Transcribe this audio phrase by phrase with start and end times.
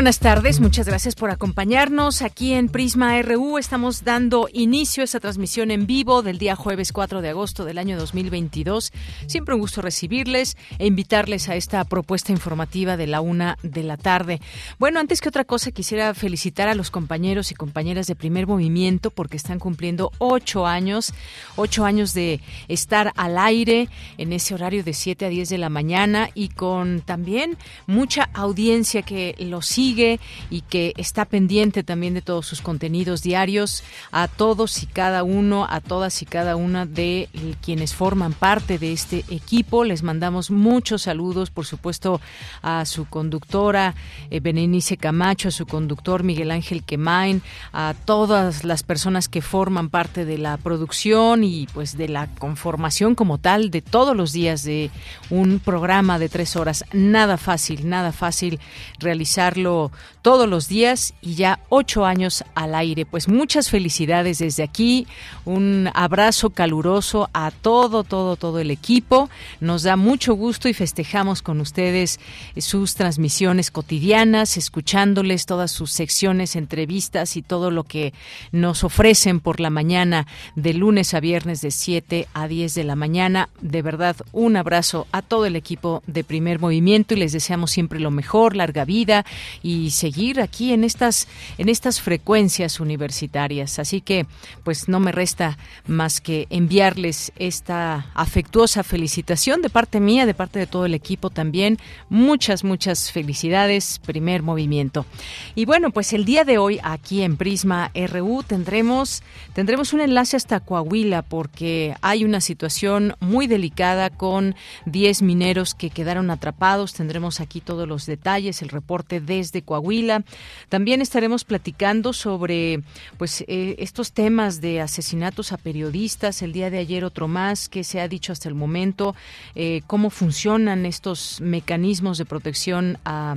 [0.00, 3.58] Buenas tardes, muchas gracias por acompañarnos aquí en Prisma RU.
[3.58, 7.76] Estamos dando inicio a esta transmisión en vivo del día jueves 4 de agosto del
[7.76, 8.92] año 2022.
[9.26, 13.98] Siempre un gusto recibirles e invitarles a esta propuesta informativa de la una de la
[13.98, 14.40] tarde.
[14.78, 19.10] Bueno, antes que otra cosa, quisiera felicitar a los compañeros y compañeras de primer movimiento
[19.10, 21.12] porque están cumpliendo ocho años,
[21.56, 25.68] ocho años de estar al aire en ese horario de 7 a 10 de la
[25.68, 32.22] mañana y con también mucha audiencia que los sigue y que está pendiente también de
[32.22, 37.28] todos sus contenidos diarios, a todos y cada uno, a todas y cada una de
[37.62, 39.84] quienes forman parte de este equipo.
[39.84, 42.20] Les mandamos muchos saludos, por supuesto,
[42.62, 43.94] a su conductora
[44.30, 49.88] eh, Benenice Camacho, a su conductor Miguel Ángel Quemain, a todas las personas que forman
[49.88, 54.62] parte de la producción y pues de la conformación como tal de todos los días
[54.62, 54.90] de
[55.30, 56.84] un programa de tres horas.
[56.92, 58.60] Nada fácil, nada fácil
[58.98, 59.79] realizarlo
[60.22, 63.06] todos los días y ya ocho años al aire.
[63.06, 65.06] Pues muchas felicidades desde aquí,
[65.44, 69.30] un abrazo caluroso a todo, todo, todo el equipo.
[69.60, 72.20] Nos da mucho gusto y festejamos con ustedes
[72.58, 78.12] sus transmisiones cotidianas, escuchándoles todas sus secciones, entrevistas y todo lo que
[78.52, 80.26] nos ofrecen por la mañana
[80.56, 83.48] de lunes a viernes de 7 a 10 de la mañana.
[83.60, 88.00] De verdad, un abrazo a todo el equipo de primer movimiento y les deseamos siempre
[88.00, 89.24] lo mejor, larga vida
[89.62, 93.78] y seguir aquí en estas en estas frecuencias universitarias.
[93.78, 94.26] Así que
[94.64, 100.58] pues no me resta más que enviarles esta afectuosa felicitación de parte mía, de parte
[100.58, 101.78] de todo el equipo también.
[102.08, 105.06] Muchas muchas felicidades, primer movimiento.
[105.54, 109.22] Y bueno, pues el día de hoy aquí en Prisma RU tendremos
[109.54, 114.54] tendremos un enlace hasta Coahuila porque hay una situación muy delicada con
[114.86, 116.94] 10 mineros que quedaron atrapados.
[116.94, 120.24] Tendremos aquí todos los detalles, el reporte desde Coahuila.
[120.68, 122.82] También estaremos platicando sobre
[123.18, 126.42] pues eh, estos temas de asesinatos a periodistas.
[126.42, 129.14] El día de ayer otro más que se ha dicho hasta el momento,
[129.54, 133.36] eh, cómo funcionan estos mecanismos de protección a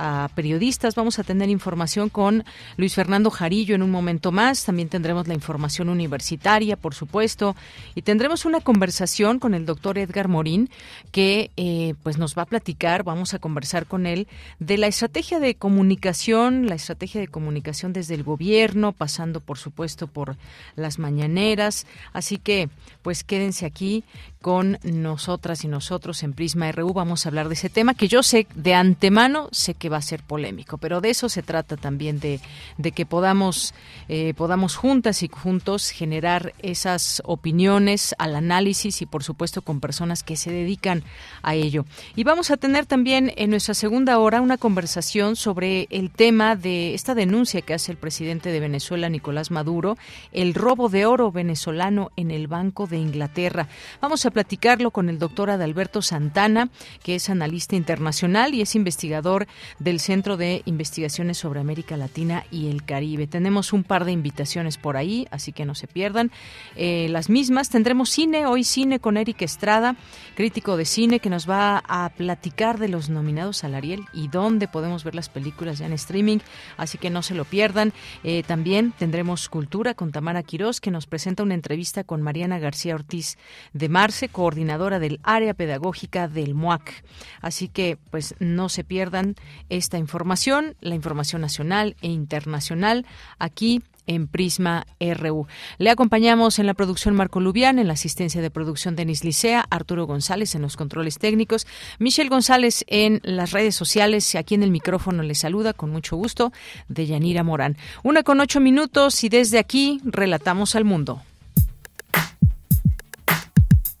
[0.00, 0.94] a periodistas.
[0.94, 2.44] Vamos a tener información con
[2.78, 4.64] Luis Fernando Jarillo en un momento más.
[4.64, 7.54] También tendremos la información universitaria, por supuesto,
[7.94, 10.70] y tendremos una conversación con el doctor Edgar Morín
[11.12, 13.04] que eh, pues nos va a platicar.
[13.04, 14.26] Vamos a conversar con él
[14.58, 20.06] de la estrategia de comunicación, la estrategia de comunicación desde el gobierno, pasando por supuesto
[20.06, 20.36] por
[20.76, 21.86] las mañaneras.
[22.14, 22.70] Así que
[23.02, 24.02] pues quédense aquí
[24.40, 26.94] con nosotras y nosotros en Prisma RU.
[26.94, 30.02] Vamos a hablar de ese tema que yo sé de antemano, sé que va a
[30.02, 32.40] ser polémico, pero de eso se trata también, de,
[32.78, 33.74] de que podamos,
[34.08, 40.22] eh, podamos juntas y juntos generar esas opiniones al análisis y por supuesto con personas
[40.22, 41.04] que se dedican
[41.42, 41.84] a ello.
[42.16, 46.94] Y vamos a tener también en nuestra segunda hora una conversación sobre el tema de
[46.94, 49.98] esta denuncia que hace el presidente de Venezuela, Nicolás Maduro,
[50.32, 53.68] el robo de oro venezolano en el Banco de Inglaterra.
[54.00, 56.70] Vamos a platicarlo con el doctor Adalberto Santana,
[57.02, 59.46] que es analista internacional y es investigador
[59.78, 63.26] del Centro de Investigaciones sobre América Latina y el Caribe.
[63.26, 66.30] Tenemos un par de invitaciones por ahí, así que no se pierdan
[66.76, 67.70] eh, las mismas.
[67.70, 69.96] Tendremos cine, hoy cine con Eric Estrada,
[70.34, 74.68] crítico de cine, que nos va a platicar de los nominados al Ariel y dónde
[74.68, 76.38] podemos ver las películas ya en streaming,
[76.76, 77.92] así que no se lo pierdan.
[78.24, 82.94] Eh, también tendremos cultura con Tamara Quirós, que nos presenta una entrevista con Mariana García
[82.94, 83.38] Ortiz
[83.72, 87.04] de Marce coordinadora del área pedagógica del MUAC.
[87.40, 89.36] Así que, pues, no se pierdan
[89.68, 93.06] esta información, la información nacional e internacional,
[93.38, 95.46] aquí en Prisma RU.
[95.78, 100.04] Le acompañamos en la producción Marco Lubián, en la asistencia de producción Denis Licea, Arturo
[100.06, 101.66] González en los controles técnicos,
[102.00, 106.52] Michelle González en las redes sociales, aquí en el micrófono le saluda con mucho gusto,
[106.88, 107.76] de Yanira Morán.
[108.02, 111.22] Una con ocho minutos y desde aquí relatamos al mundo.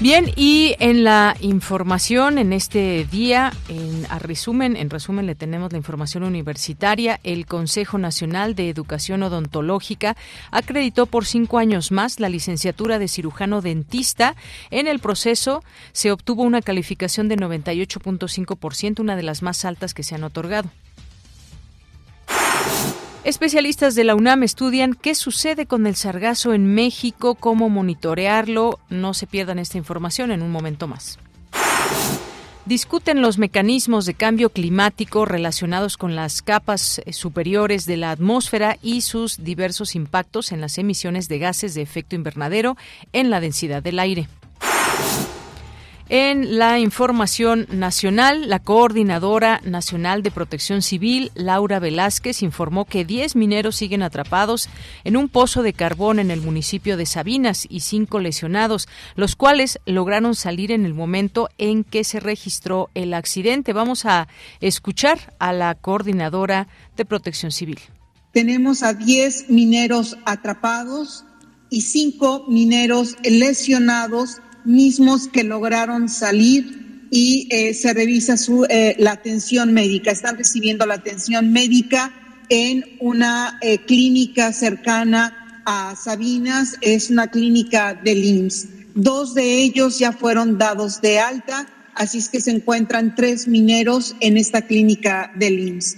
[0.00, 5.72] Bien, y en la información en este día, en a resumen, en resumen le tenemos
[5.72, 7.20] la información universitaria.
[7.22, 10.16] El Consejo Nacional de Educación Odontológica
[10.50, 14.36] acreditó por cinco años más la licenciatura de cirujano dentista.
[14.70, 15.62] En el proceso
[15.92, 20.70] se obtuvo una calificación de 98.5%, una de las más altas que se han otorgado.
[23.22, 28.78] Especialistas de la UNAM estudian qué sucede con el sargazo en México, cómo monitorearlo.
[28.88, 31.18] No se pierdan esta información en un momento más.
[32.64, 38.78] Discuten los mecanismos de cambio climático relacionados con las capas eh, superiores de la atmósfera
[38.80, 42.76] y sus diversos impactos en las emisiones de gases de efecto invernadero
[43.12, 44.28] en la densidad del aire.
[46.12, 53.36] En la información nacional, la Coordinadora Nacional de Protección Civil, Laura Velázquez, informó que 10
[53.36, 54.68] mineros siguen atrapados
[55.04, 59.78] en un pozo de carbón en el municipio de Sabinas y cinco lesionados, los cuales
[59.86, 63.72] lograron salir en el momento en que se registró el accidente.
[63.72, 64.26] Vamos a
[64.60, 66.66] escuchar a la Coordinadora
[66.96, 67.78] de Protección Civil.
[68.32, 71.24] Tenemos a 10 mineros atrapados
[71.70, 76.80] y cinco mineros lesionados mismos que lograron salir
[77.10, 80.10] y eh, se revisa su, eh, la atención médica.
[80.10, 82.12] Están recibiendo la atención médica
[82.48, 88.68] en una eh, clínica cercana a Sabinas, es una clínica del IMSS.
[88.94, 94.16] Dos de ellos ya fueron dados de alta, así es que se encuentran tres mineros
[94.20, 95.96] en esta clínica del IMSS.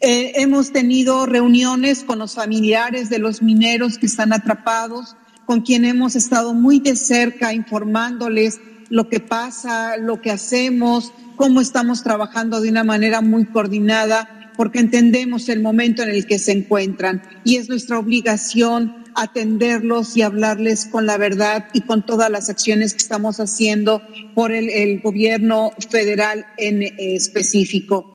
[0.00, 5.16] hemos tenido reuniones con los familiares de los mineros que están atrapados,
[5.50, 11.60] con quien hemos estado muy de cerca informándoles lo que pasa, lo que hacemos, cómo
[11.60, 16.52] estamos trabajando de una manera muy coordinada, porque entendemos el momento en el que se
[16.52, 22.48] encuentran y es nuestra obligación atenderlos y hablarles con la verdad y con todas las
[22.48, 24.02] acciones que estamos haciendo
[24.36, 28.09] por el, el gobierno federal en específico.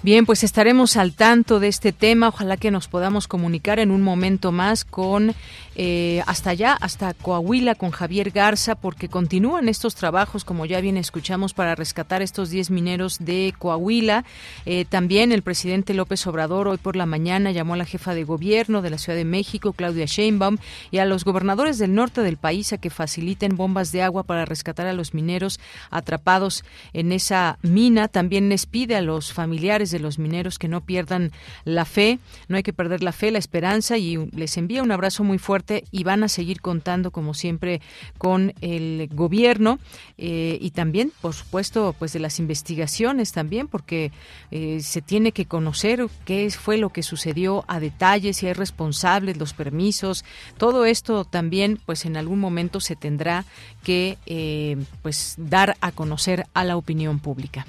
[0.00, 2.28] Bien, pues estaremos al tanto de este tema.
[2.28, 5.34] Ojalá que nos podamos comunicar en un momento más con
[5.74, 10.96] eh, hasta allá, hasta Coahuila, con Javier Garza, porque continúan estos trabajos, como ya bien
[10.96, 14.24] escuchamos, para rescatar estos 10 mineros de Coahuila.
[14.66, 18.22] Eh, también el presidente López Obrador hoy por la mañana llamó a la jefa de
[18.22, 20.58] gobierno de la Ciudad de México, Claudia Sheinbaum,
[20.92, 24.44] y a los gobernadores del norte del país a que faciliten bombas de agua para
[24.44, 25.58] rescatar a los mineros
[25.90, 28.06] atrapados en esa mina.
[28.06, 31.32] También les pide a los familiares de los mineros que no pierdan
[31.64, 32.18] la fe,
[32.48, 35.84] no hay que perder la fe, la esperanza y les envía un abrazo muy fuerte
[35.90, 37.80] y van a seguir contando como siempre
[38.18, 39.78] con el gobierno
[40.16, 44.12] eh, y también, por supuesto, pues de las investigaciones también, porque
[44.50, 49.36] eh, se tiene que conocer qué fue lo que sucedió a detalle, si hay responsables,
[49.36, 50.24] los permisos,
[50.56, 53.44] todo esto también, pues en algún momento se tendrá
[53.82, 57.66] que eh, pues dar a conocer a la opinión pública.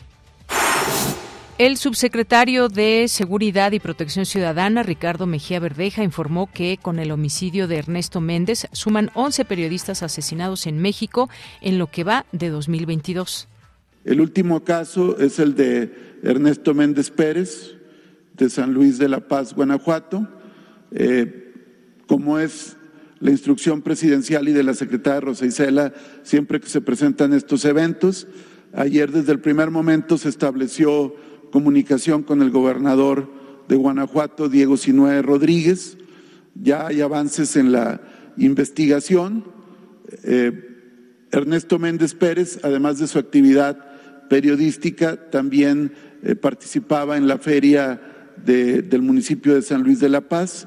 [1.59, 7.67] El subsecretario de Seguridad y Protección Ciudadana, Ricardo Mejía Verdeja, informó que con el homicidio
[7.67, 11.29] de Ernesto Méndez suman 11 periodistas asesinados en México
[11.59, 13.49] en lo que va de 2022.
[14.05, 15.91] El último caso es el de
[16.23, 17.75] Ernesto Méndez Pérez,
[18.37, 20.29] de San Luis de la Paz, Guanajuato.
[20.93, 21.51] Eh,
[22.07, 22.77] como es
[23.19, 25.91] la instrucción presidencial y de la secretaria Rosa Isela,
[26.23, 28.27] siempre que se presentan estos eventos,
[28.71, 31.15] ayer desde el primer momento se estableció
[31.51, 33.27] comunicación con el gobernador
[33.67, 35.97] de Guanajuato, Diego Sinue Rodríguez.
[36.55, 38.01] Ya hay avances en la
[38.37, 39.45] investigación.
[40.23, 40.65] Eh,
[41.31, 48.01] Ernesto Méndez Pérez, además de su actividad periodística, también eh, participaba en la feria
[48.45, 50.65] del municipio de San Luis de la Paz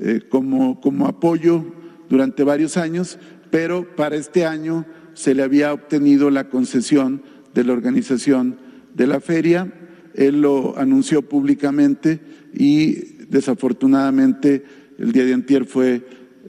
[0.00, 1.64] eh, como, como apoyo
[2.08, 3.18] durante varios años,
[3.50, 7.22] pero para este año se le había obtenido la concesión
[7.54, 8.58] de la organización
[8.94, 9.72] de la feria
[10.14, 12.20] él lo anunció públicamente
[12.54, 14.64] y desafortunadamente
[14.98, 16.06] el día de antier fue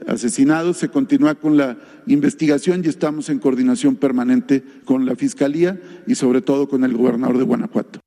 [0.07, 0.73] asesinado.
[0.73, 6.41] Se continúa con la investigación y estamos en coordinación permanente con la Fiscalía y sobre
[6.41, 7.99] todo con el gobernador de Guanajuato.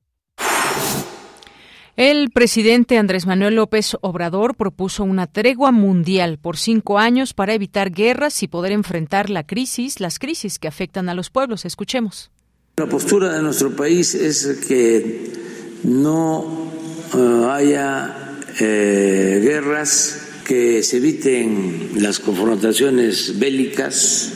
[1.94, 7.90] El presidente Andrés Manuel López Obrador propuso una tregua mundial por cinco años para evitar
[7.90, 11.66] guerras y poder enfrentar la crisis, las crisis que afectan a los pueblos.
[11.66, 12.30] Escuchemos.
[12.82, 15.30] La postura de nuestro país es que
[15.84, 16.68] no
[17.14, 24.32] eh, haya eh, guerras, que se eviten las confrontaciones bélicas,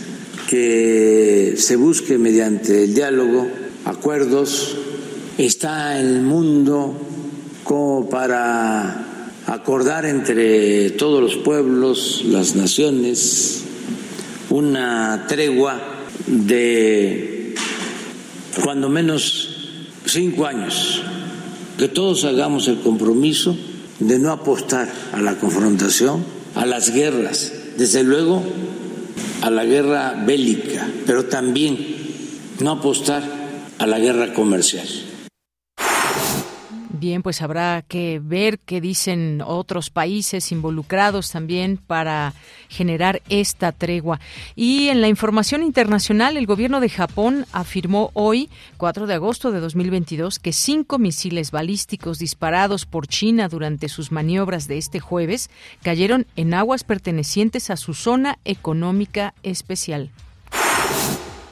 [0.48, 3.48] que se busque mediante el diálogo
[3.84, 4.76] acuerdos.
[5.38, 6.96] Está el mundo
[7.64, 13.64] como para acordar entre todos los pueblos, las naciones,
[14.50, 15.82] una tregua
[16.28, 17.35] de
[18.62, 19.70] cuando menos
[20.06, 21.02] cinco años,
[21.78, 23.56] que todos hagamos el compromiso
[23.98, 28.42] de no apostar a la confrontación, a las guerras, desde luego
[29.42, 31.96] a la guerra bélica, pero también
[32.60, 33.22] no apostar
[33.78, 34.86] a la guerra comercial.
[37.06, 42.34] Bien, pues habrá que ver qué dicen otros países involucrados también para
[42.68, 44.18] generar esta tregua.
[44.56, 49.60] Y en la información internacional, el gobierno de Japón afirmó hoy, 4 de agosto de
[49.60, 55.48] 2022, que cinco misiles balísticos disparados por China durante sus maniobras de este jueves
[55.84, 60.10] cayeron en aguas pertenecientes a su zona económica especial.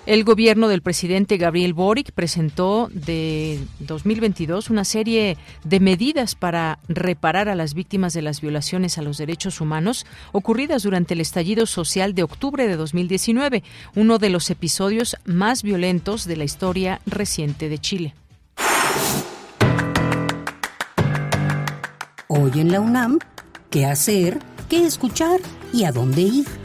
[0.07, 7.49] El gobierno del presidente Gabriel Boric presentó de 2022 una serie de medidas para reparar
[7.49, 12.15] a las víctimas de las violaciones a los derechos humanos ocurridas durante el estallido social
[12.15, 13.63] de octubre de 2019,
[13.95, 18.15] uno de los episodios más violentos de la historia reciente de Chile.
[22.29, 23.21] Hoy en la UNAM,
[23.71, 24.39] ¿qué hacer?
[24.69, 25.41] ¿Qué escuchar?
[25.73, 26.64] ¿Y a dónde ir?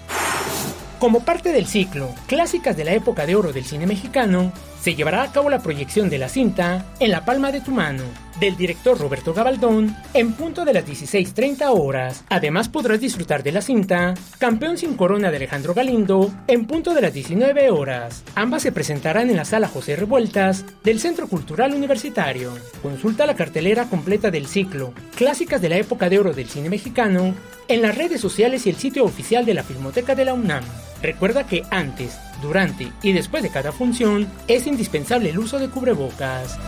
[1.03, 5.25] Como parte del ciclo Clásicas de la época de oro del cine mexicano, se llevará
[5.25, 8.05] a cabo la proyección de la cinta En la palma de tu mano,
[8.39, 12.23] del director Roberto Gabaldón, en punto de las 16.30 horas.
[12.29, 17.01] Además podrás disfrutar de la cinta Campeón sin corona de Alejandro Galindo, en punto de
[17.01, 18.23] las 19 horas.
[18.37, 22.53] Ambas se presentarán en la sala José Revueltas del Centro Cultural Universitario.
[22.81, 27.35] Consulta la cartelera completa del ciclo Clásicas de la época de oro del cine mexicano
[27.67, 30.63] en las redes sociales y el sitio oficial de la Filmoteca de la UNAM.
[31.03, 36.59] Recuerda que antes, durante y después de cada función es indispensable el uso de cubrebocas.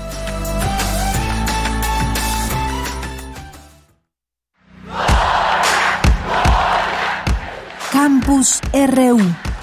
[7.93, 9.54] Campus RU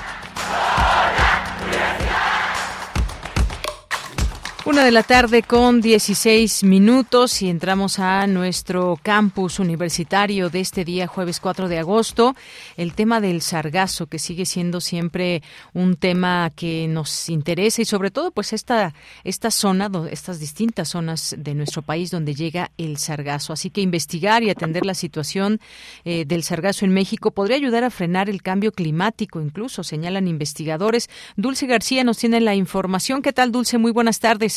[4.63, 10.85] Una de la tarde con 16 minutos y entramos a nuestro campus universitario de este
[10.85, 12.35] día, jueves 4 de agosto.
[12.77, 15.41] El tema del sargazo, que sigue siendo siempre
[15.73, 21.35] un tema que nos interesa y sobre todo pues esta, esta zona, estas distintas zonas
[21.39, 23.53] de nuestro país donde llega el sargazo.
[23.53, 25.59] Así que investigar y atender la situación
[26.05, 31.09] eh, del sargazo en México podría ayudar a frenar el cambio climático, incluso señalan investigadores.
[31.35, 33.23] Dulce García nos tiene la información.
[33.23, 33.79] ¿Qué tal, Dulce?
[33.79, 34.50] Muy buenas tardes.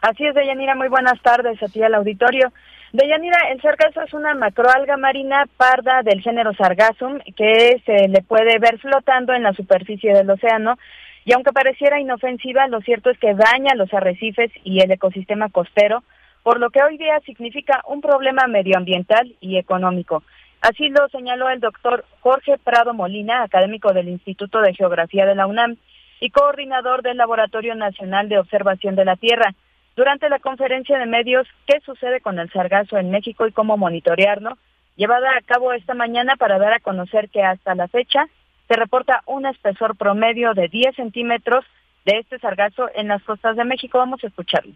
[0.00, 2.52] Así es, Deyanira, muy buenas tardes a ti al auditorio.
[2.92, 8.58] Deyanira, el sargazo es una macroalga marina parda del género Sargassum que se le puede
[8.58, 10.76] ver flotando en la superficie del océano
[11.24, 16.02] y aunque pareciera inofensiva, lo cierto es que daña los arrecifes y el ecosistema costero,
[16.42, 20.22] por lo que hoy día significa un problema medioambiental y económico.
[20.62, 25.46] Así lo señaló el doctor Jorge Prado Molina, académico del Instituto de Geografía de la
[25.46, 25.76] UNAM
[26.20, 29.54] y coordinador del Laboratorio Nacional de Observación de la Tierra
[29.98, 34.56] durante la conferencia de medios ¿Qué sucede con el sargazo en México y cómo monitorearlo?
[34.96, 38.26] llevada a cabo esta mañana para dar a conocer que hasta la fecha
[38.68, 41.64] se reporta un espesor promedio de 10 centímetros
[42.04, 43.98] de este sargazo en las costas de México.
[43.98, 44.74] Vamos a escucharlo.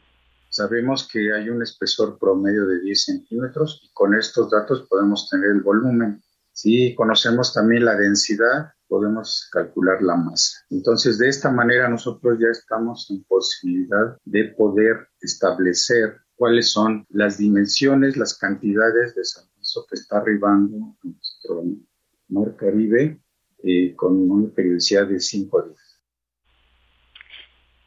[0.49, 5.51] Sabemos que hay un espesor promedio de 10 centímetros y con estos datos podemos tener
[5.51, 6.23] el volumen.
[6.53, 10.67] Si conocemos también la densidad, podemos calcular la masa.
[10.69, 17.39] Entonces, de esta manera nosotros ya estamos en posibilidad de poder establecer cuáles son las
[17.39, 21.63] dimensiones, las cantidades de sargazo que está arribando a nuestro
[22.29, 23.19] mar Caribe
[23.65, 26.03] eh, con una periodicidad de 5 días.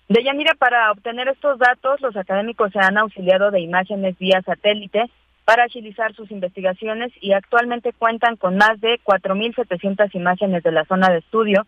[0.09, 5.03] De Yanira, para obtener estos datos, los académicos se han auxiliado de imágenes vía satélite
[5.45, 11.09] para agilizar sus investigaciones y actualmente cuentan con más de 4.700 imágenes de la zona
[11.09, 11.65] de estudio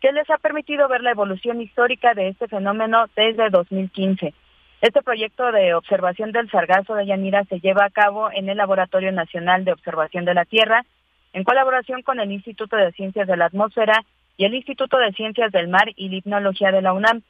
[0.00, 4.32] que les ha permitido ver la evolución histórica de este fenómeno desde 2015.
[4.80, 9.12] Este proyecto de observación del sargazo de Yanira se lleva a cabo en el Laboratorio
[9.12, 10.86] Nacional de Observación de la Tierra,
[11.32, 14.04] en colaboración con el Instituto de Ciencias de la Atmósfera
[14.36, 17.22] y el Instituto de Ciencias del Mar y Limnología de la UNAM.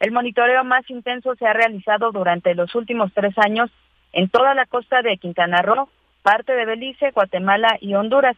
[0.00, 3.70] El monitoreo más intenso se ha realizado durante los últimos tres años
[4.16, 5.90] en toda la costa de Quintana Roo,
[6.22, 8.34] parte de Belice, Guatemala y Honduras.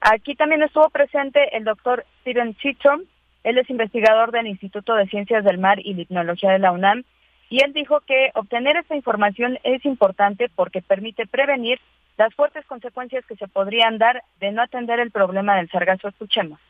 [0.00, 3.00] Aquí también estuvo presente el doctor Steven Chichom,
[3.42, 7.02] él es investigador del Instituto de Ciencias del Mar y Limnología de la UNAM,
[7.50, 11.80] y él dijo que obtener esta información es importante porque permite prevenir
[12.16, 16.08] las fuertes consecuencias que se podrían dar de no atender el problema del sargazo.
[16.08, 16.60] Escuchemos.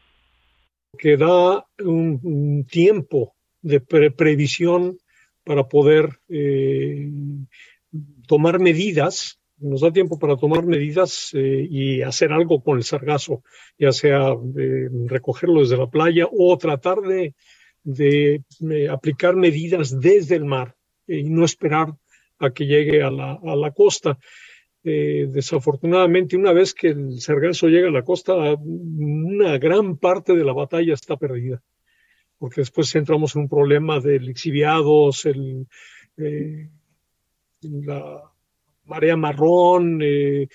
[0.98, 4.96] Que da un, tiempo de previsión
[5.44, 7.08] para poder eh,
[8.26, 13.42] tomar medidas, nos da tiempo para tomar medidas eh, y hacer algo con el sargazo,
[13.78, 17.35] ya sea eh, recogerlo desde la playa o tratar de,
[17.99, 20.76] eh, aplicar medidas desde el mar
[21.07, 21.95] y no esperar
[22.38, 24.18] a que llegue a la, a la costa.
[24.85, 30.52] desafortunadamente, una vez que el sargazo llega a la costa, una gran parte de la
[30.52, 31.61] batalla está perdida,
[32.38, 35.66] porque después entramos en un problema de lixiviados, el,
[37.62, 38.22] la
[38.84, 40.00] marea marrón.
[40.02, 40.48] Eh,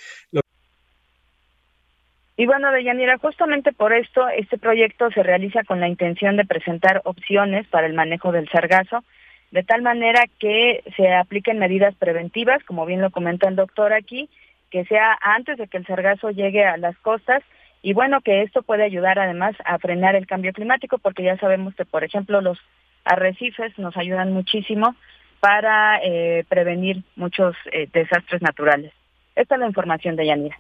[2.36, 7.02] y bueno, Deyanira, justamente por esto, este proyecto se realiza con la intención de presentar
[7.06, 9.04] opciones para el manejo del sargazo,
[9.52, 14.30] de tal manera que se apliquen medidas preventivas, como bien lo comenta el doctor aquí,
[14.72, 17.44] que sea antes de que el sargazo llegue a las costas
[17.84, 21.76] y bueno, que esto puede ayudar además a frenar el cambio climático, porque ya sabemos
[21.76, 22.58] que, por ejemplo, los
[23.04, 24.96] arrecifes nos ayudan muchísimo
[25.44, 28.94] para eh, prevenir muchos eh, desastres naturales.
[29.36, 30.58] Esta es la información de Yanira.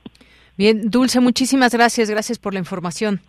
[0.58, 2.10] Bien, Dulce, muchísimas gracias.
[2.10, 3.22] Gracias por la información.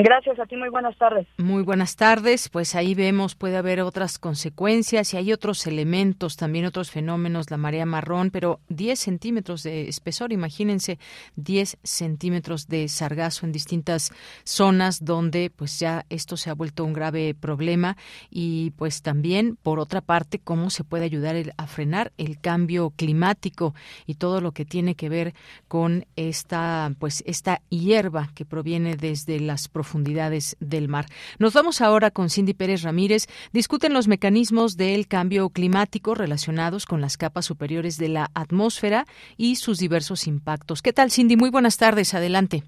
[0.00, 1.26] Gracias a muy buenas tardes.
[1.38, 2.48] Muy buenas tardes.
[2.48, 7.56] Pues ahí vemos, puede haber otras consecuencias y hay otros elementos, también otros fenómenos, la
[7.56, 11.00] marea marrón, pero 10 centímetros de espesor, imagínense,
[11.34, 14.12] 10 centímetros de sargazo en distintas
[14.44, 17.96] zonas donde pues ya esto se ha vuelto un grave problema
[18.30, 23.74] y pues también, por otra parte, cómo se puede ayudar a frenar el cambio climático
[24.06, 25.34] y todo lo que tiene que ver
[25.66, 31.06] con esta, pues esta hierba que proviene desde las profundidades profundidades del mar.
[31.38, 33.26] Nos vamos ahora con Cindy Pérez Ramírez.
[33.54, 39.06] Discuten los mecanismos del cambio climático relacionados con las capas superiores de la atmósfera
[39.38, 40.82] y sus diversos impactos.
[40.82, 41.36] ¿Qué tal, Cindy?
[41.36, 42.12] Muy buenas tardes.
[42.12, 42.64] Adelante.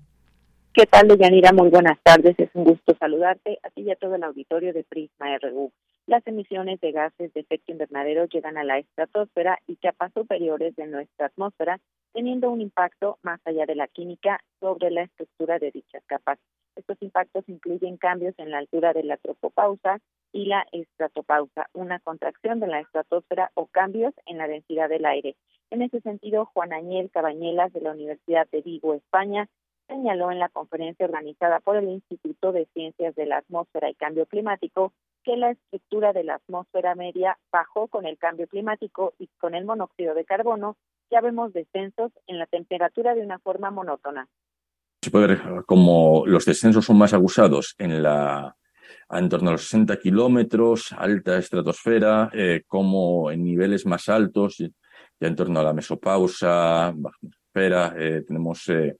[0.73, 1.53] ¿Qué tal, Deyanira?
[1.53, 2.35] Muy buenas tardes.
[2.39, 5.71] Es un gusto saludarte a ti y a todo el auditorio de Prisma RU.
[6.07, 10.87] Las emisiones de gases de efecto invernadero llegan a la estratosfera y capas superiores de
[10.87, 11.81] nuestra atmósfera,
[12.15, 16.39] teniendo un impacto más allá de la química sobre la estructura de dichas capas.
[17.11, 19.99] Impactos incluyen cambios en la altura de la tropopausa
[20.33, 25.35] y la estratopausa, una contracción de la estratosfera o cambios en la densidad del aire.
[25.71, 29.49] En ese sentido, Juan Añel Cabañelas de la Universidad de Vigo, España,
[29.89, 34.27] señaló en la conferencia organizada por el Instituto de Ciencias de la Atmósfera y Cambio
[34.27, 34.93] Climático
[35.25, 39.65] que la estructura de la atmósfera media bajó con el cambio climático y con el
[39.65, 40.77] monóxido de carbono
[41.11, 44.29] ya vemos descensos en la temperatura de una forma monótona.
[45.03, 48.55] Se puede ver como los descensos son más acusados en la
[49.19, 54.69] en torno a los 60 kilómetros, alta estratosfera, eh, como en niveles más altos, ya
[55.27, 58.97] en torno a la mesopausa, baja atmósfera, eh, tenemos eh,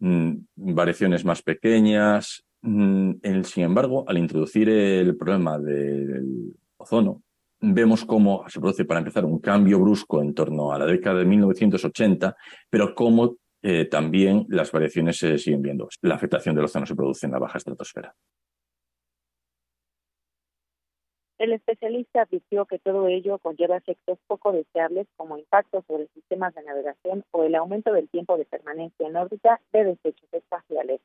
[0.00, 2.44] mm, variaciones más pequeñas.
[2.60, 3.12] Mm,
[3.44, 7.22] sin embargo, al introducir el problema del ozono,
[7.60, 11.24] vemos cómo se produce, para empezar, un cambio brusco en torno a la década de
[11.24, 12.36] 1980,
[12.68, 15.88] pero cómo eh, también las variaciones se siguen viendo.
[16.02, 18.14] La afectación del océano se produce en la baja estratosfera.
[21.38, 26.62] El especialista advirtió que todo ello conlleva efectos poco deseables como impactos sobre sistemas de
[26.62, 31.00] navegación o el aumento del tiempo de permanencia en órbita de desechos espaciales.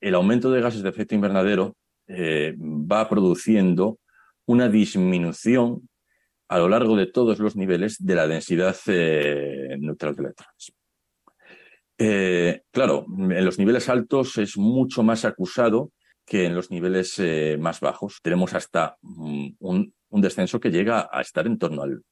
[0.00, 1.76] El aumento de gases de efecto invernadero
[2.08, 4.00] eh, va produciendo
[4.44, 5.88] una disminución
[6.48, 10.72] a lo largo de todos los niveles de la densidad eh, neutral de electrones.
[12.02, 15.92] Eh, claro, en los niveles altos es mucho más acusado
[16.24, 18.20] que en los niveles eh, más bajos.
[18.22, 22.02] Tenemos hasta mm, un, descenso que llega a estar en torno al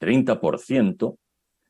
[0.00, 1.18] 30%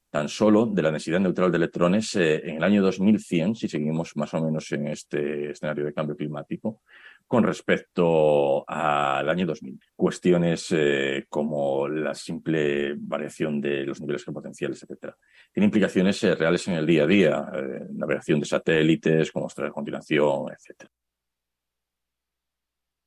[0.09, 4.17] tan solo de la densidad neutral de electrones eh, en el año 2100, si seguimos
[4.17, 6.83] más o menos en este escenario de cambio climático,
[7.27, 9.79] con respecto al año 2000.
[9.97, 15.17] Cuestiones eh, como la simple variación de los niveles potenciales, etcétera.
[15.53, 19.73] Tiene implicaciones eh, reales en el día a día, eh, navegación de satélites, como mostrar
[19.73, 20.91] continuación, etcétera.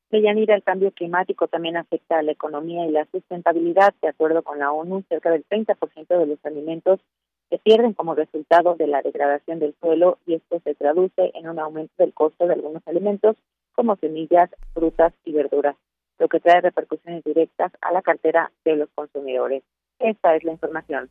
[0.09, 3.93] Deyanira, el cambio climático también afecta a la economía y la sustentabilidad.
[4.01, 7.01] De acuerdo con la ONU, cerca del 30% de los alimentos
[7.49, 11.59] se pierden como resultado de la degradación del suelo y esto se traduce en un
[11.59, 13.35] aumento del costo de algunos alimentos
[13.77, 15.75] como semillas, frutas y verduras,
[16.17, 19.63] lo que trae repercusiones directas a la cartera de los consumidores.
[19.99, 21.09] Esta es la información.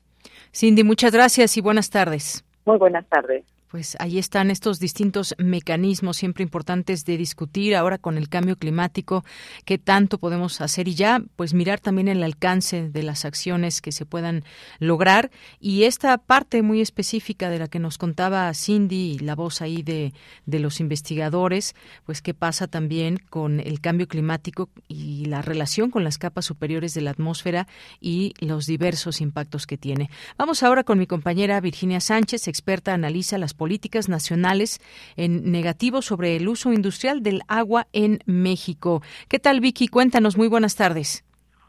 [0.53, 2.45] Cindy, muchas gracias y buenas tardes.
[2.65, 8.17] Muy buenas tardes pues ahí están estos distintos mecanismos siempre importantes de discutir ahora con
[8.17, 9.25] el cambio climático,
[9.65, 13.93] qué tanto podemos hacer y ya pues mirar también el alcance de las acciones que
[13.93, 14.45] se puedan
[14.79, 19.83] lograr y esta parte muy específica de la que nos contaba Cindy la voz ahí
[19.83, 20.13] de,
[20.47, 21.75] de los investigadores,
[22.05, 26.95] pues qué pasa también con el cambio climático y la relación con las capas superiores
[26.95, 27.67] de la atmósfera
[28.01, 30.11] y los diversos impactos que tiene.
[30.39, 34.81] Vamos ahora con mi compañera Virginia Sánchez, experta analiza las políticas nacionales
[35.17, 39.03] en negativo sobre el uso industrial del agua en México.
[39.29, 39.89] ¿Qué tal, Vicky?
[39.89, 40.37] Cuéntanos.
[40.37, 41.25] Muy buenas tardes.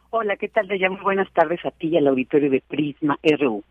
[0.09, 0.89] Hola, ¿qué tal, Deya?
[0.89, 3.63] Muy buenas tardes a ti y al auditorio de Prisma RU.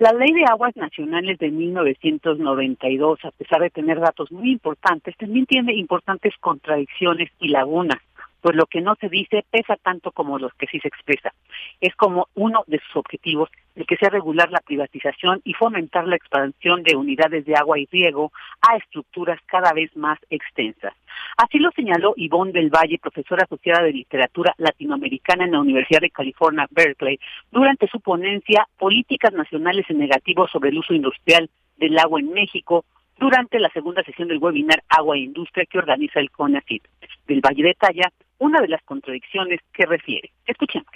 [0.00, 5.46] La Ley de Aguas Nacionales de 1992, a pesar de tener datos muy importantes, también
[5.46, 8.00] tiene importantes contradicciones y lagunas
[8.44, 11.32] pues lo que no se dice pesa tanto como los que sí se expresa.
[11.80, 16.16] Es como uno de sus objetivos el que sea regular la privatización y fomentar la
[16.16, 20.92] expansión de unidades de agua y riego a estructuras cada vez más extensas.
[21.38, 26.10] Así lo señaló Ivonne del Valle, profesora asociada de literatura latinoamericana en la Universidad de
[26.10, 27.18] California, Berkeley,
[27.50, 32.84] durante su ponencia Políticas Nacionales en Negativo sobre el Uso Industrial del Agua en México,
[33.18, 36.82] durante la segunda sesión del webinar Agua e Industria que organiza el CONACYT.
[37.26, 40.32] Del Valle detalla una de las contradicciones que refiere.
[40.46, 40.88] Escuchemos.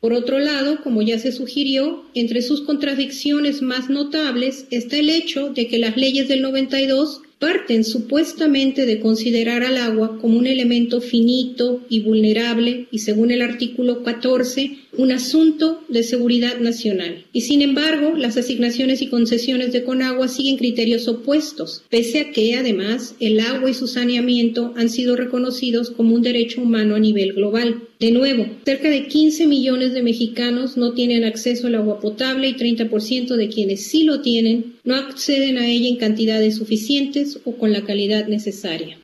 [0.00, 5.48] Por otro lado, como ya se sugirió, entre sus contradicciones más notables está el hecho
[5.50, 11.00] de que las leyes del 92 parten supuestamente de considerar al agua como un elemento
[11.00, 17.24] finito y vulnerable y según el artículo 14 un asunto de seguridad nacional.
[17.32, 22.54] Y sin embargo, las asignaciones y concesiones de Conagua siguen criterios opuestos, pese a que
[22.54, 27.32] además el agua y su saneamiento han sido reconocidos como un derecho humano a nivel
[27.32, 27.82] global.
[28.04, 32.54] De nuevo, cerca de 15 millones de mexicanos no tienen acceso al agua potable y
[32.54, 37.72] 30% de quienes sí lo tienen no acceden a ella en cantidades suficientes o con
[37.72, 38.98] la calidad necesaria.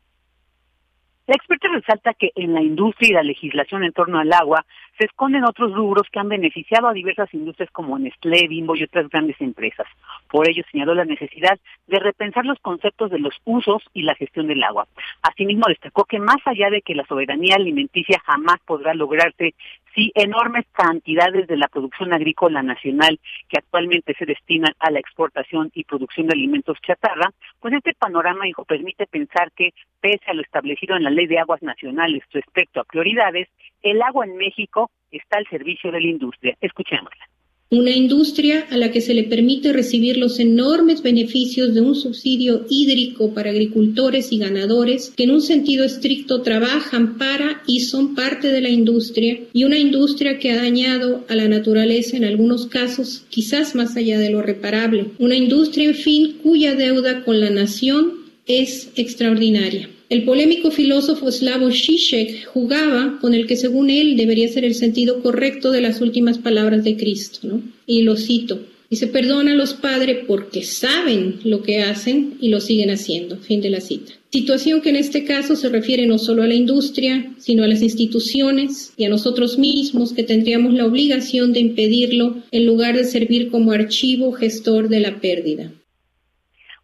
[1.27, 4.67] La experta resalta que en la industria y la legislación en torno al agua
[5.01, 9.09] se esconden otros rubros que han beneficiado a diversas industrias como Nestlé, Bimbo y otras
[9.09, 9.87] grandes empresas.
[10.31, 14.47] Por ello señaló la necesidad de repensar los conceptos de los usos y la gestión
[14.47, 14.87] del agua.
[15.23, 19.55] Asimismo destacó que más allá de que la soberanía alimenticia jamás podrá lograrse
[19.94, 25.70] si enormes cantidades de la producción agrícola nacional que actualmente se destinan a la exportación
[25.74, 30.42] y producción de alimentos chatarra, pues este panorama dijo permite pensar que pese a lo
[30.42, 33.48] establecido en la Ley de Aguas Nacionales respecto a prioridades,
[33.83, 36.57] el agua en México está al servicio de la industria.
[36.61, 37.30] Escuchémosla.
[37.73, 42.67] Una industria a la que se le permite recibir los enormes beneficios de un subsidio
[42.69, 48.49] hídrico para agricultores y ganadores que en un sentido estricto trabajan para y son parte
[48.49, 53.23] de la industria y una industria que ha dañado a la naturaleza en algunos casos
[53.29, 55.13] quizás más allá de lo reparable.
[55.21, 58.15] Una industria, en fin, cuya deuda con la nación
[58.49, 59.89] es extraordinaria.
[60.11, 65.23] El polémico filósofo Slavoj Žižek jugaba con el que según él debería ser el sentido
[65.23, 67.61] correcto de las últimas palabras de Cristo.
[67.87, 68.59] Y lo cito.
[68.90, 73.37] Dice, perdona a los padres porque saben lo que hacen y lo siguen haciendo.
[73.37, 74.12] Fin de la cita.
[74.33, 77.81] Situación que en este caso se refiere no solo a la industria, sino a las
[77.81, 83.49] instituciones y a nosotros mismos que tendríamos la obligación de impedirlo en lugar de servir
[83.49, 85.70] como archivo gestor de la pérdida.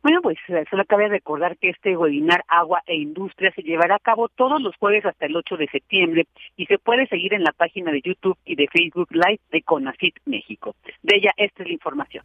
[0.07, 3.99] Bueno, pues eh, solo cabe recordar que este webinar Agua e Industria se llevará a
[3.99, 7.51] cabo todos los jueves hasta el 8 de septiembre y se puede seguir en la
[7.51, 10.77] página de YouTube y de Facebook Live de CONACIT México.
[11.03, 12.25] De ella, esta es la información.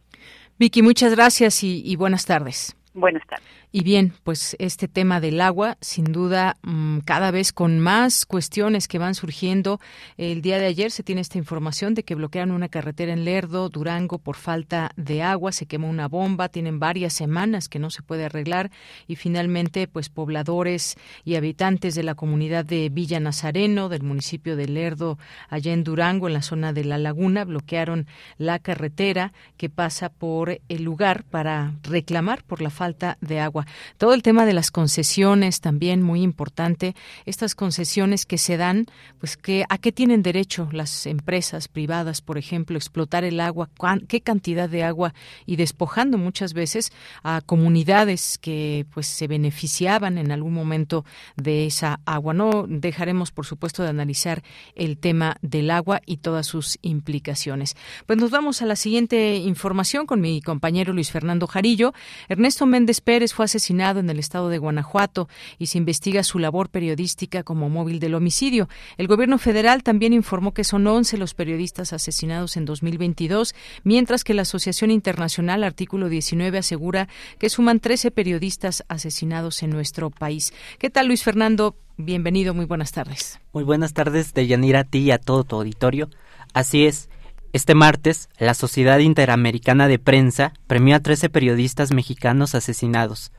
[0.60, 2.76] Vicky, muchas gracias y buenas tardes.
[2.94, 3.61] Buenas tardes.
[3.74, 8.86] Y bien, pues este tema del agua, sin duda, mm, cada vez con más cuestiones
[8.86, 9.80] que van surgiendo.
[10.18, 13.70] El día de ayer se tiene esta información de que bloquearon una carretera en Lerdo,
[13.70, 15.52] Durango, por falta de agua.
[15.52, 18.70] Se quemó una bomba, tienen varias semanas que no se puede arreglar.
[19.06, 24.68] Y finalmente, pues pobladores y habitantes de la comunidad de Villa Nazareno, del municipio de
[24.68, 28.06] Lerdo, allá en Durango, en la zona de la laguna, bloquearon
[28.36, 33.61] la carretera que pasa por el lugar para reclamar por la falta de agua
[33.98, 36.94] Todo el tema de las concesiones también muy importante.
[37.26, 38.86] Estas concesiones que se dan,
[39.18, 43.70] pues que a qué tienen derecho las empresas privadas, por ejemplo, explotar el agua,
[44.08, 45.14] qué cantidad de agua
[45.46, 51.04] y despojando muchas veces a comunidades que pues se beneficiaban en algún momento
[51.36, 52.34] de esa agua.
[52.34, 54.42] No dejaremos, por supuesto, de analizar
[54.74, 57.76] el tema del agua y todas sus implicaciones.
[58.06, 61.92] Pues nos vamos a la siguiente información con mi compañero Luis Fernando Jarillo.
[62.28, 66.70] Ernesto Méndez Pérez fue asesinado en el estado de Guanajuato y se investiga su labor
[66.70, 68.68] periodística como móvil del homicidio.
[68.96, 74.32] El gobierno federal también informó que son 11 los periodistas asesinados en 2022, mientras que
[74.32, 80.54] la Asociación Internacional Artículo 19 asegura que suman 13 periodistas asesinados en nuestro país.
[80.78, 81.76] ¿Qué tal, Luis Fernando?
[81.98, 83.38] Bienvenido, muy buenas tardes.
[83.52, 86.08] Muy buenas tardes, Deyanira, a ti y a todo tu auditorio.
[86.54, 87.10] Así es,
[87.52, 93.30] este martes, la Sociedad Interamericana de Prensa premió a 13 periodistas mexicanos asesinados.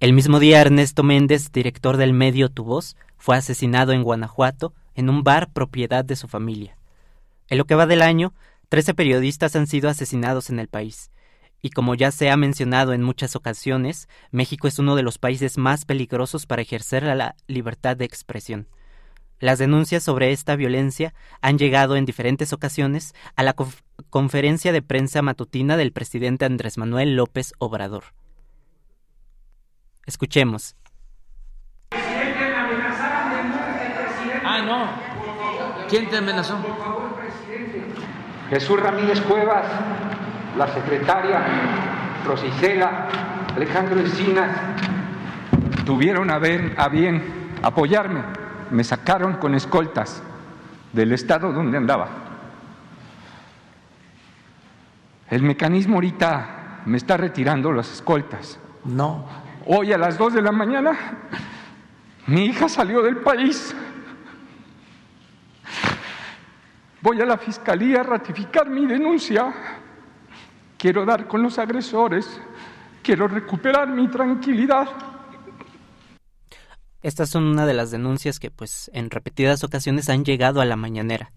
[0.00, 5.10] El mismo día, Ernesto Méndez, director del medio Tu Voz, fue asesinado en Guanajuato, en
[5.10, 6.78] un bar propiedad de su familia.
[7.48, 8.32] En lo que va del año,
[8.70, 11.10] 13 periodistas han sido asesinados en el país.
[11.60, 15.58] Y como ya se ha mencionado en muchas ocasiones, México es uno de los países
[15.58, 18.68] más peligrosos para ejercer la libertad de expresión.
[19.38, 23.54] Las denuncias sobre esta violencia han llegado en diferentes ocasiones a la
[24.08, 28.04] conferencia de prensa matutina del presidente Andrés Manuel López Obrador.
[30.10, 30.74] Escuchemos.
[34.44, 35.88] Ah, no.
[35.88, 36.58] ¿Quién te amenazó?
[38.50, 39.66] Jesús Ramírez Cuevas,
[40.58, 41.40] la secretaria
[42.26, 43.08] Rosicela,
[43.54, 44.50] Alejandro Encinas,
[45.86, 47.22] tuvieron a, a bien
[47.62, 48.22] apoyarme
[48.70, 50.22] me sacaron con escoltas
[50.92, 52.08] del estado donde andaba.
[55.28, 58.58] El mecanismo ahorita me está retirando las escoltas.
[58.84, 59.24] No.
[59.72, 60.98] Hoy a las dos de la mañana
[62.26, 63.72] mi hija salió del país.
[67.00, 69.54] Voy a la fiscalía a ratificar mi denuncia.
[70.76, 72.40] Quiero dar con los agresores.
[73.00, 74.88] Quiero recuperar mi tranquilidad.
[77.00, 80.74] Estas son una de las denuncias que pues en repetidas ocasiones han llegado a la
[80.74, 81.30] mañanera.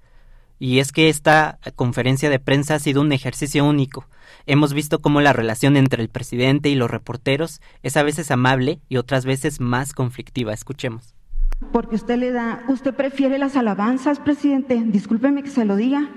[0.63, 4.08] Y es que esta conferencia de prensa ha sido un ejercicio único.
[4.45, 8.80] Hemos visto cómo la relación entre el presidente y los reporteros es a veces amable
[8.88, 10.54] y otras veces más conflictiva.
[10.54, 11.15] Escuchemos.
[11.73, 14.82] Porque usted le da, usted prefiere las alabanzas, presidente.
[14.86, 16.08] Discúlpeme que se lo diga.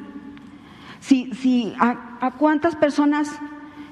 [1.00, 3.28] Si, si a, a cuántas personas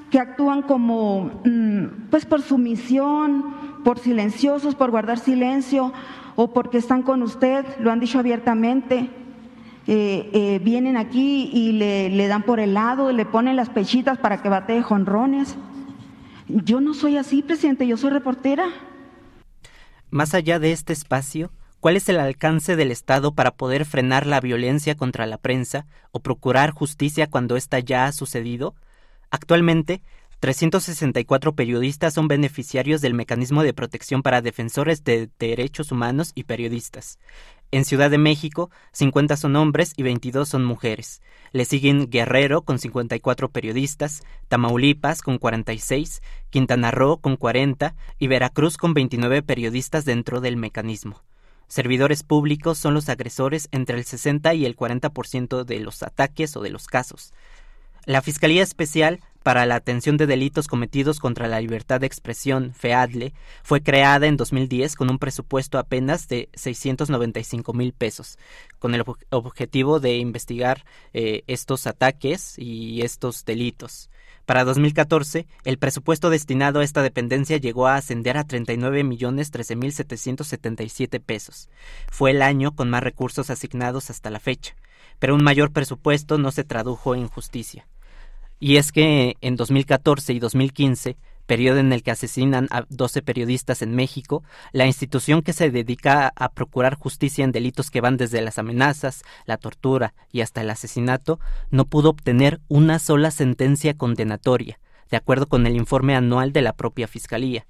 [0.09, 5.93] que actúan como, mm, pues por sumisión, por silenciosos, por guardar silencio
[6.37, 9.24] o porque están con usted, lo han dicho abiertamente.
[9.87, 14.41] Eh, eh, vienen aquí y le, dan por el lado, le ponen las pechitas para
[14.41, 15.57] que bate jonrones.
[16.49, 18.67] Yo no soy así, presidente, yo soy reportera.
[20.11, 24.41] Más allá de este espacio, ¿cuál es el alcance del Estado para poder frenar la
[24.41, 28.75] violencia contra la prensa o procurar justicia cuando ésta ya ha sucedido?
[29.31, 30.01] Actualmente,
[30.41, 37.19] 364 periodistas son beneficiarios del mecanismo de protección para defensores de derechos humanos y periodistas.
[37.71, 41.21] En Ciudad de México, 50 son hombres y 22 son mujeres.
[41.53, 48.77] Le siguen Guerrero con 54 periodistas, Tamaulipas con 46, Quintana Roo con 40 y Veracruz
[48.77, 51.23] con 29 periodistas dentro del mecanismo.
[51.67, 56.61] Servidores públicos son los agresores entre el 60 y el 40% de los ataques o
[56.61, 57.33] de los casos.
[58.07, 63.33] La Fiscalía Especial para la Atención de Delitos Cometidos contra la Libertad de Expresión, FEADLE,
[63.63, 68.39] fue creada en 2010 con un presupuesto apenas de 695 mil pesos,
[68.79, 74.11] con el objetivo de investigar eh, estos ataques y estos delitos.
[74.45, 79.77] Para 2014, el presupuesto destinado a esta dependencia llegó a ascender a 39 millones 13
[79.77, 81.71] mil 777 pesos.
[82.11, 84.77] Fue el año con más recursos asignados hasta la fecha,
[85.19, 87.87] pero un mayor presupuesto no se tradujo en justicia.
[88.65, 93.83] Y es que en 2014 y 2015, periodo en el que asesinan a 12 periodistas
[93.83, 98.41] en México, la institución que se dedica a procurar justicia en delitos que van desde
[98.41, 104.79] las amenazas, la tortura y hasta el asesinato, no pudo obtener una sola sentencia condenatoria,
[105.11, 107.67] de acuerdo con el informe anual de la propia Fiscalía.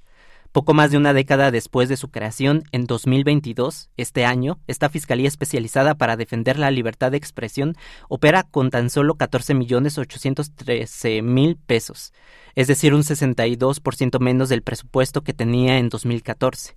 [0.54, 5.26] Poco más de una década después de su creación, en 2022, este año, esta Fiscalía
[5.26, 7.74] Especializada para Defender la Libertad de Expresión
[8.08, 9.98] opera con tan solo 14 millones
[11.22, 12.12] mil pesos,
[12.54, 16.76] es decir, un 62% menos del presupuesto que tenía en 2014.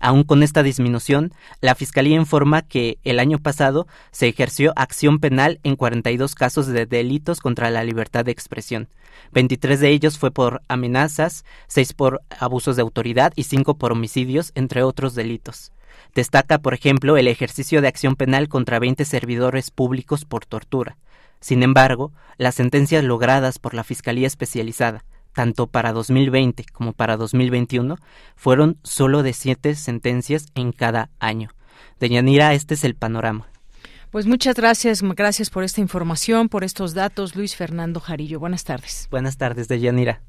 [0.00, 5.58] Aún con esta disminución, la Fiscalía informa que el año pasado se ejerció acción penal
[5.62, 8.88] en 42 casos de delitos contra la libertad de expresión.
[9.32, 14.52] 23 de ellos fue por amenazas, 6 por abusos de autoridad y 5 por homicidios,
[14.54, 15.72] entre otros delitos.
[16.14, 20.96] Destaca, por ejemplo, el ejercicio de acción penal contra 20 servidores públicos por tortura.
[21.40, 25.04] Sin embargo, las sentencias logradas por la Fiscalía Especializada,
[25.36, 27.98] tanto para 2020 como para 2021,
[28.36, 31.50] fueron solo de siete sentencias en cada año.
[32.00, 33.46] Deyanira, este es el panorama.
[34.10, 38.40] Pues muchas gracias, gracias por esta información, por estos datos, Luis Fernando Jarillo.
[38.40, 39.08] Buenas tardes.
[39.10, 40.22] Buenas tardes, Deyanira.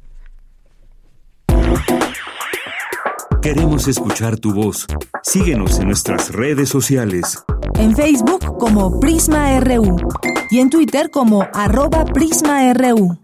[3.42, 4.88] Queremos escuchar tu voz.
[5.24, 7.46] Síguenos en nuestras redes sociales.
[7.76, 9.96] En Facebook como Prisma RU
[10.52, 13.18] y en Twitter como arroba PrismaRU.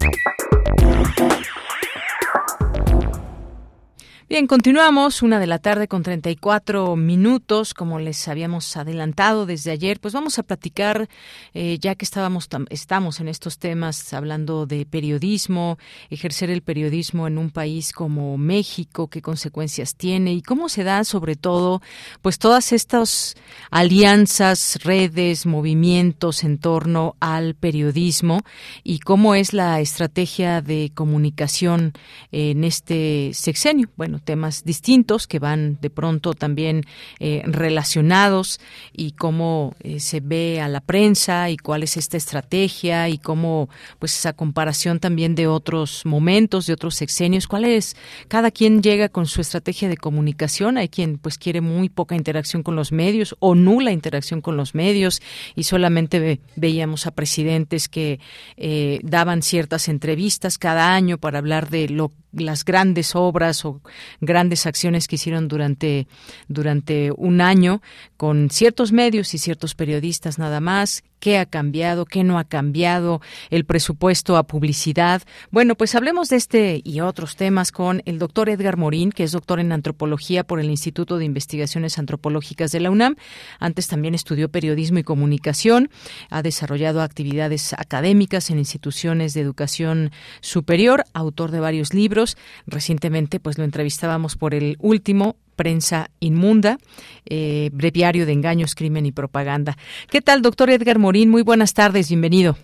[4.34, 10.00] Bien, continuamos, una de la tarde con 34 minutos, como les habíamos adelantado desde ayer,
[10.00, 11.08] pues vamos a platicar,
[11.52, 15.78] eh, ya que estábamos estamos en estos temas hablando de periodismo,
[16.10, 21.04] ejercer el periodismo en un país como México, qué consecuencias tiene y cómo se dan
[21.04, 21.80] sobre todo,
[22.20, 23.36] pues todas estas
[23.70, 28.40] alianzas, redes, movimientos en torno al periodismo
[28.82, 31.92] y cómo es la estrategia de comunicación
[32.32, 33.90] en este sexenio.
[33.96, 36.82] Bueno, temas distintos que van de pronto también
[37.20, 38.60] eh, relacionados
[38.92, 43.68] y cómo eh, se ve a la prensa y cuál es esta estrategia y cómo
[43.98, 47.96] pues esa comparación también de otros momentos, de otros sexenios, cuál es
[48.28, 52.62] cada quien llega con su estrategia de comunicación, hay quien pues quiere muy poca interacción
[52.62, 55.22] con los medios o nula interacción con los medios
[55.54, 58.20] y solamente veíamos a presidentes que
[58.56, 63.80] eh, daban ciertas entrevistas cada año para hablar de lo las grandes obras o
[64.20, 66.06] grandes acciones que hicieron durante,
[66.48, 67.82] durante un año
[68.16, 73.22] con ciertos medios y ciertos periodistas nada más, qué ha cambiado, qué no ha cambiado,
[73.48, 75.22] el presupuesto a publicidad.
[75.50, 79.32] Bueno, pues hablemos de este y otros temas con el doctor Edgar Morín, que es
[79.32, 83.16] doctor en antropología por el Instituto de Investigaciones Antropológicas de la UNAM.
[83.58, 85.88] Antes también estudió periodismo y comunicación,
[86.28, 90.10] ha desarrollado actividades académicas en instituciones de educación
[90.42, 92.23] superior, autor de varios libros.
[92.66, 96.78] Recientemente, pues lo entrevistábamos por el último Prensa Inmunda,
[97.26, 99.76] eh, Breviario de Engaños, Crimen y Propaganda.
[100.10, 101.30] ¿Qué tal, doctor Edgar Morín?
[101.30, 102.56] Muy buenas tardes, bienvenido.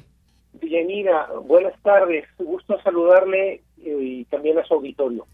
[0.61, 5.27] Bienvenida, buenas tardes, gusto saludarle eh, y también a su auditorio.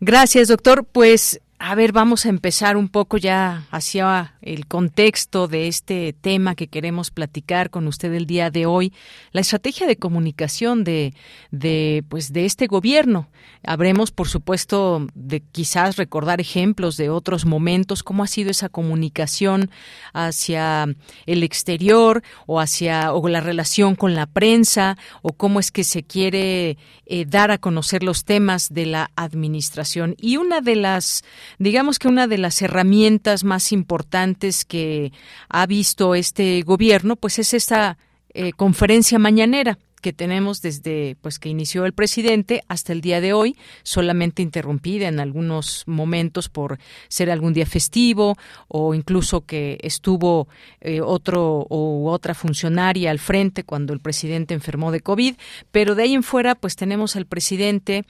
[0.00, 0.84] Gracias, doctor.
[0.84, 6.54] Pues a ver, vamos a empezar un poco ya hacia el contexto de este tema
[6.54, 8.92] que queremos platicar con usted el día de hoy,
[9.32, 11.14] la estrategia de comunicación de,
[11.50, 13.28] de pues de este gobierno.
[13.64, 19.70] Habremos, por supuesto, de quizás recordar ejemplos de otros momentos, cómo ha sido esa comunicación
[20.12, 20.86] hacia
[21.24, 26.02] el exterior o hacia o la relación con la prensa o cómo es que se
[26.02, 30.16] quiere eh, dar a conocer los temas de la administración.
[30.18, 31.24] Y una de las
[31.58, 35.12] digamos que una de las herramientas más importantes que
[35.48, 37.98] ha visto este gobierno, pues es esta
[38.34, 43.32] eh, conferencia mañanera que tenemos desde pues que inició el presidente hasta el día de
[43.32, 46.78] hoy, solamente interrumpida en algunos momentos por
[47.08, 48.36] ser algún día festivo
[48.68, 50.46] o incluso que estuvo
[50.80, 55.34] eh, otro o otra funcionaria al frente cuando el presidente enfermó de COVID,
[55.72, 58.04] pero de ahí en fuera pues tenemos al presidente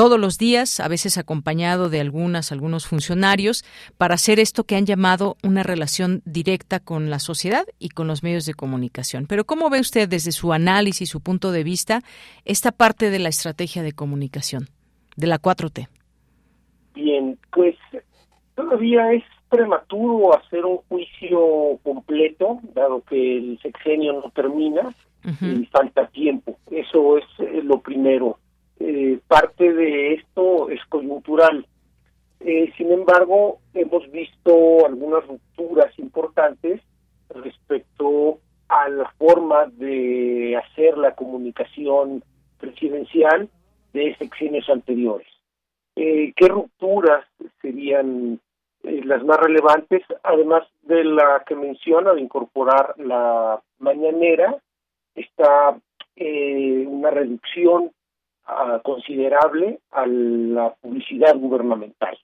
[0.00, 3.66] todos los días, a veces acompañado de algunas algunos funcionarios
[3.98, 8.22] para hacer esto que han llamado una relación directa con la sociedad y con los
[8.22, 9.26] medios de comunicación.
[9.28, 12.00] Pero ¿cómo ve usted desde su análisis, su punto de vista
[12.46, 14.68] esta parte de la estrategia de comunicación
[15.18, 15.88] de la 4T?
[16.94, 17.76] Bien, pues
[18.54, 24.94] todavía es prematuro hacer un juicio completo, dado que el sexenio no termina
[25.42, 26.56] y falta tiempo.
[26.70, 28.38] Eso es eh, lo primero.
[28.80, 31.66] Eh, parte de esto es coyuntural.
[32.40, 36.80] Eh, sin embargo, hemos visto algunas rupturas importantes
[37.28, 38.38] respecto
[38.68, 42.22] a la forma de hacer la comunicación
[42.58, 43.48] presidencial
[43.92, 45.26] de sexenios anteriores.
[45.96, 47.26] Eh, ¿Qué rupturas
[47.60, 48.40] serían
[48.84, 50.02] eh, las más relevantes?
[50.22, 54.56] Además de la que menciona de incorporar la mañanera,
[55.14, 55.76] está
[56.16, 57.90] eh, una reducción
[58.82, 62.18] considerable a la publicidad gubernamental.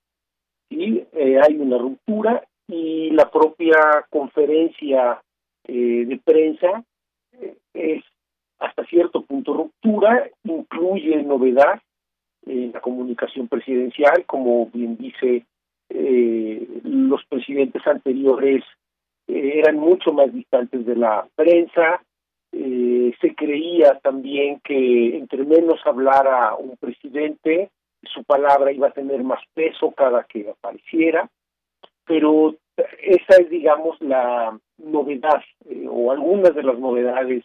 [0.69, 3.77] Y hay una ruptura y la propia
[4.11, 5.21] conferencia
[5.69, 6.85] eh, de prensa
[7.33, 8.05] eh, es
[8.59, 11.81] hasta cierto punto ruptura, incluye novedad
[12.47, 15.45] en la comunicación presidencial, como bien dice
[15.89, 18.64] los presidentes anteriores
[19.29, 22.03] eran mucho más distantes de la prensa,
[22.53, 27.70] se creía también que entre menos hablara un presidente,
[28.03, 31.28] su palabra iba a tener más peso cada que apareciera,
[32.07, 32.55] pero
[33.03, 37.44] esa es, digamos, la novedad eh, o algunas de las novedades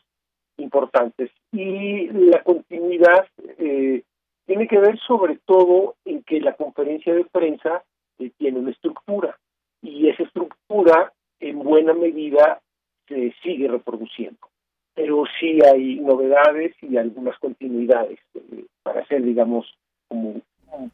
[0.58, 1.32] importantes.
[1.52, 3.28] Y la continuidad
[3.58, 4.04] eh,
[4.46, 7.84] tiene que ver sobre todo en que la conferencia de prensa
[8.20, 9.38] eh, tiene una estructura
[9.82, 12.62] y esa estructura en buena medida
[13.08, 14.51] se sigue reproduciendo.
[14.94, 18.20] Pero sí hay novedades y algunas continuidades
[18.84, 19.66] para ser, digamos,
[20.08, 20.42] como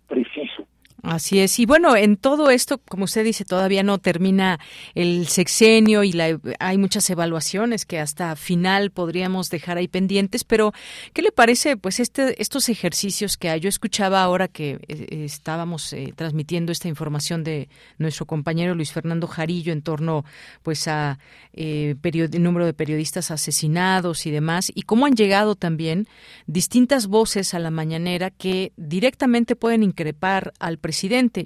[0.07, 0.65] preciso.
[1.03, 1.59] Así es.
[1.59, 4.59] Y bueno, en todo esto, como usted dice, todavía no termina
[4.95, 10.73] el sexenio y la, hay muchas evaluaciones que hasta final podríamos dejar ahí pendientes, pero
[11.13, 13.59] ¿qué le parece pues este estos ejercicios que hay?
[13.59, 17.69] Yo escuchaba ahora que eh, estábamos eh, transmitiendo esta información de
[17.99, 20.25] nuestro compañero Luis Fernando Jarillo en torno
[20.63, 21.19] pues a
[21.53, 21.95] eh,
[22.39, 26.07] número de periodistas asesinados y demás y cómo han llegado también
[26.47, 30.86] distintas voces a la mañanera que directamente pueden increpar al presidente.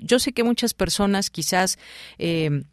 [0.04, 1.78] Yo sé que muchas personas quizás
[2.18, 2.64] eh,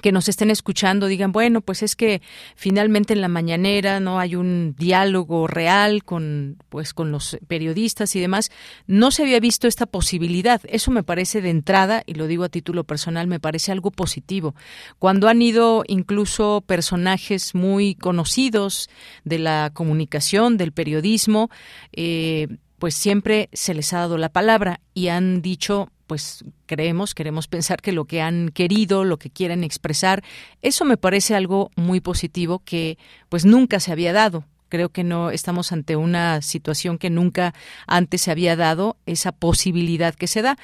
[0.00, 2.22] que nos estén escuchando digan, bueno, pues es que
[2.54, 8.20] finalmente en la mañanera no hay un diálogo real con pues con los periodistas y
[8.20, 8.50] demás.
[8.86, 10.60] No se había visto esta posibilidad.
[10.68, 14.54] Eso me parece de entrada y lo digo a título personal, me parece algo positivo.
[14.98, 18.88] Cuando han ido incluso personajes muy conocidos
[19.24, 21.50] de la comunicación, del periodismo,
[21.92, 22.48] eh,
[22.78, 27.82] pues siempre se les ha dado la palabra y han dicho pues creemos, queremos pensar
[27.82, 30.24] que lo que han querido, lo que quieren expresar,
[30.62, 32.96] eso me parece algo muy positivo que
[33.28, 34.44] pues nunca se había dado.
[34.68, 37.54] Creo que no estamos ante una situación que nunca
[37.86, 40.58] antes se había dado, esa posibilidad que se da.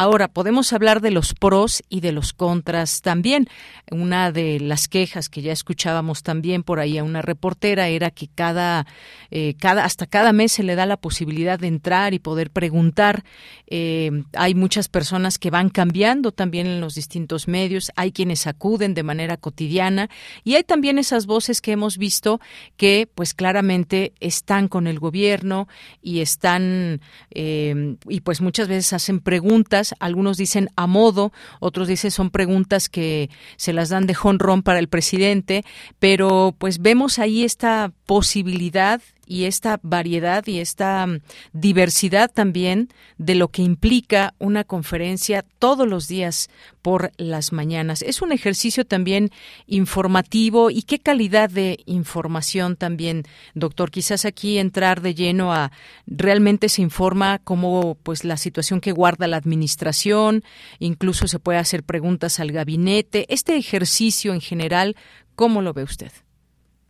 [0.00, 3.48] Ahora, podemos hablar de los pros y de los contras también.
[3.90, 8.28] Una de las quejas que ya escuchábamos también por ahí a una reportera era que
[8.28, 8.86] cada,
[9.32, 13.24] eh, cada hasta cada mes se le da la posibilidad de entrar y poder preguntar.
[13.66, 18.94] Eh, hay muchas personas que van cambiando también en los distintos medios, hay quienes acuden
[18.94, 20.10] de manera cotidiana
[20.44, 22.40] y hay también esas voces que hemos visto
[22.76, 25.68] que, pues claramente están con el gobierno
[26.02, 29.94] y están eh, y pues muchas veces hacen preguntas.
[30.00, 34.80] Algunos dicen a modo, otros dicen son preguntas que se las dan de jonrón para
[34.80, 35.64] el presidente,
[35.98, 41.20] pero pues vemos ahí esta posibilidad y esta variedad y esta mm,
[41.52, 46.48] diversidad también de lo que implica una conferencia todos los días
[46.82, 48.02] por las mañanas.
[48.02, 49.30] Es un ejercicio también
[49.66, 53.24] informativo y qué calidad de información también,
[53.54, 53.90] doctor.
[53.90, 55.70] Quizás aquí entrar de lleno a
[56.06, 60.42] realmente se informa cómo pues la situación que guarda la administración,
[60.78, 63.26] incluso se puede hacer preguntas al gabinete.
[63.28, 64.96] Este ejercicio en general,
[65.34, 66.12] ¿cómo lo ve usted?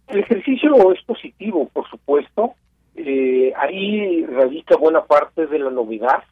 [0.08, 2.54] El ejercicio es positivo, por supuesto.
[2.96, 6.24] Eh, ahí radica buena parte de la novedad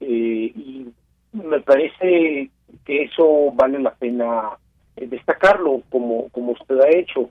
[0.00, 0.86] eh, y
[1.32, 2.50] me parece
[2.84, 4.50] que eso vale la pena
[4.96, 7.30] eh, destacarlo como, como usted ha hecho.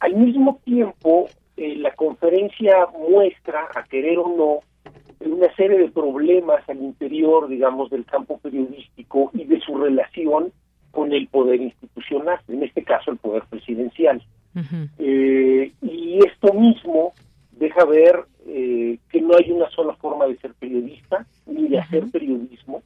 [0.00, 4.60] al mismo tiempo, la conferencia muestra, a querer o no,
[5.30, 10.52] una serie de problemas al interior, digamos, del campo periodístico y de su relación
[10.92, 14.22] con el poder institucional, en este caso el poder presidencial.
[14.98, 17.14] Eh, y esto mismo
[17.52, 22.04] deja ver eh, que no hay una sola forma de ser periodista ni de hacer
[22.10, 22.82] periodismo,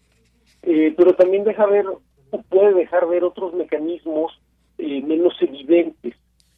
[0.62, 4.40] eh, pero también deja ver, o puede dejar ver otros mecanismos
[4.78, 6.14] menos evidentes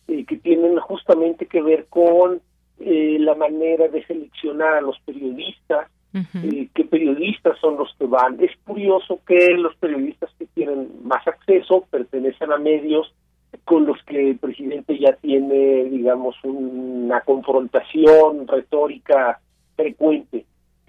[0.06, 2.40] que tienen justamente que ver con
[2.78, 8.38] la manera de seleccionar a los periodistas, eh, qué periodistas son los que van.
[8.40, 13.12] Es curioso que los periodistas que tienen más acceso pertenecen a medios
[13.64, 19.40] con los que el presidente ya tiene, digamos, una confrontación retórica
[19.76, 20.44] frecuente.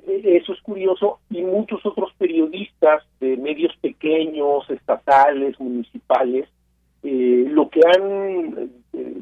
[0.07, 6.47] E, eso es curioso y muchos otros periodistas de medios pequeños, estatales, municipales,
[7.03, 9.21] eh, lo que han eh,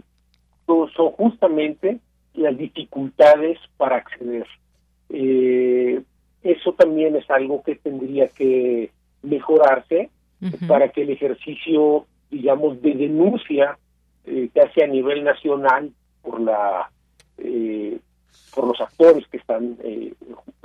[0.65, 1.99] son justamente
[2.33, 4.47] las dificultades para acceder
[5.09, 6.01] eh,
[6.43, 8.91] eso también es algo que tendría que
[9.23, 10.09] mejorarse
[10.67, 13.77] para que el ejercicio, digamos, de denuncia
[14.25, 15.91] eh, que hace a nivel nacional
[16.21, 16.91] por la
[17.37, 17.97] eh,
[18.53, 20.13] por los actores que están eh,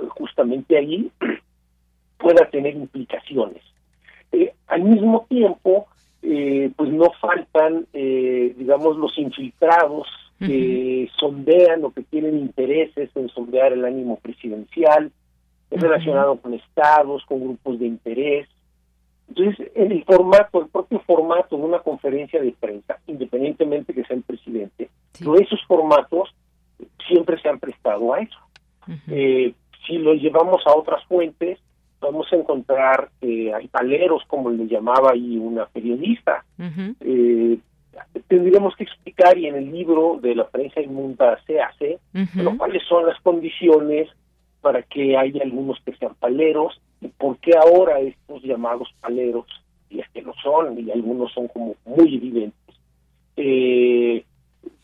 [0.09, 1.11] justamente ahí
[2.17, 3.61] pueda tener implicaciones.
[4.67, 5.87] al mismo tiempo,
[6.21, 10.07] pues no faltan, digamos, los infiltrados
[10.47, 15.11] que sondean o que tienen intereses en sondear el ánimo presidencial,
[15.71, 18.47] es relacionado con estados, con grupos de interés.
[19.27, 24.17] Entonces, en el formato, el propio formato de una conferencia de prensa, independientemente que sea
[24.17, 24.89] el presidente,
[25.23, 26.33] todos esos formatos
[27.07, 28.39] siempre se han prestado a eso.
[29.07, 29.53] eh,
[29.87, 31.59] si lo llevamos a otras fuentes,
[31.99, 36.45] vamos a encontrar que hay paleros, como le llamaba ahí una periodista.
[36.99, 37.57] eh,
[38.27, 41.99] tendríamos que explicar, y en el libro de la prensa inmunda se hace,
[42.33, 44.09] bueno, cuáles son las condiciones
[44.61, 49.45] para que haya algunos que sean paleros y por qué ahora estos llamados paleros,
[49.89, 52.75] y es que lo son, y algunos son como muy evidentes,
[53.35, 54.23] eh,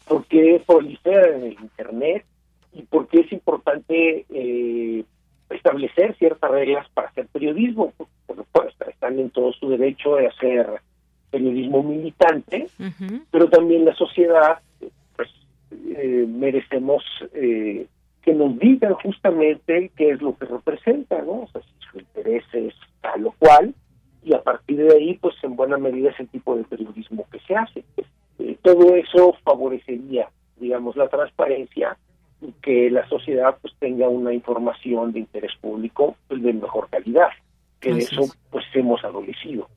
[0.07, 2.25] por qué proliferan en el Internet
[2.73, 5.03] y por qué es importante eh,
[5.49, 7.93] establecer ciertas reglas para hacer periodismo.
[8.25, 10.81] Por supuesto, están en todo su derecho de hacer
[11.29, 12.67] periodismo militante,
[13.31, 14.59] pero también la sociedad,
[15.15, 15.29] pues,
[15.71, 17.03] eh, merecemos
[17.33, 17.87] eh,
[18.21, 21.41] que nos digan justamente qué es lo que representa, ¿no?
[21.41, 23.73] O sea, si su interés es tal o cual,
[24.23, 27.39] y a partir de ahí, pues en buena medida es el tipo de periodismo que
[27.39, 27.83] se hace.
[28.39, 31.97] Eh, todo eso favorecería, digamos, la transparencia
[32.41, 37.29] y que la sociedad pues tenga una información de interés público pues, de mejor calidad,
[37.79, 38.37] que de eso es.
[38.49, 39.67] pues hemos adolecido.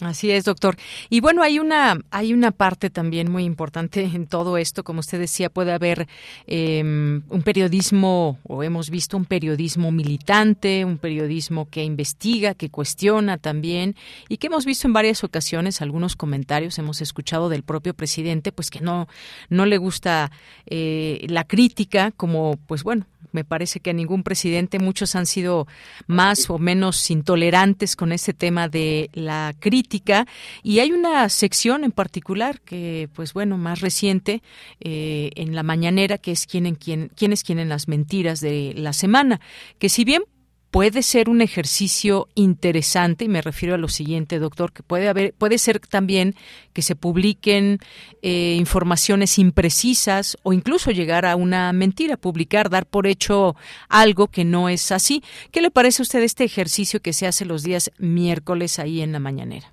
[0.00, 0.76] Así es, doctor.
[1.10, 5.18] Y bueno, hay una hay una parte también muy importante en todo esto, como usted
[5.18, 6.06] decía, puede haber
[6.46, 13.38] eh, un periodismo o hemos visto un periodismo militante, un periodismo que investiga, que cuestiona
[13.38, 13.96] también
[14.28, 18.70] y que hemos visto en varias ocasiones algunos comentarios hemos escuchado del propio presidente, pues
[18.70, 19.08] que no
[19.48, 20.30] no le gusta
[20.66, 25.66] eh, la crítica, como pues bueno me parece que a ningún presidente muchos han sido
[26.06, 30.26] más o menos intolerantes con ese tema de la crítica.
[30.62, 34.42] Y hay una sección en particular que pues bueno más reciente
[34.80, 39.40] eh, en la mañanera que es quien, quien quienes quieren las mentiras de la semana
[39.78, 40.22] que si bien
[40.70, 45.32] puede ser un ejercicio interesante y me refiero a lo siguiente doctor que puede haber
[45.34, 46.34] puede ser también
[46.72, 47.78] que se publiquen
[48.22, 53.56] eh, informaciones imprecisas o incluso llegar a una mentira publicar dar por hecho
[53.88, 55.22] algo que no es así.
[55.52, 59.12] Qué le parece a usted este ejercicio que se hace los días miércoles ahí en
[59.12, 59.72] la mañanera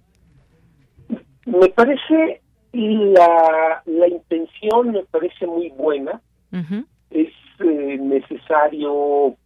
[1.45, 2.41] Me parece
[2.73, 6.21] la, la intención me parece muy buena,
[7.09, 7.29] es
[7.59, 9.37] eh, necesario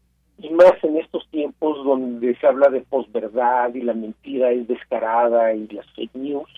[0.42, 5.54] y más en estos tiempos donde se habla de posverdad y la mentira es descarada
[5.54, 6.50] y las fake news.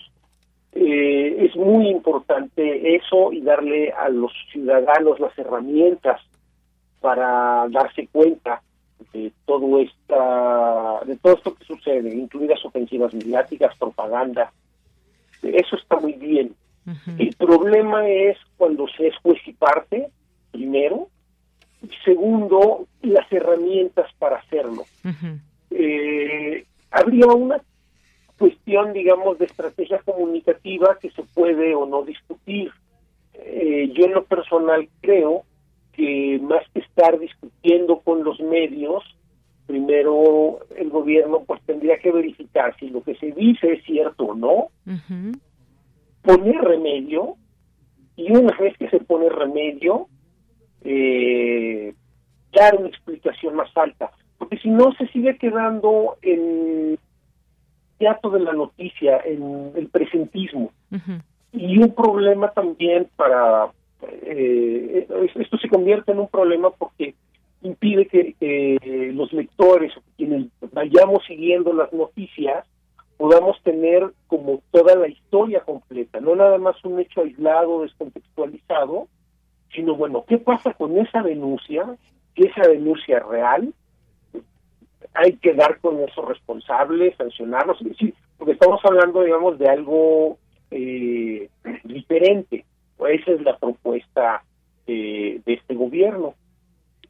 [0.72, 6.20] Eh, es muy importante eso y darle a los ciudadanos las herramientas
[7.00, 8.62] para darse cuenta
[9.12, 14.52] de todo esta de todo esto que sucede, incluidas ofensivas mediáticas, propaganda.
[15.42, 16.54] Eso está muy bien.
[17.18, 20.08] El problema es cuando se es juez y parte,
[20.52, 21.08] primero,
[21.82, 24.84] y segundo, las herramientas para hacerlo.
[25.70, 27.60] Eh, habría una
[28.38, 32.70] cuestión, digamos, de estrategia comunicativa que se puede o no discutir.
[33.34, 35.44] Eh, yo en lo personal creo
[35.92, 39.02] que más que estar discutiendo con los medios,
[39.66, 44.34] primero el gobierno pues tendría que verificar si lo que se dice es cierto o
[44.34, 44.68] no,
[46.22, 47.36] poner remedio
[48.16, 50.08] y una vez que se pone remedio,
[50.84, 51.94] eh,
[52.52, 56.98] dar una explicación más alta, porque si no se sigue quedando en
[57.98, 60.72] teatro de la noticia, en el presentismo.
[61.52, 63.70] Y un problema también para...
[64.02, 65.06] eh,
[65.36, 67.14] esto se convierte en un problema porque
[67.62, 72.66] impide que eh, los lectores, quienes vayamos siguiendo las noticias,
[73.16, 79.06] podamos tener como toda la historia completa, no nada más un hecho aislado, descontextualizado,
[79.74, 81.96] sino bueno, ¿qué pasa con esa denuncia?
[82.34, 83.74] Si esa denuncia es real,
[85.14, 90.38] hay que dar con esos responsables, sancionarlos, es decir, porque estamos hablando, digamos, de algo
[90.70, 91.48] eh,
[91.84, 92.64] diferente.
[92.98, 94.42] Esa es la propuesta
[94.86, 96.34] eh, de este gobierno.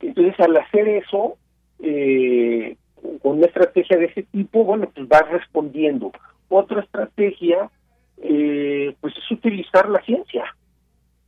[0.01, 1.37] Entonces, al hacer eso,
[1.79, 2.77] eh,
[3.23, 6.13] con una estrategia de ese tipo, bueno, pues vas respondiendo.
[6.49, 7.71] Otra estrategia,
[8.19, 10.45] eh, pues es utilizar la ciencia.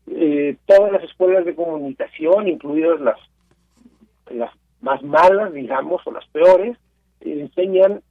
[0.06, 3.18] Eh, todas las escuelas de comunicación, incluidas las,
[4.30, 4.50] las
[4.80, 6.76] más malas, digamos, o las peores,
[7.20, 8.02] eh, enseñan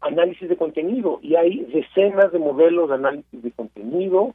[0.00, 4.32] análisis de contenido y hay decenas de modelos de análisis de contenido.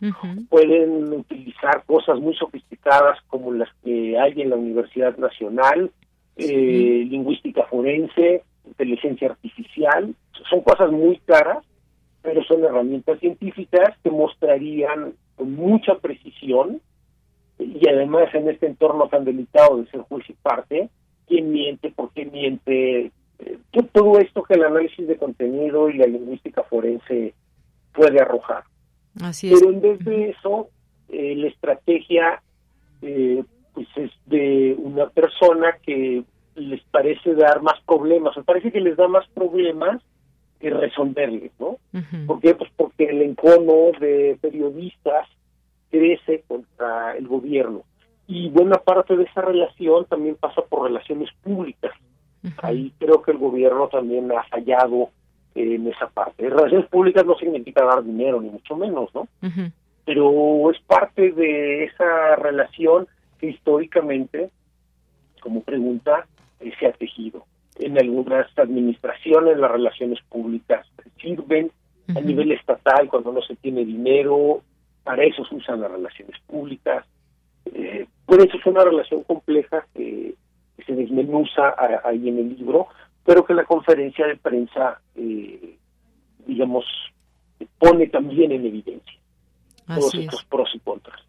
[0.49, 5.91] Pueden utilizar cosas muy sofisticadas como las que hay en la Universidad Nacional,
[6.35, 10.13] eh, lingüística forense, inteligencia artificial.
[10.49, 11.63] Son cosas muy caras,
[12.21, 16.81] pero son herramientas científicas que mostrarían con mucha precisión
[17.59, 20.89] y además en este entorno tan delicado de ser juez y parte,
[21.27, 23.57] quién miente, por qué miente, eh,
[23.91, 27.33] todo esto que el análisis de contenido y la lingüística forense
[27.93, 28.63] puede arrojar.
[29.21, 29.59] Así es.
[29.59, 30.69] Pero en vez de eso,
[31.09, 32.41] eh, la estrategia
[33.01, 33.43] eh,
[33.73, 36.23] pues es de una persona que
[36.55, 40.01] les parece dar más problemas, o parece que les da más problemas
[40.59, 41.77] que resolverles, ¿no?
[42.27, 42.55] ¿Por qué?
[42.55, 45.27] Pues porque el encono de periodistas
[45.93, 47.83] crece contra el gobierno.
[48.25, 51.91] Y buena parte de esa relación también pasa por relaciones públicas.
[52.63, 55.09] Ahí creo que el gobierno también ha fallado
[55.53, 56.49] en esa parte.
[56.49, 59.27] Relaciones públicas no significa dar dinero, ni mucho menos, ¿no?
[60.03, 63.07] Pero es parte de esa relación
[63.39, 64.49] que históricamente,
[65.41, 66.25] como pregunta,
[66.59, 67.45] eh, se ha tejido.
[67.77, 70.87] En algunas administraciones las relaciones públicas
[71.21, 71.71] sirven
[72.15, 74.61] a nivel estatal cuando no se tiene dinero,
[75.03, 77.05] para eso se usan las relaciones públicas.
[77.73, 80.35] Eh, por eso es una relación compleja que,
[80.85, 82.87] se desmenuza ahí en el libro,
[83.23, 85.77] pero que la conferencia de prensa, eh,
[86.45, 86.83] digamos,
[87.77, 89.19] pone también en evidencia
[89.87, 91.21] todos estos pros y contras.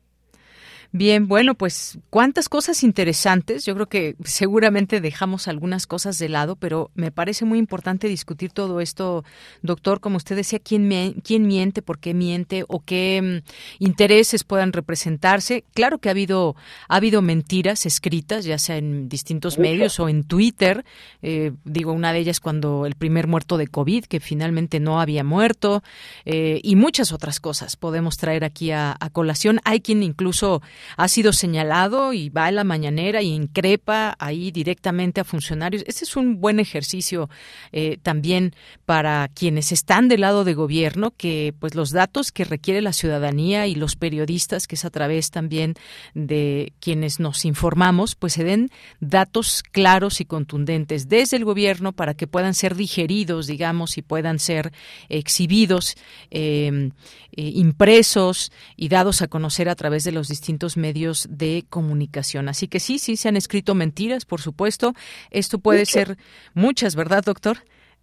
[0.97, 3.67] Bien, bueno, pues cuántas cosas interesantes.
[3.67, 8.53] Yo creo que seguramente dejamos algunas cosas de lado, pero me parece muy importante discutir
[8.53, 9.25] todo esto,
[9.61, 9.99] doctor.
[9.99, 15.65] Como usted decía, quién, quién miente, por qué miente o qué mm, intereses puedan representarse.
[15.75, 16.55] Claro que ha habido
[16.87, 20.85] ha habido mentiras escritas, ya sea en distintos medios o en Twitter.
[21.23, 25.25] Eh, digo, una de ellas cuando el primer muerto de COVID, que finalmente no había
[25.25, 25.83] muerto,
[26.25, 29.61] eh, y muchas otras cosas podemos traer aquí a, a colación.
[29.65, 30.63] Hay quien incluso
[30.97, 35.85] ha sido señalado y va a la mañanera y increpa ahí directamente a funcionarios.
[35.87, 37.29] Este es un buen ejercicio
[37.73, 38.55] eh, también
[38.87, 43.67] para quienes están del lado de gobierno, que pues los datos que requiere la ciudadanía
[43.67, 45.75] y los periodistas, que es a través también
[46.15, 48.71] de quienes nos informamos, pues se den
[49.01, 54.39] datos claros y contundentes desde el gobierno para que puedan ser digeridos, digamos, y puedan
[54.39, 54.73] ser
[55.09, 55.97] exhibidos,
[56.31, 56.91] eh,
[57.37, 62.49] eh, impresos y dados a conocer a través de los distintos medios de comunicación.
[62.49, 64.93] Así que sí, sí, se han escrito mentiras, por supuesto.
[65.31, 66.17] Esto puede ser
[66.55, 67.59] muchas, ¿verdad, doctor?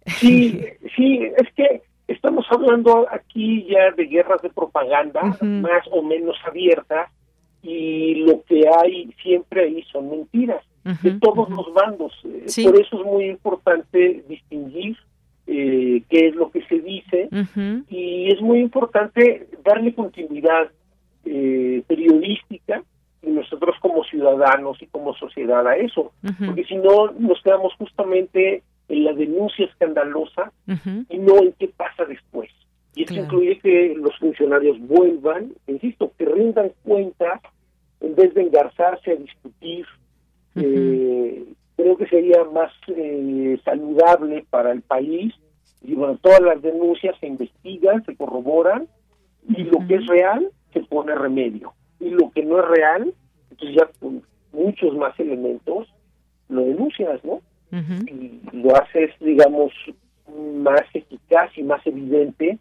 [0.06, 0.60] Sí,
[0.96, 7.10] sí, es que estamos hablando aquí ya de guerras de propaganda más o menos abiertas
[7.62, 10.64] y lo que hay siempre ahí son mentiras
[11.02, 12.12] de todos los bandos.
[12.24, 14.96] Eh, por eso es muy importante distinguir
[15.46, 17.28] eh, qué es lo que se dice
[17.88, 20.70] y es muy importante darle continuidad
[21.24, 22.82] eh, periodística
[23.22, 26.12] y nosotros como ciudadanos y como sociedad a eso,
[26.44, 30.52] porque si no nos quedamos justamente en la denuncia escandalosa
[31.08, 32.50] y no en qué pasa después.
[32.94, 37.40] Y esto incluye que los funcionarios vuelvan, insisto, que rindan cuentas
[38.00, 39.86] en vez de engarzarse a discutir.
[40.56, 41.44] eh,
[41.76, 45.32] creo que sería más eh, saludable para el país.
[45.80, 48.88] Y bueno, todas las denuncias se investigan, se corroboran.
[49.48, 51.72] Y lo que es real se pone remedio.
[52.00, 53.14] Y lo que no es real,
[53.50, 55.88] entonces ya con muchos más elementos
[56.48, 57.40] lo denuncias, ¿no?
[58.06, 59.72] Y lo haces, digamos,
[60.56, 62.58] más eficaz y más evidente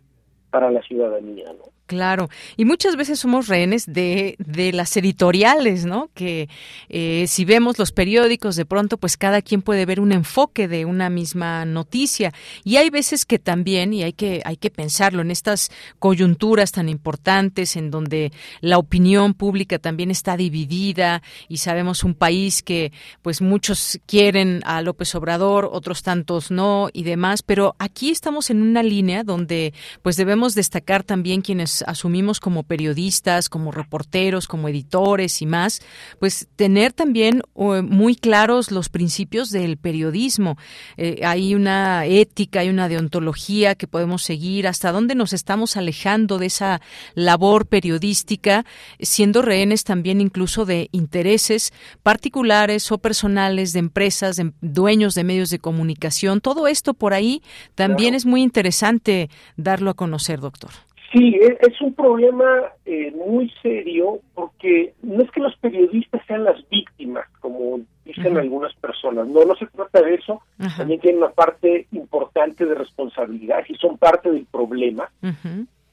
[0.50, 1.66] para la ciudadanía, ¿no?
[1.92, 6.10] Claro, y muchas veces somos rehenes de, de las editoriales, ¿no?
[6.14, 6.48] Que
[6.88, 10.86] eh, si vemos los periódicos, de pronto, pues cada quien puede ver un enfoque de
[10.86, 12.32] una misma noticia.
[12.64, 15.70] Y hay veces que también, y hay que, hay que pensarlo, en estas
[16.00, 18.32] coyunturas tan importantes, en donde
[18.62, 24.82] la opinión pública también está dividida, y sabemos un país que, pues muchos quieren a
[24.82, 30.16] López Obrador, otros tantos no, y demás, pero aquí estamos en una línea donde, pues
[30.16, 35.82] debemos destacar también quienes asumimos como periodistas, como reporteros, como editores y más,
[36.20, 40.58] pues tener también muy claros los principios del periodismo.
[40.98, 46.38] Eh, hay una ética, hay una deontología que podemos seguir, hasta dónde nos estamos alejando
[46.38, 46.82] de esa
[47.16, 48.66] labor periodística,
[49.00, 51.74] siendo rehenes también incluso de intereses
[52.04, 56.42] particulares o personales de empresas, de dueños de medios de comunicación.
[56.42, 57.42] Todo esto por ahí
[57.76, 60.72] también es muy interesante darlo a conocer, doctor.
[61.12, 66.46] Sí, e, es un problema eh, muy serio porque no es que los periodistas sean
[66.46, 69.28] las víctimas, como dicen algunas personas.
[69.28, 70.42] No, no se trata de eso.
[70.78, 75.12] También tienen una parte importante de responsabilidad y son parte del problema.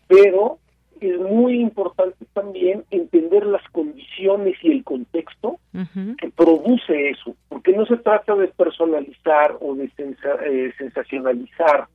[0.07, 0.59] Pero
[1.01, 7.87] es muy importante también entender las condiciones y el contexto que produce eso, porque no
[7.87, 11.87] se trata de personalizar o de eh, sensacionalizar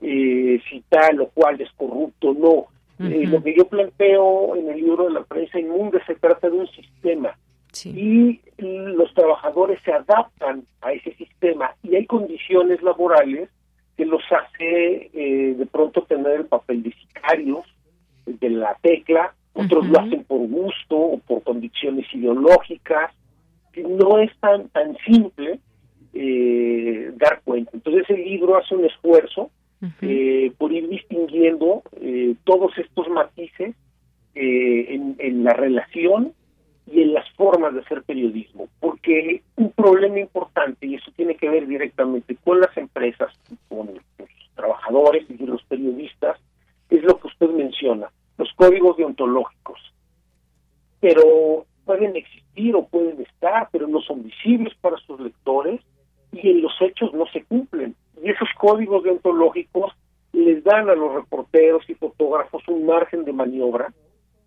[0.00, 2.66] eh, si tal o cual es corrupto, no.
[3.00, 6.56] Eh, lo que yo planteo en el libro de la prensa inmunda se trata de
[6.56, 7.36] un sistema
[7.84, 13.48] y los trabajadores se adaptan a ese sistema y hay condiciones laborales
[13.96, 17.66] que los hace eh, de pronto tener el papel de sicarios,
[18.26, 23.12] de la tecla, otros lo hacen por gusto o por condiciones ideológicas,
[23.72, 25.58] que no es tan, tan simple
[26.14, 27.72] eh, dar cuenta.
[27.74, 29.50] Entonces el libro hace un esfuerzo
[30.02, 33.74] eh, por ir distinguiendo eh, todos estos matices
[34.34, 36.32] en, en la relación
[36.86, 41.48] y en las formas de hacer periodismo, porque un problema importante, y eso tiene que
[41.48, 43.32] ver directamente con las empresas,
[43.68, 46.38] con los trabajadores y los periodistas,
[46.88, 49.80] es lo que usted menciona, los códigos deontológicos.
[51.00, 55.80] Pero pueden existir o pueden estar, pero no son visibles para sus lectores
[56.32, 57.94] y en los hechos no se cumplen.
[58.22, 59.92] Y esos códigos deontológicos
[60.32, 63.92] les dan a los reporteros y fotógrafos un margen de maniobra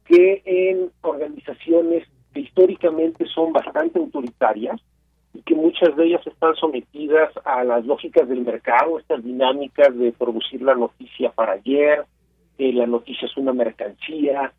[0.06, 4.80] que en organizaciones que históricamente son bastante autoritarias
[5.34, 10.12] y que muchas de ellas están sometidas a las lógicas del mercado, estas dinámicas de
[10.12, 12.06] producir la noticia para ayer,
[12.58, 14.54] que la noticia es una mercancía,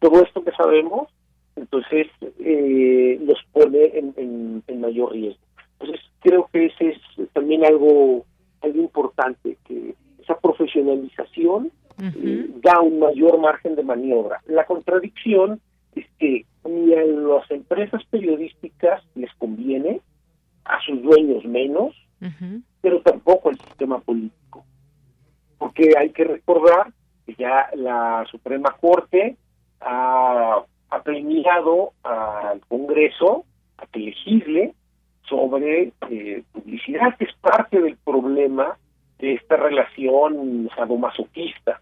[0.00, 1.08] todo esto que sabemos,
[1.56, 2.06] entonces
[2.38, 5.40] eh, los pone en, mayor riesgo.
[5.82, 8.24] Entonces creo que ese es también algo,
[8.60, 14.40] algo importante, que esa profesionalización eh, da un mayor margen de maniobra.
[14.46, 15.60] La contradicción
[15.94, 20.00] es que ni a las empresas periodísticas les conviene,
[20.64, 21.94] a sus dueños menos,
[22.80, 24.64] pero tampoco al sistema político.
[25.58, 26.92] Porque hay que recordar
[27.26, 29.36] que ya la Suprema Corte
[29.80, 30.64] ha,
[31.04, 33.44] premiado al Congreso
[33.78, 34.74] a que legisle
[35.28, 38.76] sobre eh, publicidad, que es parte del problema
[39.18, 41.80] de esta relación sadomasoquista,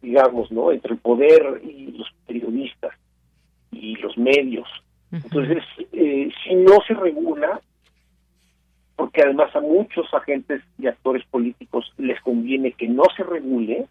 [0.00, 2.92] digamos, ¿no?, entre el poder y los periodistas
[3.70, 4.68] y los medios.
[5.10, 5.62] Entonces,
[5.92, 7.60] eh, si no se regula,
[8.96, 13.86] porque además a muchos agentes y actores políticos les conviene que no se regule,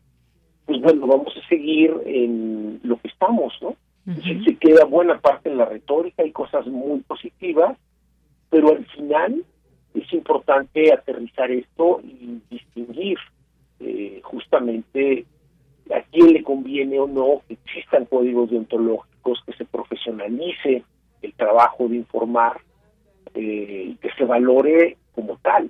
[0.65, 3.75] pues bueno, vamos a seguir en lo que estamos, ¿no?
[4.23, 7.77] Se queda buena parte en la retórica y cosas muy positivas,
[8.51, 9.43] pero al final
[9.95, 13.17] es importante aterrizar esto y distinguir
[13.79, 15.25] eh, justamente
[15.91, 20.83] a quién le conviene o no que existan códigos deontológicos, que se profesionalice
[21.21, 22.61] el trabajo de informar,
[23.33, 25.69] eh, que se valore como tal.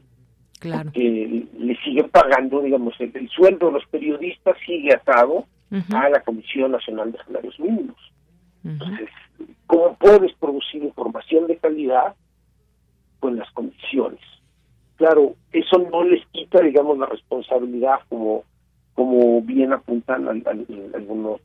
[0.60, 0.92] Claro.
[0.92, 5.46] Que le sigue pagando, digamos, el, sueldo de los periodistas sigue atado
[5.94, 7.98] a la Comisión Nacional de Salarios Mínimos.
[8.64, 9.10] Entonces,
[9.66, 12.14] ¿cómo puedes producir información de calidad
[13.22, 14.20] con las condiciones?
[14.98, 18.44] Claro, eso no les quita, digamos, la responsabilidad como
[18.94, 21.40] como bien apuntan algunos.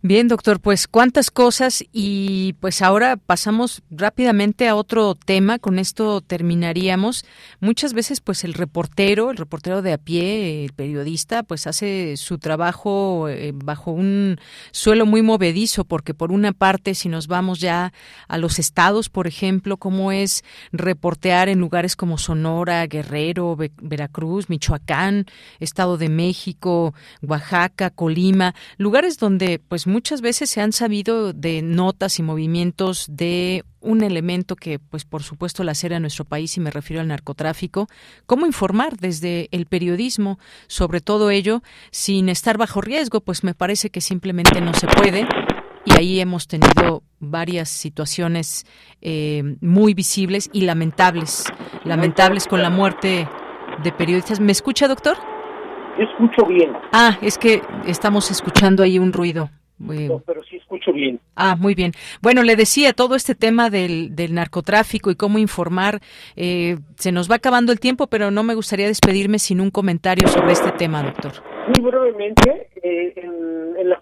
[0.00, 6.20] Bien, doctor, pues cuántas cosas y pues ahora pasamos rápidamente a otro tema, con esto
[6.20, 7.24] terminaríamos.
[7.58, 12.38] Muchas veces pues el reportero, el reportero de a pie, el periodista, pues hace su
[12.38, 14.38] trabajo eh, bajo un
[14.70, 17.92] suelo muy movedizo, porque por una parte si nos vamos ya
[18.28, 25.26] a los estados, por ejemplo, cómo es reportear en lugares como Sonora, Guerrero, Veracruz, Michoacán,
[25.58, 32.18] Estado de México, Oaxaca, Colima, lugares donde pues muchas veces se han sabido de notas
[32.18, 36.70] y movimientos de un elemento que, pues por supuesto, la a nuestro país, y me
[36.70, 37.86] refiero al narcotráfico,
[38.26, 43.90] cómo informar desde el periodismo sobre todo ello sin estar bajo riesgo, pues me parece
[43.90, 45.26] que simplemente no se puede.
[45.84, 48.66] Y ahí hemos tenido varias situaciones
[49.00, 51.44] eh, muy visibles y lamentables,
[51.84, 53.28] lamentables con la muerte
[53.82, 54.40] de periodistas.
[54.40, 55.16] ¿Me escucha, doctor?
[55.98, 56.72] Escucho bien.
[56.92, 59.50] Ah, es que estamos escuchando ahí un ruido
[60.26, 61.20] pero sí escucho bien.
[61.36, 61.92] Ah, muy bien.
[62.20, 66.00] Bueno, le decía, todo este tema del, del narcotráfico y cómo informar,
[66.36, 70.26] eh, se nos va acabando el tiempo, pero no me gustaría despedirme sin un comentario
[70.28, 71.32] sobre este tema, doctor.
[71.76, 73.98] Muy brevemente, eh, en, la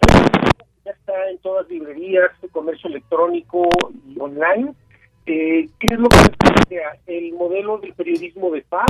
[0.85, 3.69] ya está en todas las librerías, comercio electrónico
[4.07, 4.73] y online.
[5.25, 6.97] Eh, ¿Qué es lo que plantea?
[7.05, 8.87] El modelo del periodismo de paz,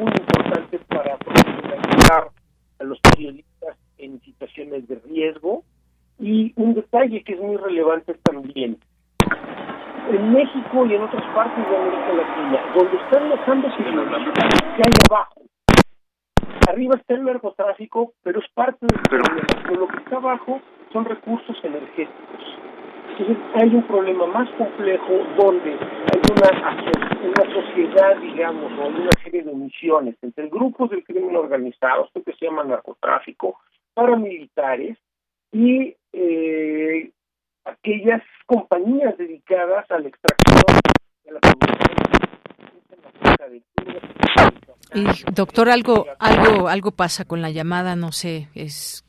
[0.00, 2.30] muy importante para profesionalizar
[2.78, 3.47] a los periodistas
[3.98, 5.64] en situaciones de riesgo.
[6.18, 8.78] Y un detalle que es muy relevante también,
[10.10, 15.42] en México y en otras partes de América Latina, donde están dejando que hay abajo.
[16.68, 19.46] Arriba está el narcotráfico, pero es parte del problema.
[19.64, 20.60] Pero lo que está abajo
[20.92, 22.58] son recursos energéticos.
[23.10, 26.70] Entonces hay un problema más complejo donde hay una,
[27.24, 32.32] una sociedad, digamos, o una serie de misiones entre grupos del crimen organizado, esto que
[32.34, 33.58] se llama narcotráfico,
[33.98, 34.96] paramilitares
[35.50, 37.10] y eh,
[37.64, 40.62] aquellas compañías dedicadas a la extracción
[44.94, 49.04] Y, doctor, algo, algo, algo pasa con la llamada, no sé, es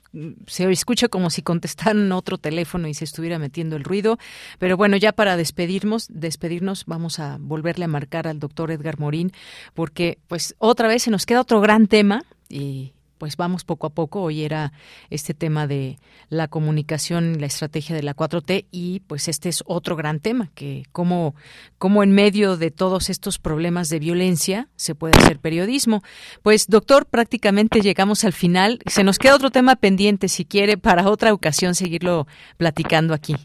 [0.48, 4.18] se escucha como si contestaran otro teléfono y se estuviera metiendo el ruido.
[4.58, 9.32] Pero bueno, ya para despedirnos, despedirnos, vamos a volverle a marcar al doctor Edgar Morín,
[9.76, 13.90] porque pues otra vez se nos queda otro gran tema y pues vamos poco a
[13.92, 14.22] poco.
[14.22, 14.72] Hoy era
[15.12, 15.98] este tema de
[16.30, 20.84] la comunicación, la estrategia de la 4T y pues este es otro gran tema, que
[20.92, 21.36] cómo,
[21.78, 26.02] cómo en medio de todos estos problemas de violencia se puede hacer periodismo.
[26.42, 28.80] Pues doctor, prácticamente llegamos al final.
[28.86, 32.26] Se nos queda otro tema pendiente, si quiere, para otra ocasión seguirlo
[32.58, 33.36] platicando aquí.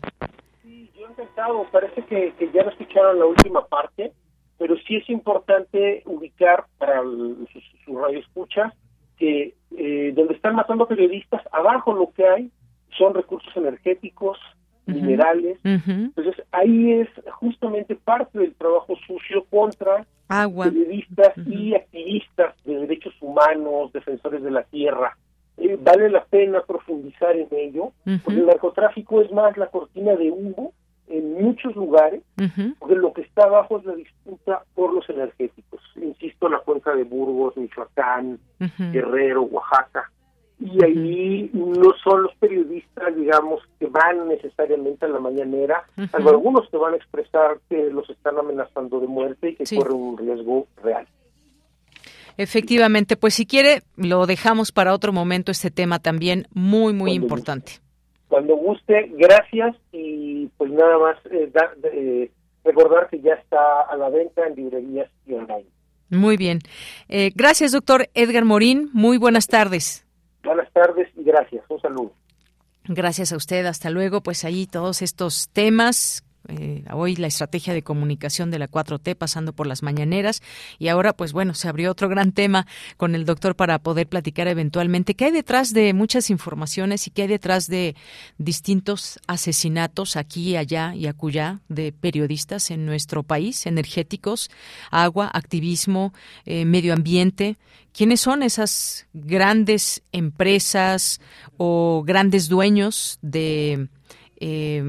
[0.62, 4.12] Sí, yo he intentado, parece que, ya lo escucharon la última parte,
[4.56, 8.72] pero sí es importante ubicar para su, su radio escucha
[9.18, 12.50] que eh, donde están matando periodistas, abajo lo que hay
[12.96, 14.38] son recursos energéticos,
[14.86, 15.58] minerales.
[15.64, 23.92] Entonces ahí es justamente parte del trabajo sucio contra periodistas y activistas de derechos humanos,
[23.92, 25.16] defensores de la tierra.
[25.56, 27.92] Eh, vale la pena profundizar en ello,
[28.24, 30.72] porque el narcotráfico es más la cortina de humo
[31.08, 32.22] en muchos lugares,
[32.78, 35.80] porque lo que está abajo es la disputa por los energéticos.
[35.96, 38.38] Insisto, la cuenca de Burgos, Michoacán,
[38.92, 40.10] Guerrero, Oaxaca.
[40.60, 46.76] Y ahí no son los periodistas, digamos, que van necesariamente a la mañanera, algunos que
[46.76, 51.06] van a expresar que los están amenazando de muerte y que corren un riesgo real.
[52.36, 57.83] Efectivamente, pues si quiere, lo dejamos para otro momento este tema también muy, muy importante
[58.34, 61.52] cuando guste, gracias y pues nada más eh,
[61.84, 62.32] eh,
[62.64, 65.66] recordar que ya está a la venta en librerías y online.
[66.10, 66.58] Muy bien.
[67.08, 68.90] Eh, gracias, doctor Edgar Morín.
[68.92, 70.04] Muy buenas tardes.
[70.42, 71.64] Buenas tardes y gracias.
[71.68, 72.12] Un saludo.
[72.88, 73.66] Gracias a usted.
[73.66, 74.20] Hasta luego.
[74.20, 79.52] Pues ahí todos estos temas eh, hoy la estrategia de comunicación de la 4T pasando
[79.52, 80.42] por las mañaneras.
[80.78, 82.66] Y ahora pues bueno se abrió otro gran tema
[82.96, 85.14] con el doctor para poder platicar eventualmente.
[85.14, 87.96] Qué hay detrás de muchas informaciones y qué hay detrás de
[88.38, 94.50] distintos asesinatos aquí allá y acullá de periodistas en nuestro país energéticos
[94.90, 96.12] agua activismo
[96.44, 97.56] eh, medio ambiente.
[97.92, 101.20] Quiénes son esas grandes empresas
[101.56, 103.88] o grandes dueños de
[104.40, 104.84] eh,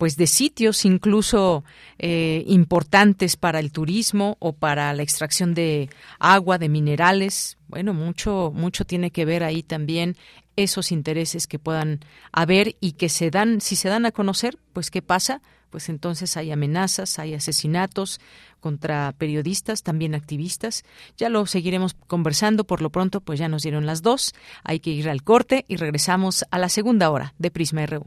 [0.00, 1.62] pues de sitios incluso
[1.98, 7.58] eh, importantes para el turismo o para la extracción de agua, de minerales.
[7.68, 10.16] Bueno, mucho, mucho tiene que ver ahí también
[10.56, 12.00] esos intereses que puedan
[12.32, 16.34] haber y que se dan, si se dan a conocer, pues qué pasa, pues entonces
[16.38, 18.22] hay amenazas, hay asesinatos
[18.58, 20.82] contra periodistas, también activistas.
[21.18, 24.32] Ya lo seguiremos conversando, por lo pronto pues ya nos dieron las dos,
[24.64, 28.06] hay que ir al corte y regresamos a la segunda hora de Prisma RU.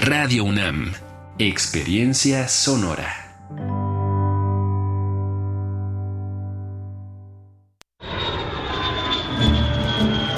[0.00, 0.92] Radio UNAM,
[1.38, 3.24] Experiencia Sonora.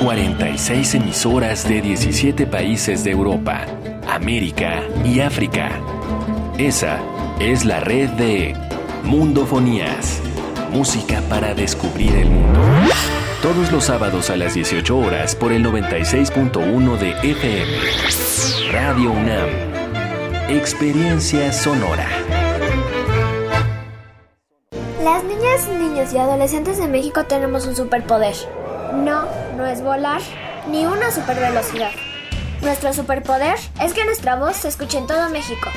[0.00, 3.66] ...46 emisoras de 17 países de Europa,
[4.08, 5.78] América y África.
[6.56, 6.98] Esa
[7.38, 8.56] es la red de
[9.04, 10.22] Mundofonías,
[10.72, 13.19] música para descubrir el mundo.
[13.42, 18.70] Todos los sábados a las 18 horas por el 96.1 de FM.
[18.70, 19.48] Radio UNAM.
[20.50, 22.06] Experiencia sonora.
[25.02, 28.34] Las niñas, niños y adolescentes de México tenemos un superpoder.
[28.92, 29.24] No,
[29.56, 30.20] no es volar,
[30.68, 31.92] ni una supervelocidad.
[32.60, 35.70] Nuestro superpoder es que nuestra voz se escuche en todo México.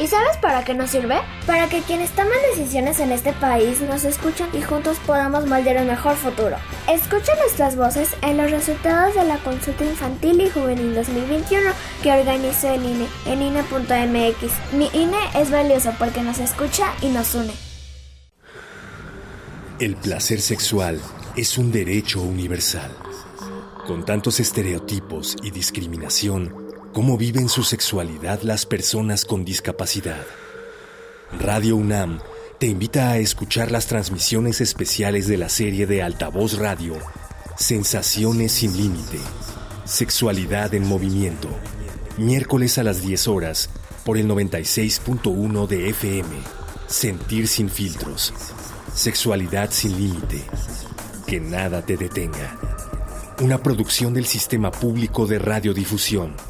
[0.00, 1.16] ¿Y sabes para qué nos sirve?
[1.46, 5.88] Para que quienes toman decisiones en este país nos escuchen y juntos podamos moldear un
[5.88, 6.56] mejor futuro.
[6.88, 11.70] Escucha nuestras voces en los resultados de la consulta infantil y juvenil 2021
[12.02, 14.72] que organizó el INE en INE.mx.
[14.72, 17.52] Mi INE es valioso porque nos escucha y nos une.
[19.80, 20.98] El placer sexual
[21.36, 22.90] es un derecho universal.
[23.86, 30.24] Con tantos estereotipos y discriminación, cómo viven su sexualidad las personas con discapacidad.
[31.38, 32.20] Radio UNAM
[32.58, 36.96] te invita a escuchar las transmisiones especiales de la serie de Altavoz Radio,
[37.56, 39.18] Sensaciones sin Límite,
[39.84, 41.48] Sexualidad en Movimiento,
[42.18, 43.70] miércoles a las 10 horas
[44.04, 46.28] por el 96.1 de FM.
[46.88, 48.34] Sentir sin filtros.
[48.94, 50.42] Sexualidad sin límite.
[51.26, 52.58] Que nada te detenga.
[53.40, 56.49] Una producción del Sistema Público de Radiodifusión.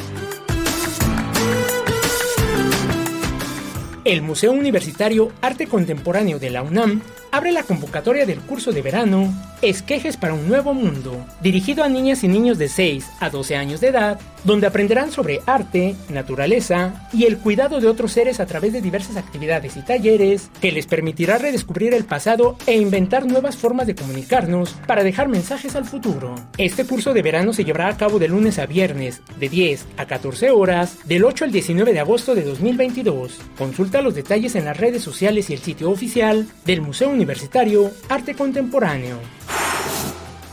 [4.03, 7.01] El Museo Universitario Arte Contemporáneo de la UNAM
[7.31, 12.23] abre la convocatoria del curso de verano Esquejes para un Nuevo Mundo, dirigido a niñas
[12.23, 17.25] y niños de 6 a 12 años de edad, donde aprenderán sobre arte, naturaleza y
[17.25, 21.37] el cuidado de otros seres a través de diversas actividades y talleres que les permitirá
[21.37, 26.33] redescubrir el pasado e inventar nuevas formas de comunicarnos para dejar mensajes al futuro.
[26.57, 30.07] Este curso de verano se llevará a cabo de lunes a viernes, de 10 a
[30.07, 33.39] 14 horas, del 8 al 19 de agosto de 2022.
[33.59, 38.33] Consulta los detalles en las redes sociales y el sitio oficial del Museo Universitario Arte
[38.33, 39.19] Contemporáneo.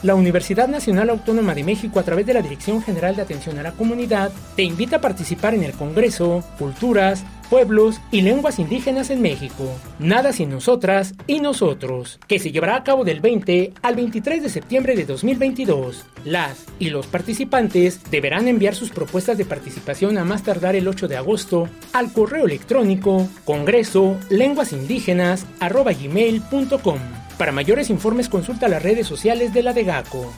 [0.02, 3.62] La Universidad Nacional Autónoma de México, a través de la Dirección General de Atención a
[3.62, 9.22] la Comunidad, te invita a participar en el Congreso Culturas, Pueblos y Lenguas Indígenas en
[9.22, 9.64] México.
[9.98, 14.48] Nada sin nosotras y nosotros, que se llevará a cabo del 20 al 23 de
[14.48, 16.04] septiembre de 2022.
[16.24, 21.08] Las y los participantes deberán enviar sus propuestas de participación a más tardar el 8
[21.08, 24.16] de agosto al correo electrónico congreso.
[27.38, 30.32] Para mayores informes consulta las redes sociales de la DEGACO.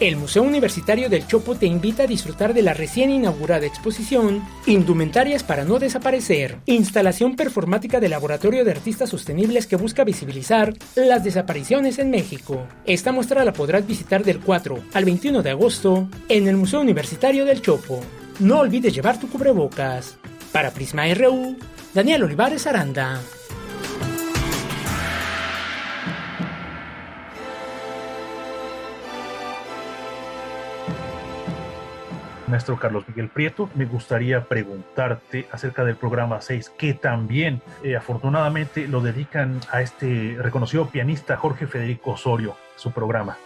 [0.00, 5.42] El Museo Universitario del Chopo te invita a disfrutar de la recién inaugurada exposición Indumentarias
[5.44, 11.98] para no desaparecer, instalación performática del Laboratorio de Artistas Sostenibles que busca visibilizar las desapariciones
[11.98, 12.66] en México.
[12.86, 17.44] Esta muestra la podrás visitar del 4 al 21 de agosto en el Museo Universitario
[17.44, 18.00] del Chopo.
[18.38, 20.16] No olvides llevar tu cubrebocas.
[20.50, 21.58] Para Prisma RU,
[21.92, 23.20] Daniel Olivares Aranda.
[32.50, 38.88] Maestro Carlos Miguel Prieto, me gustaría preguntarte acerca del programa 6, que también eh, afortunadamente
[38.88, 43.36] lo dedican a este reconocido pianista Jorge Federico Osorio, su programa.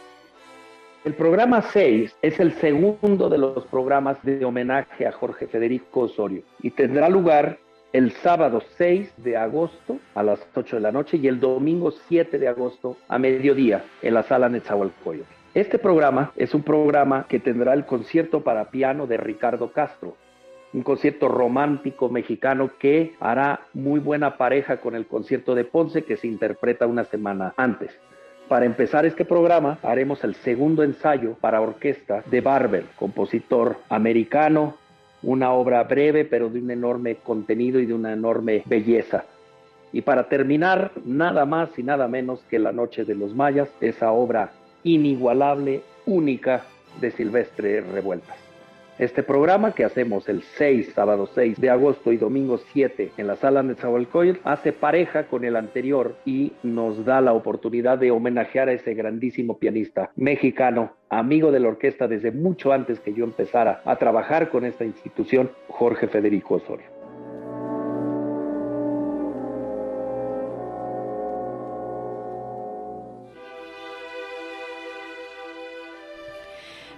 [1.04, 6.42] El programa 6 es el segundo de los programas de homenaje a Jorge Federico Osorio
[6.62, 7.58] y tendrá lugar
[7.92, 12.38] el sábado 6 de agosto a las 8 de la noche y el domingo 7
[12.38, 15.43] de agosto a mediodía en la sala Netzahualcoyotl.
[15.54, 20.16] Este programa es un programa que tendrá el concierto para piano de Ricardo Castro,
[20.72, 26.16] un concierto romántico mexicano que hará muy buena pareja con el concierto de Ponce que
[26.16, 27.96] se interpreta una semana antes.
[28.48, 34.74] Para empezar este programa haremos el segundo ensayo para orquesta de Barber, compositor americano,
[35.22, 39.24] una obra breve pero de un enorme contenido y de una enorme belleza.
[39.92, 44.10] Y para terminar, nada más y nada menos que La Noche de los Mayas, esa
[44.10, 44.50] obra
[44.84, 46.64] inigualable, única
[47.00, 48.44] de Silvestre Revueltas.
[48.96, 53.34] Este programa que hacemos el 6, sábado 6 de agosto y domingo 7 en la
[53.34, 53.74] sala de
[54.44, 59.58] hace pareja con el anterior y nos da la oportunidad de homenajear a ese grandísimo
[59.58, 64.64] pianista mexicano, amigo de la orquesta desde mucho antes que yo empezara a trabajar con
[64.64, 66.93] esta institución, Jorge Federico Osorio.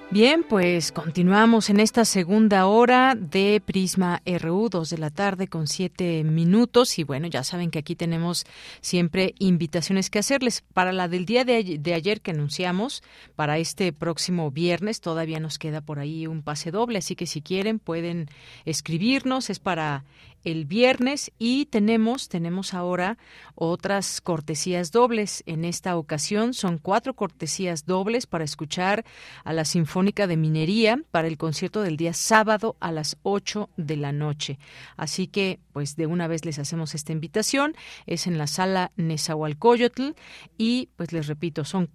[0.09, 5.67] Bien, pues continuamos en esta segunda hora de Prisma RU, dos de la tarde con
[5.67, 7.01] siete minutos.
[7.01, 8.45] Y bueno, ya saben que aquí tenemos
[8.81, 10.63] siempre invitaciones que hacerles.
[10.73, 13.03] Para la del día de, de ayer que anunciamos,
[13.35, 16.99] para este próximo viernes, todavía nos queda por ahí un pase doble.
[16.99, 18.29] Así que si quieren, pueden
[18.65, 19.51] escribirnos.
[19.51, 20.05] Es para
[20.47, 23.19] el viernes y tenemos tenemos ahora
[23.57, 25.43] otras cortesías dobles.
[25.47, 29.05] En esta ocasión son cuatro cortesías dobles para escuchar
[29.43, 33.97] a la Sinfónica de Minería para el concierto del día sábado a las 8 de
[33.97, 34.61] la noche.
[34.97, 37.75] Así que pues de una vez les hacemos esta invitación.
[38.07, 40.11] Es en la sala Nezahualcóyotl
[40.57, 41.91] y pues les repito, son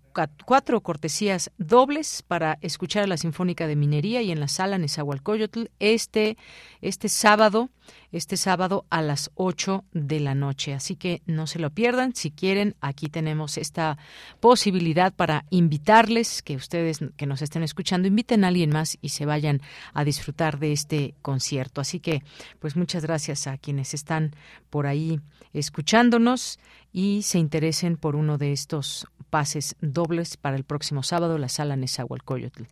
[0.45, 5.67] cuatro cortesías dobles para escuchar a la Sinfónica de Minería y en la sala Nezahualcóyotl
[5.79, 6.37] este
[6.81, 7.69] este sábado
[8.12, 10.74] este sábado a las 8 de la noche.
[10.74, 12.16] Así que no se lo pierdan.
[12.16, 13.97] Si quieren, aquí tenemos esta
[14.39, 19.26] posibilidad para invitarles, que ustedes que nos estén escuchando, inviten a alguien más y se
[19.26, 19.62] vayan
[19.93, 21.82] a disfrutar de este concierto.
[21.82, 22.24] Así que,
[22.59, 24.36] pues muchas gracias a quienes están
[24.70, 25.20] por ahí
[25.53, 26.59] escuchándonos
[26.91, 31.75] y se interesen por uno de estos pases dobles para el próximo sábado, la sala
[31.75, 32.63] Nezahualcóyotl.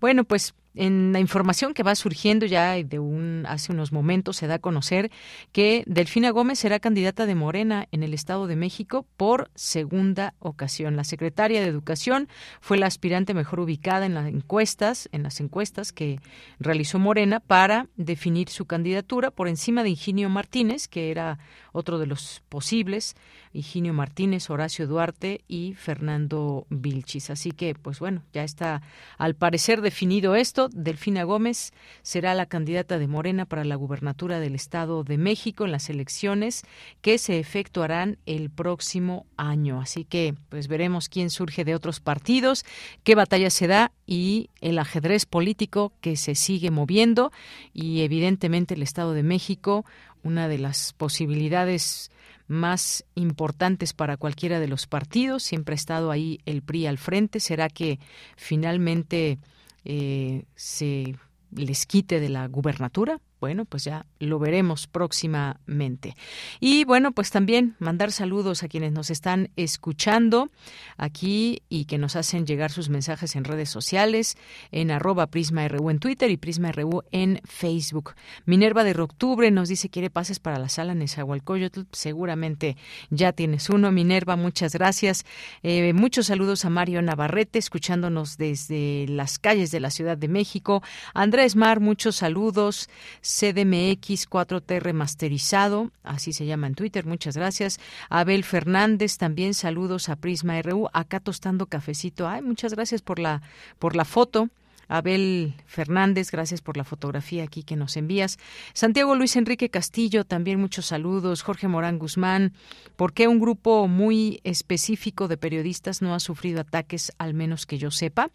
[0.00, 4.46] Bueno, pues en la información que va surgiendo ya de un hace unos momentos se
[4.46, 5.10] da a conocer
[5.50, 10.94] que Delfina Gómez será candidata de Morena en el Estado de México por segunda ocasión.
[10.94, 12.28] La secretaria de Educación
[12.60, 16.20] fue la aspirante mejor ubicada en las encuestas, en las encuestas que
[16.60, 21.38] realizó Morena para definir su candidatura por encima de Ingenio Martínez, que era
[21.72, 23.16] otro de los posibles,
[23.52, 27.30] Higinio Martínez, Horacio Duarte y Fernando Vilchis.
[27.30, 28.82] Así que, pues bueno, ya está
[29.16, 30.68] al parecer definido esto.
[30.72, 31.72] Delfina Gómez
[32.02, 36.62] será la candidata de Morena para la gubernatura del Estado de México en las elecciones
[37.00, 39.80] que se efectuarán el próximo año.
[39.80, 42.64] Así que, pues veremos quién surge de otros partidos,
[43.04, 47.32] qué batalla se da y el ajedrez político que se sigue moviendo
[47.72, 49.84] y evidentemente el Estado de México
[50.28, 52.12] una de las posibilidades
[52.46, 55.42] más importantes para cualquiera de los partidos.
[55.42, 57.40] Siempre ha estado ahí el PRI al frente.
[57.40, 57.98] ¿Será que
[58.36, 59.38] finalmente
[59.84, 61.16] eh, se
[61.50, 63.20] les quite de la gubernatura?
[63.40, 66.16] Bueno, pues ya lo veremos próximamente.
[66.60, 70.50] Y bueno, pues también mandar saludos a quienes nos están escuchando
[70.96, 74.36] aquí y que nos hacen llegar sus mensajes en redes sociales,
[74.72, 78.14] en arroba PrismaRU en Twitter y PrismaRU en Facebook.
[78.44, 81.82] Minerva de Octubre nos dice quiere pases para la sala Nezahualcóyotl.
[81.92, 82.76] Seguramente
[83.10, 83.92] ya tienes uno.
[83.92, 85.24] Minerva, muchas gracias.
[85.62, 90.82] Eh, muchos saludos a Mario Navarrete, escuchándonos desde las calles de la Ciudad de México.
[91.14, 92.88] Andrés Mar, muchos saludos.
[93.28, 97.78] CDMX 4T remasterizado, así se llama en Twitter, muchas gracias.
[98.08, 102.26] Abel Fernández, también saludos a Prisma RU, acá tostando cafecito.
[102.26, 103.42] Ay, muchas gracias por la
[103.78, 104.48] por la foto.
[104.88, 108.38] Abel Fernández, gracias por la fotografía aquí que nos envías.
[108.72, 111.42] Santiago Luis Enrique Castillo, también muchos saludos.
[111.42, 112.52] Jorge Morán Guzmán,
[112.96, 117.78] ¿por qué un grupo muy específico de periodistas no ha sufrido ataques, al menos que
[117.78, 118.30] yo sepa?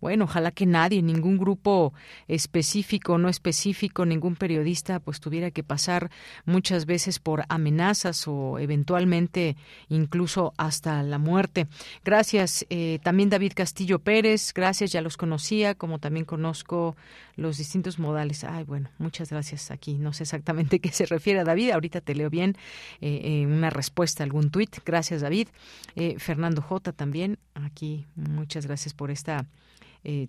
[0.00, 1.92] Bueno, ojalá que nadie, ningún grupo
[2.28, 6.10] específico, no específico, ningún periodista, pues tuviera que pasar
[6.44, 9.56] muchas veces por amenazas o eventualmente
[9.88, 11.66] incluso hasta la muerte.
[12.04, 16.96] Gracias eh, también David Castillo Pérez, gracias, ya los conocía como también conozco
[17.36, 18.44] los distintos modales.
[18.44, 19.94] Ay, bueno, muchas gracias aquí.
[19.94, 21.70] No sé exactamente qué se refiere a David.
[21.70, 22.56] Ahorita te leo bien
[23.00, 24.76] eh, eh, una respuesta, algún tuit.
[24.84, 25.48] Gracias, David.
[25.94, 26.92] Eh, Fernando J.
[26.92, 27.38] también.
[27.54, 29.46] Aquí, muchas gracias por esta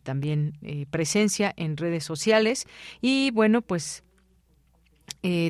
[0.02, 0.58] también
[0.90, 2.66] presencia en redes sociales.
[3.00, 4.04] Y bueno, pues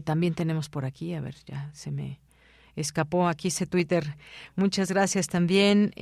[0.03, 2.20] también tenemos por aquí, a ver, ya se me
[2.76, 4.18] escapó aquí ese Twitter.
[4.57, 5.93] Muchas gracias también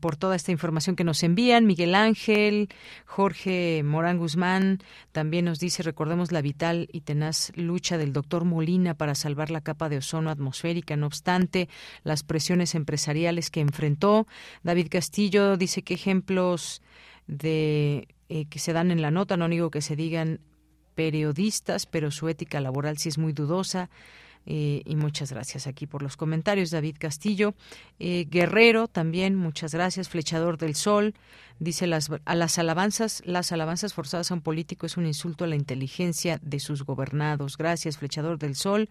[0.00, 1.66] por toda esta información que nos envían.
[1.66, 2.68] Miguel Ángel,
[3.04, 4.78] Jorge Morán Guzmán
[5.12, 9.60] también nos dice, recordemos la vital y tenaz lucha del doctor Molina para salvar la
[9.60, 11.68] capa de ozono atmosférica, no obstante
[12.04, 14.26] las presiones empresariales que enfrentó.
[14.62, 16.82] David Castillo dice que ejemplos
[17.26, 20.40] de eh, que se dan en la nota, no digo que se digan
[20.94, 23.88] periodistas, pero su ética laboral sí es muy dudosa.
[24.46, 26.70] Eh, y muchas gracias aquí por los comentarios.
[26.70, 27.54] David Castillo,
[27.98, 30.08] eh, Guerrero también, muchas gracias.
[30.08, 31.14] Flechador del Sol,
[31.58, 35.48] dice las, a las alabanzas, las alabanzas forzadas a un político es un insulto a
[35.48, 37.58] la inteligencia de sus gobernados.
[37.58, 38.88] Gracias, Flechador del Sol.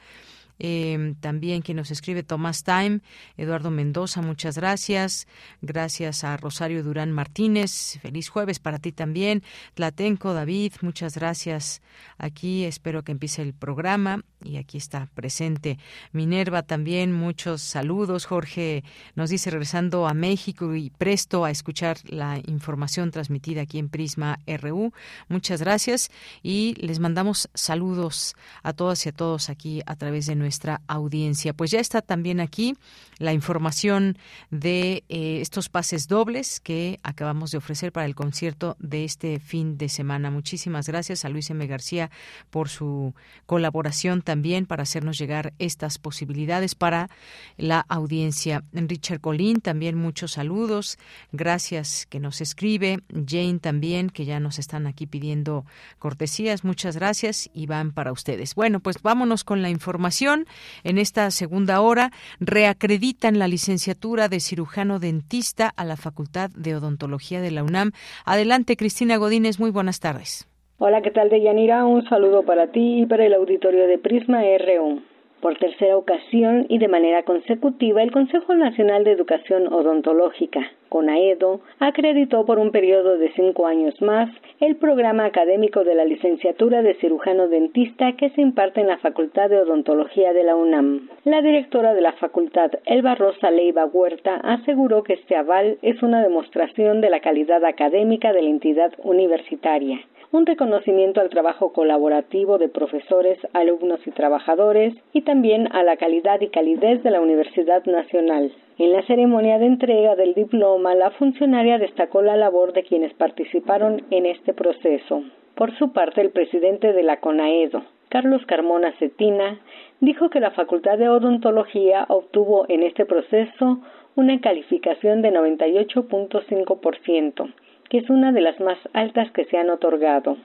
[0.60, 3.01] Eh, también quien nos escribe Tomás Time,
[3.38, 5.28] Eduardo Mendoza, muchas gracias.
[5.62, 7.99] Gracias a Rosario Durán Martínez.
[8.01, 9.43] Feliz jueves para ti también.
[9.74, 11.82] Tlatenco, David, muchas gracias.
[12.18, 15.80] Aquí espero que empiece el programa y aquí está presente
[16.11, 17.11] Minerva también.
[17.11, 18.26] Muchos saludos.
[18.26, 18.84] Jorge
[19.15, 24.40] nos dice regresando a México y presto a escuchar la información transmitida aquí en Prisma
[24.48, 24.94] RU.
[25.27, 26.11] Muchas gracias
[26.44, 31.53] y les mandamos saludos a todas y a todos aquí a través de nuestra audiencia.
[31.53, 32.76] Pues ya está también aquí
[33.17, 34.15] la información
[34.51, 39.80] de eh, estos pases dobles que acabamos de ofrecer para el concierto de este fin
[39.80, 40.30] de semana.
[40.30, 41.65] Muchísimas gracias a Luis M.
[41.65, 42.11] García
[42.51, 43.15] por su
[43.47, 47.09] colaboración también para hacernos llegar estas posibilidades para
[47.57, 48.63] la audiencia.
[48.72, 50.99] Richard Colín, también muchos saludos.
[51.31, 52.99] Gracias que nos escribe.
[53.09, 55.65] Jane también, que ya nos están aquí pidiendo
[55.97, 56.63] cortesías.
[56.63, 58.53] Muchas gracias y van para ustedes.
[58.53, 60.35] Bueno, pues vámonos con la información
[60.84, 67.41] en esta segunda hora reacreditan la licenciatura de cirujano dentista a la Facultad de Odontología
[67.41, 67.91] de la UNAM.
[68.26, 70.48] Adelante, Cristina Godínez, muy buenas tardes.
[70.78, 71.86] Hola, ¿qué tal, Deyanira?
[71.86, 75.02] Un saludo para ti y para el auditorio de Prisma R1.
[75.41, 80.60] Por tercera ocasión y de manera consecutiva, el Consejo Nacional de Educación Odontológica,
[80.95, 84.30] CONAEDO, acreditó por un periodo de cinco años más
[84.61, 89.49] el programa académico de la licenciatura de cirujano dentista que se imparte en la Facultad
[89.49, 91.09] de Odontología de la UNAM.
[91.26, 96.23] La directora de la facultad, Elba Rosa Leiva Huerta, aseguró que este aval es una
[96.23, 99.99] demostración de la calidad académica de la entidad universitaria
[100.31, 106.41] un reconocimiento al trabajo colaborativo de profesores, alumnos y trabajadores y también a la calidad
[106.41, 108.51] y calidez de la Universidad Nacional.
[108.77, 114.03] En la ceremonia de entrega del diploma, la funcionaria destacó la labor de quienes participaron
[114.11, 115.23] en este proceso.
[115.56, 119.61] Por su parte, el presidente de la CONAEDO, Carlos Carmona Cetina,
[120.02, 123.80] dijo que la Facultad de Odontología obtuvo en este proceso
[124.15, 127.53] una calificación de 98.5%,
[127.89, 130.35] que es una de las más altas que se han otorgado.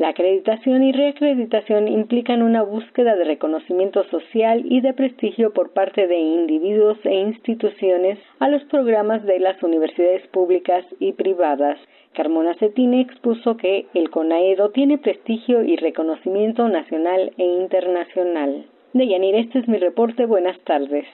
[0.00, 6.06] La acreditación y reacreditación implican una búsqueda de reconocimiento social y de prestigio por parte
[6.06, 11.78] de individuos e instituciones a los programas de las universidades públicas y privadas.
[12.14, 18.64] Carmona Cetine expuso que el CONAEDO tiene prestigio y reconocimiento nacional e internacional.
[18.94, 20.24] Deyanir, este es mi reporte.
[20.24, 21.04] Buenas tardes.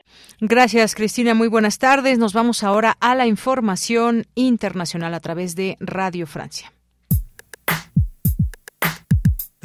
[0.40, 1.34] Gracias, Cristina.
[1.34, 2.20] Muy buenas tardes.
[2.20, 6.75] Nos vamos ahora a la información internacional a través de Radio Francia.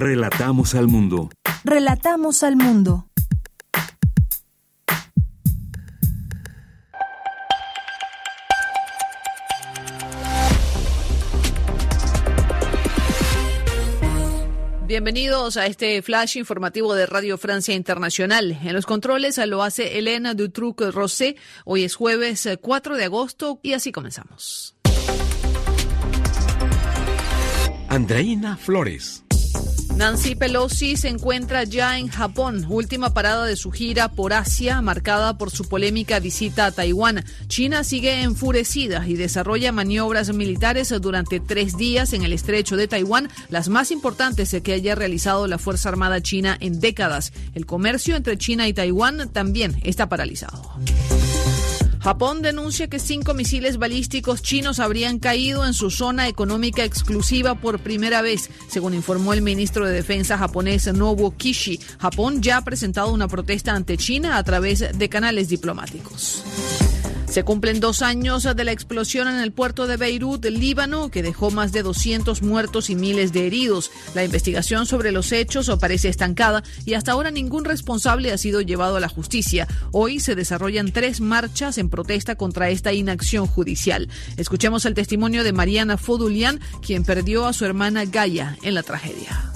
[0.04, 1.30] Relatamos al mundo.
[1.64, 3.06] Relatamos al mundo.
[14.88, 18.58] Bienvenidos a este flash informativo de Radio Francia Internacional.
[18.64, 21.36] En los controles lo hace Elena Dutruc-Rosé.
[21.64, 24.76] Hoy es jueves 4 de agosto y así comenzamos.
[27.88, 29.24] Andreina Flores.
[30.02, 35.38] Nancy Pelosi se encuentra ya en Japón, última parada de su gira por Asia, marcada
[35.38, 37.24] por su polémica visita a Taiwán.
[37.48, 43.30] China sigue enfurecida y desarrolla maniobras militares durante tres días en el estrecho de Taiwán,
[43.50, 47.32] las más importantes que haya realizado la Fuerza Armada China en décadas.
[47.54, 50.80] El comercio entre China y Taiwán también está paralizado.
[52.02, 57.80] Japón denuncia que cinco misiles balísticos chinos habrían caído en su zona económica exclusiva por
[57.80, 61.80] primera vez, según informó el ministro de Defensa japonés Nobuo Kishi.
[62.00, 66.44] Japón ya ha presentado una protesta ante China a través de canales diplomáticos.
[67.32, 71.50] Se cumplen dos años de la explosión en el puerto de Beirut, Líbano, que dejó
[71.50, 73.90] más de 200 muertos y miles de heridos.
[74.14, 78.98] La investigación sobre los hechos parece estancada y hasta ahora ningún responsable ha sido llevado
[78.98, 79.66] a la justicia.
[79.94, 84.10] Hoy se desarrollan tres marchas en protesta contra esta inacción judicial.
[84.36, 89.54] Escuchemos el testimonio de Mariana Fodulian, quien perdió a su hermana Gaia en la tragedia.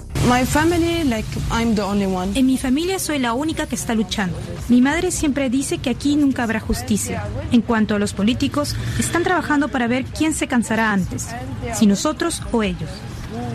[2.36, 4.38] En mi familia soy la única que está luchando.
[4.70, 7.24] Mi madre siempre dice que aquí nunca habrá justicia.
[7.52, 11.28] En cuanto a los políticos, están trabajando para ver quién se cansará antes,
[11.74, 12.90] si nosotros o ellos.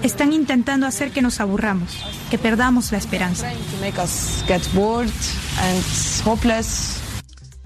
[0.02, 1.90] Están intentando hacer que nos aburramos,
[2.30, 3.50] que perdamos la esperanza.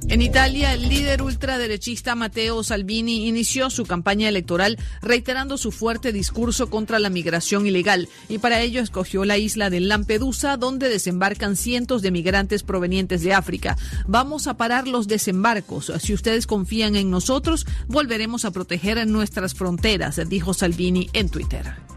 [0.08, 6.68] En Italia, el líder ultraderechista Matteo Salvini inició su campaña electoral reiterando su fuerte discurso
[6.68, 12.02] contra la migración ilegal y para ello escogió la isla de Lampedusa donde desembarcan cientos
[12.02, 13.76] de migrantes provenientes de África.
[14.06, 15.90] Vamos a parar los desembarcos.
[15.98, 21.93] Si ustedes confían en nosotros, volveremos a proteger nuestras fronteras, dijo Salvini en Twitter.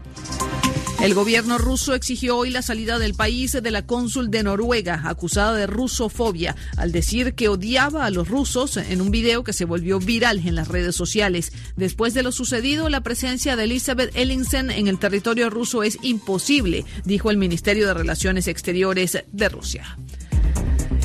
[1.00, 5.54] El gobierno ruso exigió hoy la salida del país de la cónsul de Noruega, acusada
[5.54, 10.00] de rusofobia, al decir que odiaba a los rusos en un video que se volvió
[10.00, 11.52] viral en las redes sociales.
[11.76, 16.84] Después de lo sucedido, la presencia de Elizabeth Ellingsen en el territorio ruso es imposible,
[17.04, 19.96] dijo el Ministerio de Relaciones Exteriores de Rusia.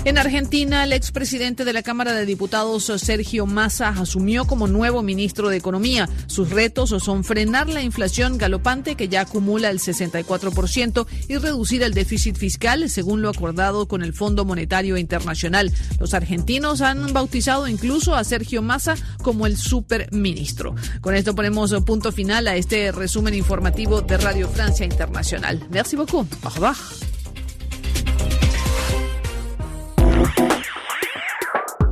[0.06, 5.48] En Argentina, el expresidente de la Cámara de Diputados, Sergio Massa, asumió como nuevo ministro
[5.48, 6.10] de Economía.
[6.28, 11.94] Sus retos son frenar la inflación galopante que ya acumula el 64% y reducir el
[11.94, 15.72] déficit fiscal, según lo acordado con el Fondo Monetario Internacional.
[16.02, 20.76] Los argentinos han bautizado incluso a Sergio Massa como el superministro.
[21.00, 25.66] Con esto ponemos punto final a este resumen informativo de Radio Francia Internacional.
[25.70, 26.28] Merci beaucoup.
[26.44, 26.76] Au revoir.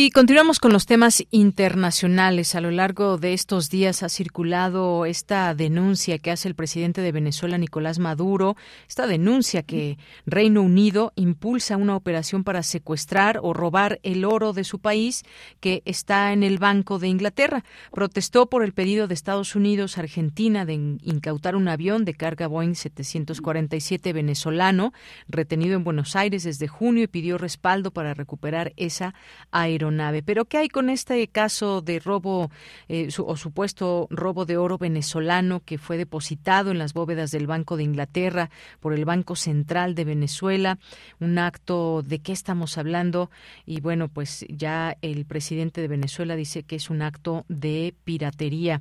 [0.00, 2.54] Y continuamos con los temas internacionales.
[2.54, 7.10] A lo largo de estos días ha circulado esta denuncia que hace el presidente de
[7.10, 8.56] Venezuela, Nicolás Maduro,
[8.86, 14.62] esta denuncia que Reino Unido impulsa una operación para secuestrar o robar el oro de
[14.62, 15.24] su país
[15.58, 17.64] que está en el Banco de Inglaterra.
[17.90, 22.76] Protestó por el pedido de Estados Unidos Argentina de incautar un avión de carga Boeing
[22.76, 24.92] 747 venezolano
[25.26, 29.12] retenido en Buenos Aires desde junio y pidió respaldo para recuperar esa
[29.50, 30.22] aeronave aeronave.
[30.22, 32.50] Pero ¿qué hay con este caso de robo
[32.88, 37.76] eh, o supuesto robo de oro venezolano que fue depositado en las bóvedas del Banco
[37.76, 38.50] de Inglaterra
[38.80, 40.78] por el Banco Central de Venezuela?
[41.20, 43.30] Un acto de qué estamos hablando
[43.66, 48.80] y bueno, pues ya el presidente de Venezuela dice que es un acto de piratería.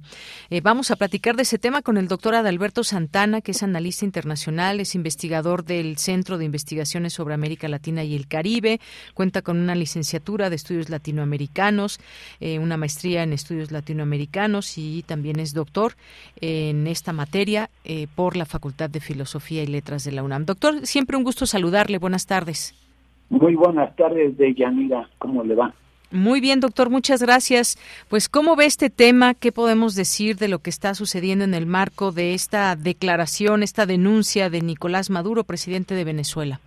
[0.49, 4.05] Eh, vamos a platicar de ese tema con el doctor Adalberto Santana, que es analista
[4.05, 8.79] internacional, es investigador del Centro de Investigaciones sobre América Latina y el Caribe,
[9.13, 11.99] cuenta con una licenciatura de estudios latinoamericanos,
[12.39, 15.93] eh, una maestría en estudios latinoamericanos y también es doctor
[16.41, 20.45] en esta materia eh, por la Facultad de Filosofía y Letras de la UNAM.
[20.45, 21.97] Doctor, siempre un gusto saludarle.
[21.97, 22.73] Buenas tardes.
[23.29, 25.09] Muy buenas tardes, Deyanira.
[25.19, 25.73] ¿Cómo le va?
[26.11, 27.77] Muy bien, doctor, muchas gracias.
[28.07, 29.33] Pues, ¿cómo ve este tema?
[29.33, 33.85] ¿Qué podemos decir de lo que está sucediendo en el marco de esta declaración, esta
[33.85, 36.61] denuncia de Nicolás Maduro, presidente de Venezuela?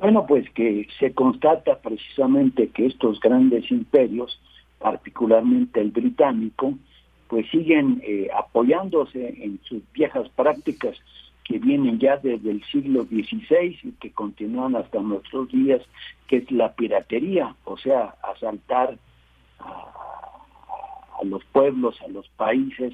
[0.00, 4.38] Bueno, pues que se constata precisamente que estos grandes imperios,
[4.78, 6.74] particularmente el británico,
[7.28, 10.96] pues siguen eh, apoyándose en sus viejas prácticas
[11.44, 15.80] que vienen ya desde el siglo XVI y que continúan hasta nuestros días,
[16.26, 18.98] que es la piratería, o sea, asaltar
[19.60, 19.84] a,
[21.20, 22.92] a los pueblos, a los países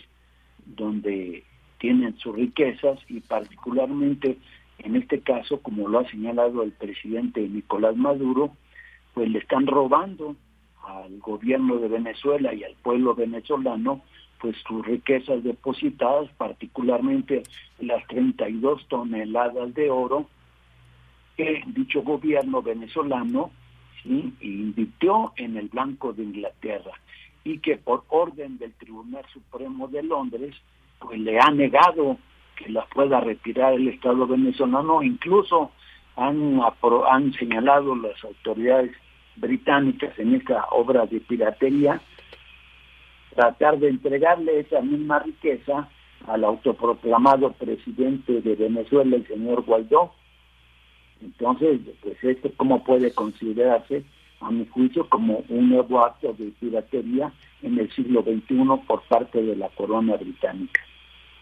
[0.65, 1.43] donde
[1.79, 4.39] tienen sus riquezas y particularmente
[4.85, 8.57] en este caso, como lo ha señalado el presidente Nicolás Maduro,
[9.15, 10.37] pues le están robando
[10.85, 14.03] al gobierno de Venezuela y al pueblo venezolano
[14.41, 17.45] pues sus riquezas depositadas, particularmente
[17.79, 20.27] las 32 toneladas de oro
[21.37, 23.53] que dicho gobierno venezolano
[24.03, 24.35] ¿sí?
[24.41, 26.93] invirtió en el Banco de Inglaterra
[27.45, 30.57] y que por orden del Tribunal Supremo de Londres
[30.99, 32.19] pues le ha negado
[32.57, 35.71] que la pueda retirar el Estado venezolano, incluso
[36.17, 36.61] han,
[37.09, 38.93] han señalado las autoridades
[39.37, 42.01] británicas en esta obra de piratería,
[43.35, 45.89] tratar de entregarle esa misma riqueza
[46.27, 50.13] al autoproclamado presidente de Venezuela, el señor Guaidó.
[51.21, 54.05] Entonces, pues esto cómo puede considerarse,
[54.41, 59.41] a mi juicio, como un nuevo acto de piratería en el siglo XXI por parte
[59.41, 60.83] de la corona británica.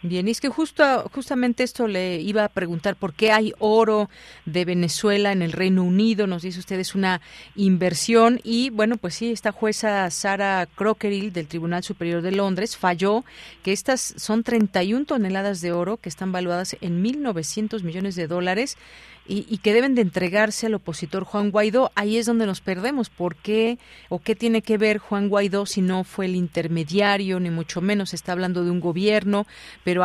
[0.02, 4.08] Bien, y es que justo, justamente esto le iba a preguntar por qué hay oro
[4.46, 6.26] de Venezuela en el Reino Unido.
[6.26, 7.20] Nos dice usted es una
[7.54, 13.26] inversión y bueno, pues sí, esta jueza Sara Crockerill del Tribunal Superior de Londres falló
[13.62, 18.78] que estas son 31 toneladas de oro que están valuadas en 1.900 millones de dólares
[19.26, 21.92] y, que deben de entregarse al opositor Juan Guaidó.
[21.94, 23.10] Ahí es donde nos perdemos.
[23.10, 23.78] ¿Por qué
[24.08, 28.12] o qué tiene que ver Juan Guaidó si no fue el intermediario, ni mucho menos
[28.12, 29.46] está hablando de un gobierno?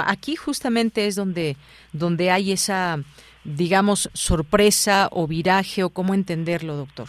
[0.05, 1.55] Aquí justamente es donde,
[1.93, 2.99] donde hay esa,
[3.43, 7.07] digamos, sorpresa o viraje o cómo entenderlo, doctor.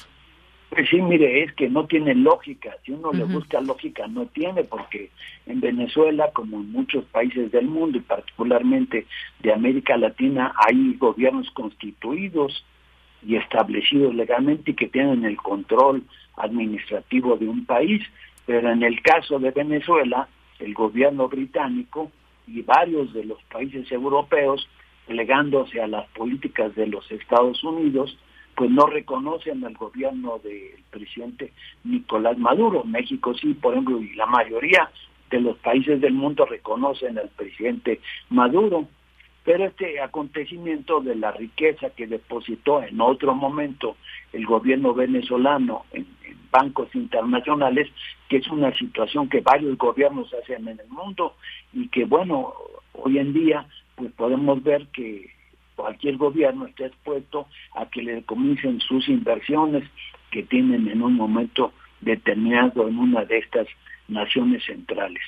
[0.70, 2.77] Pues sí, mire, es que no tiene lógica.
[2.85, 5.11] Si uno le busca lógica, no tiene, porque
[5.47, 9.07] en Venezuela, como en muchos países del mundo y particularmente
[9.40, 12.65] de América Latina, hay gobiernos constituidos
[13.27, 16.03] y establecidos legalmente y que tienen el control
[16.36, 18.03] administrativo de un país.
[18.44, 20.28] Pero en el caso de Venezuela,
[20.59, 22.11] el gobierno británico
[22.47, 24.68] y varios de los países europeos,
[25.06, 28.16] plegándose a las políticas de los Estados Unidos,
[28.56, 31.52] pues no reconocen al gobierno del presidente
[31.85, 32.85] Nicolás Maduro.
[32.85, 34.90] México sí, por ejemplo, y la mayoría
[35.31, 38.01] de los países del mundo reconocen al presidente
[38.31, 38.89] Maduro.
[39.47, 43.97] Pero este acontecimiento de la riqueza que depositó en otro momento
[44.32, 46.05] el gobierno venezolano en,
[46.51, 47.89] bancos internacionales,
[48.28, 51.36] que es una situación que varios gobiernos hacen en el mundo
[51.73, 52.55] y que bueno,
[52.93, 55.31] hoy en día pues podemos ver que
[55.77, 59.85] cualquier gobierno está expuesto a que le comiencen sus inversiones
[60.31, 63.68] que tienen en un momento determinado en una de estas
[64.09, 65.23] naciones centrales.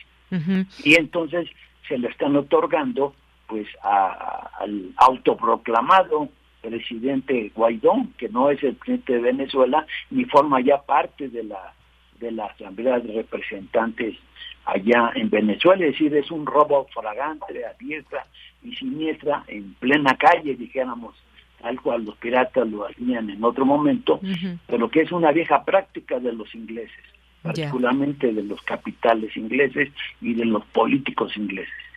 [0.85, 1.49] Y entonces
[1.87, 3.15] se le están otorgando
[3.49, 6.29] pues al autoproclamado
[6.61, 11.75] presidente Guaidó, que no es el presidente de Venezuela, ni forma ya parte de la
[12.21, 14.17] de la Asamblea de Representantes
[14.65, 18.27] allá en Venezuela, es decir, es un robo fragante a diestra
[18.63, 21.15] y siniestra en plena calle, dijéramos,
[21.63, 24.21] tal cual los piratas lo hacían en otro momento,
[24.67, 27.05] pero que es una vieja práctica de los ingleses,
[27.41, 31.88] particularmente de los capitales ingleses y de los políticos ingleses.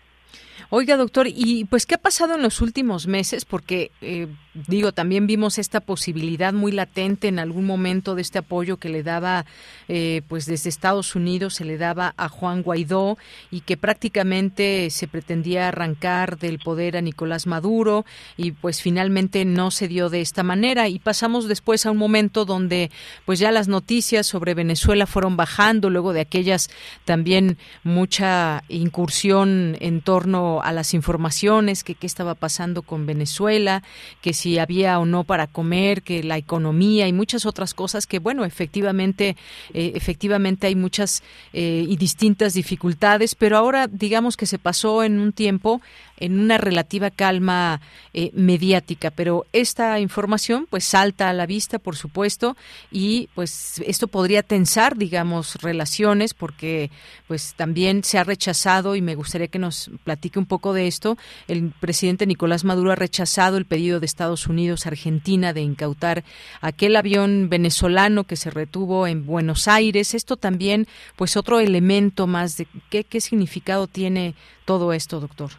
[0.70, 3.46] Oiga, doctor, ¿y pues qué ha pasado en los últimos meses?
[3.46, 4.28] Porque, eh,
[4.68, 9.04] digo, también vimos esta posibilidad muy latente en algún momento de este apoyo que le
[9.04, 9.46] daba,
[9.88, 13.18] eh, pues desde Estados Unidos se le daba a Juan Guaidó
[13.50, 18.06] y que prácticamente se pretendía arrancar del poder a Nicolás Maduro
[18.38, 22.46] y pues finalmente no se dio de esta manera y pasamos después a un momento
[22.46, 22.92] donde
[23.26, 26.70] pues ya las noticias sobre Venezuela fueron bajando luego de aquellas
[27.06, 33.84] también mucha incursión en torno a las informaciones, que qué estaba pasando con Venezuela,
[34.22, 38.20] que si había o no para comer, que la economía y muchas otras cosas que,
[38.20, 39.38] bueno, efectivamente,
[39.74, 41.24] eh, efectivamente hay muchas
[41.54, 45.82] eh, y distintas dificultades, pero ahora digamos que se pasó en un tiempo
[46.22, 47.82] en una relativa calma
[48.14, 52.56] eh, mediática, pero esta información pues salta a la vista, por supuesto,
[52.92, 56.92] y pues esto podría tensar, digamos, relaciones, porque
[57.28, 61.18] pues también se ha rechazado y me gustaría que nos platique un poco de esto.
[61.48, 66.24] El presidente Nicolás Maduro ha rechazado el pedido de Estados Unidos, Argentina, de incautar
[66.62, 70.14] aquel avión venezolano que se retuvo en Buenos Aires.
[70.14, 74.36] Esto también, pues otro elemento más de qué, qué significado tiene
[74.66, 75.52] todo esto, doctor.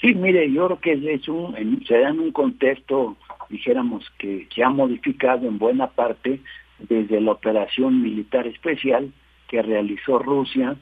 [0.00, 3.16] Sí, mire, yo creo que es un, se da en un contexto,
[3.50, 6.40] dijéramos, que se ha modificado en buena parte
[6.78, 9.12] desde la operación militar especial
[9.48, 10.76] que realizó Rusia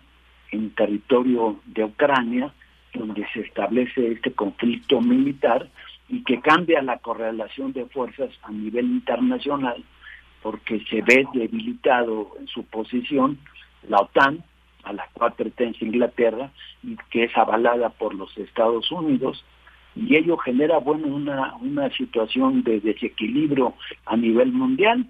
[0.52, 2.52] en territorio de Ucrania,
[2.98, 5.68] donde se establece este conflicto militar
[6.08, 9.82] y que cambia la correlación de fuerzas a nivel internacional,
[10.42, 13.38] porque se ve debilitado en su posición
[13.88, 14.42] la OTAN,
[14.84, 16.50] a la cual pertenece Inglaterra
[16.82, 19.44] y que es avalada por los Estados Unidos
[19.98, 23.74] y ello genera bueno una, una situación de desequilibrio
[24.06, 25.06] a nivel mundial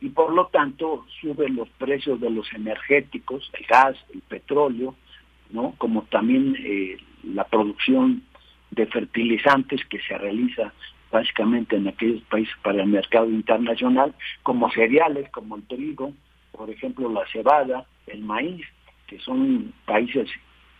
[0.00, 4.94] y por lo tanto suben los precios de los energéticos, el gas, el petróleo,
[5.50, 5.74] ¿no?
[5.78, 8.22] como también eh, la producción
[8.70, 10.72] de fertilizantes que se realiza
[11.10, 16.12] básicamente en aquellos países para el mercado internacional, como cereales, como el trigo,
[16.52, 18.66] por ejemplo la cebada, el maíz,
[19.06, 20.28] que son países,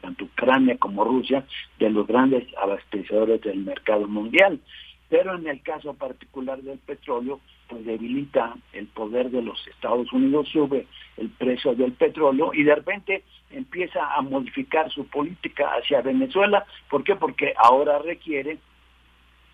[0.00, 1.44] tanto Ucrania como Rusia,
[1.78, 4.60] de los grandes abastecedores del mercado mundial.
[5.08, 10.48] Pero en el caso particular del petróleo, pues debilita el poder de los Estados Unidos,
[10.48, 10.86] sube
[11.16, 16.66] el precio del petróleo y de repente empieza a modificar su política hacia Venezuela.
[16.90, 17.16] ¿Por qué?
[17.16, 18.58] Porque ahora requiere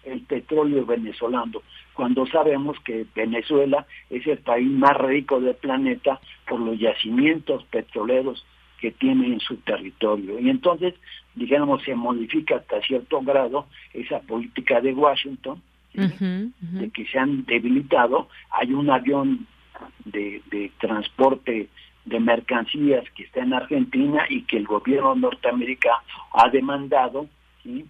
[0.05, 1.63] el petróleo venezolano,
[1.95, 8.45] cuando sabemos que Venezuela es el país más rico del planeta por los yacimientos petroleros
[8.85, 10.39] que tiene en su territorio.
[10.39, 10.93] Y entonces,
[11.35, 15.63] digamos, se modifica hasta cierto grado esa política de Washington,
[15.95, 18.29] de que se han debilitado.
[18.51, 19.47] Hay un avión
[20.05, 21.71] de, de transporte
[22.05, 26.03] de mercancías que está en Argentina y que el gobierno norteamericano
[26.35, 27.27] ha demandado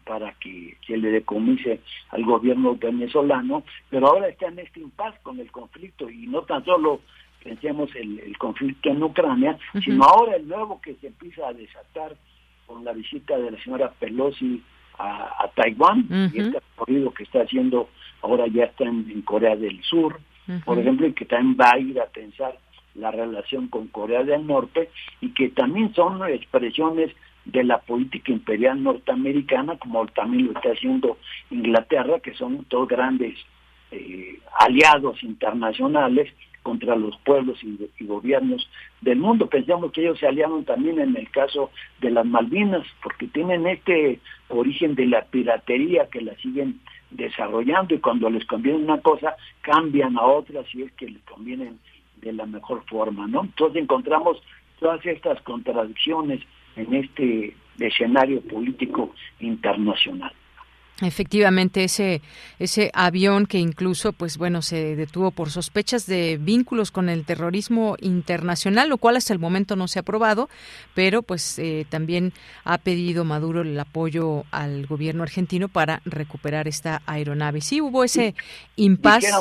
[0.04, 1.80] para que se le decomise
[2.10, 6.64] al gobierno venezolano, pero ahora está en este impasse con el conflicto y no tan
[6.64, 7.00] solo
[7.44, 12.16] pensemos el, el conflicto en Ucrania, sino ahora el nuevo que se empieza a desatar
[12.66, 14.62] con la visita de la señora Pelosi
[14.98, 17.88] a, Taiwán y este recorrido que está haciendo
[18.22, 20.18] ahora ya está en, Corea del Sur,
[20.64, 22.58] por ejemplo, y que también va a ir a pensar
[22.94, 24.88] la relación con Corea del Norte
[25.20, 27.10] y que también son expresiones
[27.44, 31.18] de la política imperial norteamericana, como también lo está haciendo
[31.50, 33.36] Inglaterra, que son dos grandes
[33.90, 36.32] eh, aliados internacionales
[36.64, 38.68] contra los pueblos y, gobiernos
[39.02, 39.48] del mundo.
[39.48, 41.70] Pensamos que ellos se aliaron también en el caso
[42.00, 44.18] de las Malvinas, porque tienen este
[44.48, 46.80] origen de la piratería que la siguen
[47.10, 51.74] desarrollando y cuando les conviene una cosa cambian a otra si es que les conviene
[52.16, 53.42] de la mejor forma, ¿no?
[53.42, 54.42] Entonces encontramos
[54.80, 56.40] todas estas contradicciones
[56.76, 60.32] en este escenario político internacional.
[61.02, 62.22] Efectivamente, ese,
[62.60, 67.96] ese avión que incluso, pues bueno, se detuvo por sospechas de vínculos con el terrorismo
[68.00, 70.48] internacional, lo cual hasta el momento no se ha aprobado,
[70.94, 77.02] pero pues eh, también ha pedido Maduro el apoyo al gobierno argentino para recuperar esta
[77.06, 77.60] aeronave.
[77.60, 78.36] Sí, hubo ese
[78.76, 79.32] impasse.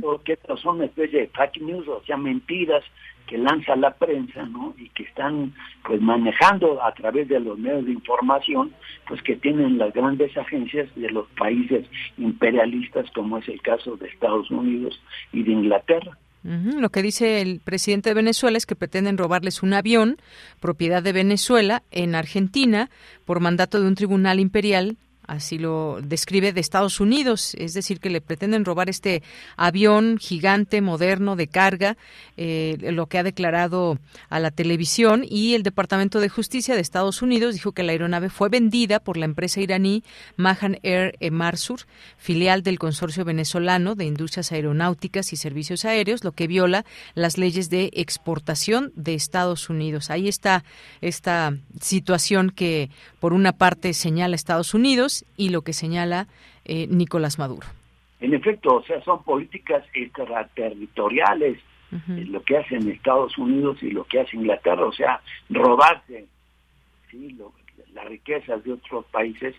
[0.00, 2.82] Porque son una especie de fake news, o sea, mentiras
[3.26, 4.74] que lanza la prensa, ¿no?
[4.78, 5.52] Y que están
[5.86, 8.72] pues manejando a través de los medios de información,
[9.08, 11.86] pues que tienen las grandes agencias de los países
[12.18, 15.00] imperialistas como es el caso de Estados Unidos
[15.32, 16.18] y de Inglaterra.
[16.44, 20.18] Lo que dice el presidente de Venezuela es que pretenden robarles un avión,
[20.60, 22.90] propiedad de Venezuela, en Argentina,
[23.24, 28.10] por mandato de un tribunal imperial así lo describe, de Estados Unidos, es decir, que
[28.10, 29.22] le pretenden robar este
[29.56, 31.96] avión gigante, moderno, de carga,
[32.36, 33.98] eh, lo que ha declarado
[34.28, 38.30] a la televisión y el Departamento de Justicia de Estados Unidos dijo que la aeronave
[38.30, 40.02] fue vendida por la empresa iraní
[40.36, 41.80] Mahan Air Marsur,
[42.16, 46.84] filial del consorcio venezolano de industrias aeronáuticas y servicios aéreos, lo que viola
[47.14, 50.10] las leyes de exportación de Estados Unidos.
[50.10, 50.64] Ahí está
[51.00, 52.90] esta situación que
[53.20, 56.26] por una parte señala Estados Unidos y lo que señala
[56.64, 57.66] eh, Nicolás Maduro.
[58.20, 61.58] En efecto, o sea, son políticas extraterritoriales
[61.92, 66.26] eh, lo que hacen Estados Unidos y lo que hace Inglaterra, o sea, robarse
[67.08, 67.38] ¿sí?
[67.92, 69.54] las riquezas de otros países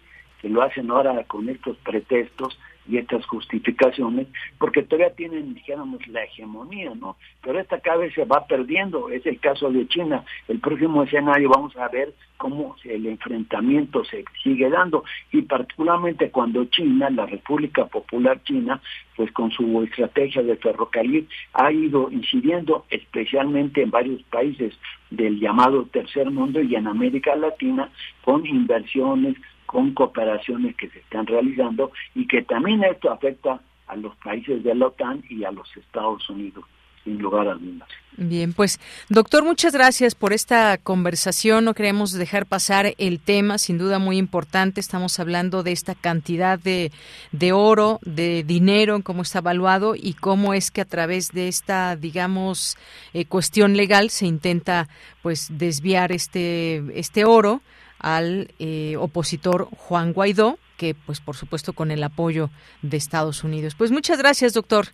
[0.45, 2.55] que lo hacen ahora con estos pretextos
[2.87, 4.27] y estas justificaciones,
[4.59, 7.17] porque todavía tienen, dijéramos, la hegemonía, ¿no?
[7.41, 7.81] Pero esta
[8.13, 10.23] se va perdiendo, es el caso de China.
[10.47, 16.65] El próximo escenario vamos a ver cómo el enfrentamiento se sigue dando, y particularmente cuando
[16.65, 18.79] China, la República Popular China,
[19.15, 24.77] pues con su estrategia de ferrocarril, ha ido incidiendo especialmente en varios países
[25.09, 27.89] del llamado tercer mundo y en América Latina
[28.23, 29.35] con inversiones,
[29.75, 34.73] con cooperaciones que se están realizando y que también esto afecta a los países de
[34.73, 36.63] la OTAN y a los Estados Unidos
[37.03, 37.89] sin lugar a dudas.
[38.15, 38.79] Bien, pues
[39.09, 41.65] doctor, muchas gracias por esta conversación.
[41.65, 44.79] No queremos dejar pasar el tema, sin duda muy importante.
[44.79, 46.93] Estamos hablando de esta cantidad de,
[47.33, 51.97] de oro, de dinero, cómo está evaluado y cómo es que a través de esta,
[51.97, 52.77] digamos,
[53.13, 54.87] eh, cuestión legal se intenta
[55.21, 57.61] pues desviar este, este oro
[58.05, 62.51] al eh, opositor Juan Guaidó, que pues por supuesto con el apoyo
[62.83, 63.73] de Estados Unidos.
[63.73, 64.89] Pues muchas gracias, doctor.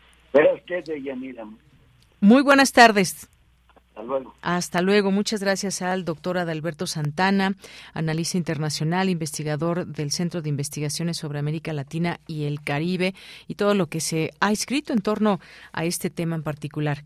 [2.21, 3.27] Muy buenas tardes.
[3.89, 4.33] Hasta luego.
[4.41, 5.11] Hasta luego.
[5.11, 7.57] Muchas gracias al doctor Adalberto Santana,
[7.93, 13.13] analista internacional, investigador del Centro de Investigaciones sobre América Latina y el Caribe,
[13.49, 15.41] y todo lo que se ha escrito en torno
[15.73, 17.03] a este tema en particular.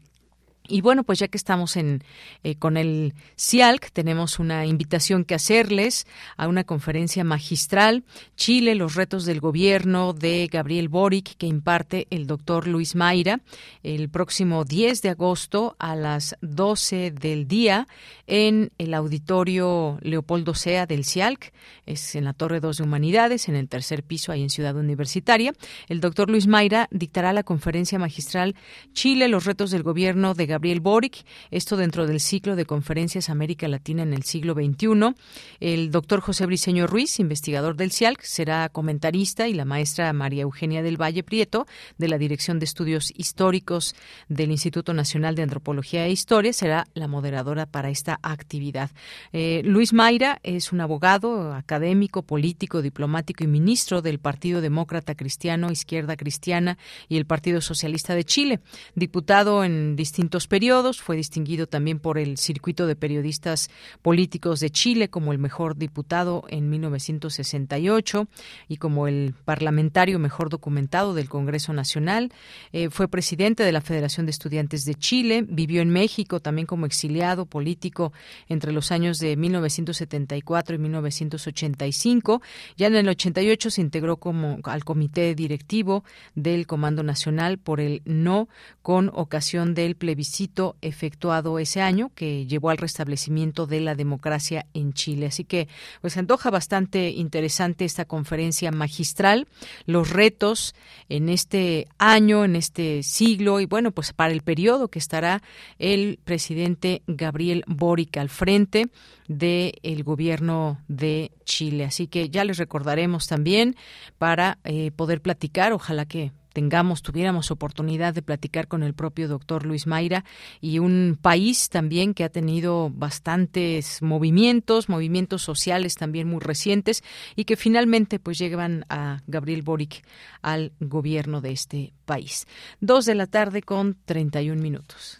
[0.68, 2.04] Y bueno, pues ya que estamos en,
[2.44, 8.04] eh, con el CIALC, tenemos una invitación que hacerles a una conferencia magistral,
[8.36, 13.42] Chile, los retos del gobierno de Gabriel Boric, que imparte el doctor Luis Mayra,
[13.84, 17.88] el próximo 10 de agosto a las 12 del día
[18.28, 21.54] en el auditorio Leopoldo Sea del CIALC,
[21.86, 25.54] es en la Torre 2 de Humanidades, en el tercer piso, ahí en Ciudad Universitaria.
[25.88, 28.56] El doctor Luis Mayra dictará la conferencia magistral
[28.94, 33.68] Chile, los retos del gobierno de Gabriel Boric, esto dentro del ciclo de conferencias América
[33.68, 35.16] Latina en el siglo XXI.
[35.60, 40.82] El doctor José Briceño Ruiz, investigador del CIALC, será comentarista y la maestra María Eugenia
[40.82, 43.96] del Valle Prieto, de la Dirección de Estudios Históricos
[44.30, 48.92] del Instituto Nacional de Antropología e Historia, será la moderadora para esta actividad.
[49.34, 55.72] Eh, Luis Mayra es un abogado, académico, político, diplomático y ministro del Partido Demócrata Cristiano,
[55.72, 56.78] Izquierda Cristiana
[57.10, 58.60] y el Partido Socialista de Chile,
[58.96, 61.02] diputado en distintos periodos.
[61.02, 63.70] Fue distinguido también por el Circuito de Periodistas
[64.02, 68.28] Políticos de Chile como el mejor diputado en 1968
[68.68, 72.32] y como el parlamentario mejor documentado del Congreso Nacional.
[72.72, 75.46] Eh, fue presidente de la Federación de Estudiantes de Chile.
[75.48, 78.05] Vivió en México también como exiliado político
[78.48, 82.42] entre los años de 1974 y 1985.
[82.78, 86.04] Ya en el 88 se integró como al comité directivo
[86.36, 88.48] del Comando Nacional por el no
[88.82, 94.94] con ocasión del plebiscito efectuado ese año que llevó al restablecimiento de la democracia en
[94.94, 95.28] Chile.
[95.28, 95.68] Así que
[96.02, 99.48] pues antoja bastante interesante esta conferencia magistral,
[99.86, 100.76] los retos
[101.10, 105.42] en este año, en este siglo y bueno, pues para el periodo que estará
[105.80, 108.88] el presidente Gabriel Boric al frente
[109.28, 111.86] del gobierno de Chile.
[111.86, 113.76] Así que ya les recordaremos también
[114.18, 119.66] para eh, poder platicar, ojalá que tengamos, tuviéramos oportunidad de platicar con el propio doctor
[119.66, 120.24] Luis Mayra
[120.62, 127.04] y un país también que ha tenido bastantes movimientos, movimientos sociales también muy recientes
[127.36, 130.06] y que finalmente pues llegan a Gabriel Boric
[130.42, 132.48] al gobierno de este país.
[132.80, 135.20] Dos de la tarde con 31 minutos.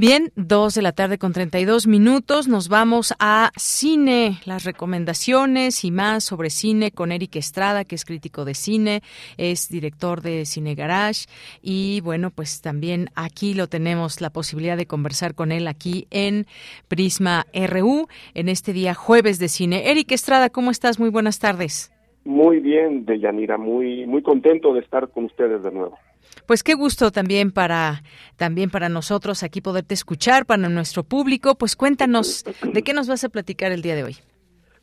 [0.00, 2.46] Bien, dos de la tarde con 32 minutos.
[2.46, 8.04] Nos vamos a cine, las recomendaciones y más sobre cine con Eric Estrada, que es
[8.04, 9.00] crítico de cine,
[9.38, 11.26] es director de Cine Garage
[11.62, 16.46] y bueno, pues también aquí lo tenemos la posibilidad de conversar con él aquí en
[16.86, 19.90] Prisma RU en este día jueves de cine.
[19.90, 21.00] Eric Estrada, ¿cómo estás?
[21.00, 21.92] Muy buenas tardes.
[22.24, 25.98] Muy bien, Deyanira, muy muy contento de estar con ustedes de nuevo.
[26.46, 28.02] Pues qué gusto también para
[28.36, 31.56] también para nosotros aquí poderte escuchar, para nuestro público.
[31.56, 34.16] Pues cuéntanos de qué nos vas a platicar el día de hoy.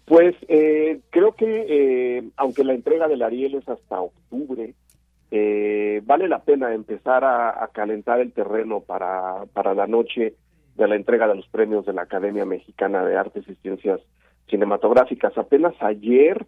[0.06, 4.76] Pues eh, creo que eh, aunque la entrega del Ariel es hasta octubre,
[5.32, 10.36] eh, vale la pena empezar a, calentar el terreno para, para la noche
[10.76, 14.00] de la entrega de los premios de la Academia Mexicana de Artes y Ciencias
[14.48, 15.36] Cinematográficas.
[15.38, 16.46] Apenas ayer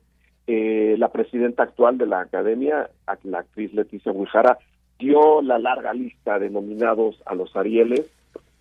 [0.49, 2.89] la presidenta actual de la Academia,
[3.23, 4.57] la actriz Leticia Guijara,
[4.97, 8.11] dio la larga lista de nominados a los Arieles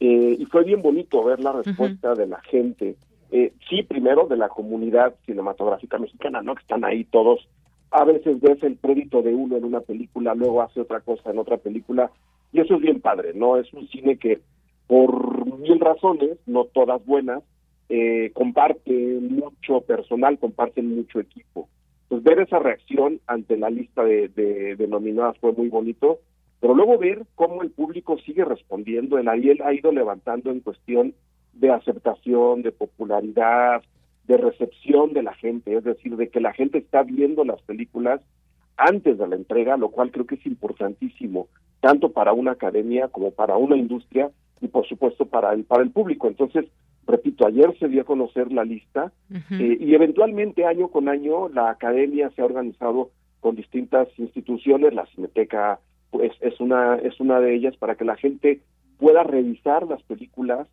[0.00, 2.96] eh, y fue bien bonito ver la respuesta de la gente.
[3.30, 6.54] Eh, sí, primero de la comunidad cinematográfica mexicana, ¿no?
[6.54, 7.48] Que están ahí todos.
[7.90, 11.38] A veces ves el crédito de uno en una película, luego hace otra cosa en
[11.38, 12.10] otra película,
[12.52, 13.56] y eso es bien padre, ¿no?
[13.56, 14.40] Es un cine que,
[14.86, 17.42] por mil razones, no todas buenas,
[17.88, 21.68] eh, comparte mucho personal, comparte mucho equipo
[22.08, 26.20] pues ver esa reacción ante la lista de, de, nominadas fue muy bonito,
[26.60, 31.14] pero luego ver cómo el público sigue respondiendo, el Ariel ha ido levantando en cuestión
[31.52, 33.82] de aceptación, de popularidad,
[34.26, 38.20] de recepción de la gente, es decir, de que la gente está viendo las películas
[38.76, 41.48] antes de la entrega, lo cual creo que es importantísimo,
[41.80, 44.30] tanto para una academia como para una industria
[44.60, 46.28] y por supuesto para el, para el público.
[46.28, 46.66] Entonces,
[47.06, 51.70] repito, ayer se dio a conocer la lista eh, y eventualmente año con año la
[51.70, 53.10] academia se ha organizado
[53.40, 55.78] con distintas instituciones, la Cineteca
[56.10, 58.60] pues, es una es una de ellas para que la gente
[58.98, 60.68] pueda revisar las películas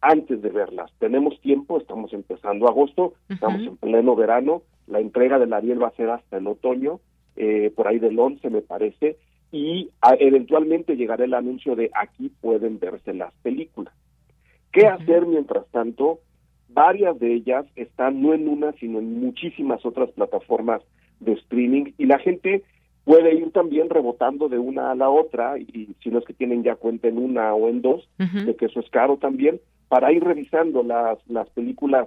[0.00, 0.92] antes de verlas.
[0.98, 5.96] Tenemos tiempo, estamos empezando agosto, estamos en pleno verano, la entrega del Ariel va a
[5.96, 7.00] ser hasta el otoño,
[7.36, 9.16] eh, por ahí del 11 me parece,
[9.50, 9.90] y
[10.20, 13.94] eventualmente llegará el anuncio de aquí pueden verse las películas.
[14.78, 16.20] ¿Qué hacer mientras tanto?
[16.68, 20.82] Varias de ellas están no en una, sino en muchísimas otras plataformas
[21.20, 22.62] de streaming y la gente
[23.04, 26.62] puede ir también rebotando de una a la otra y si no es que tienen
[26.62, 30.22] ya cuenta en una o en dos, de que eso es caro también, para ir
[30.22, 32.06] revisando las, las películas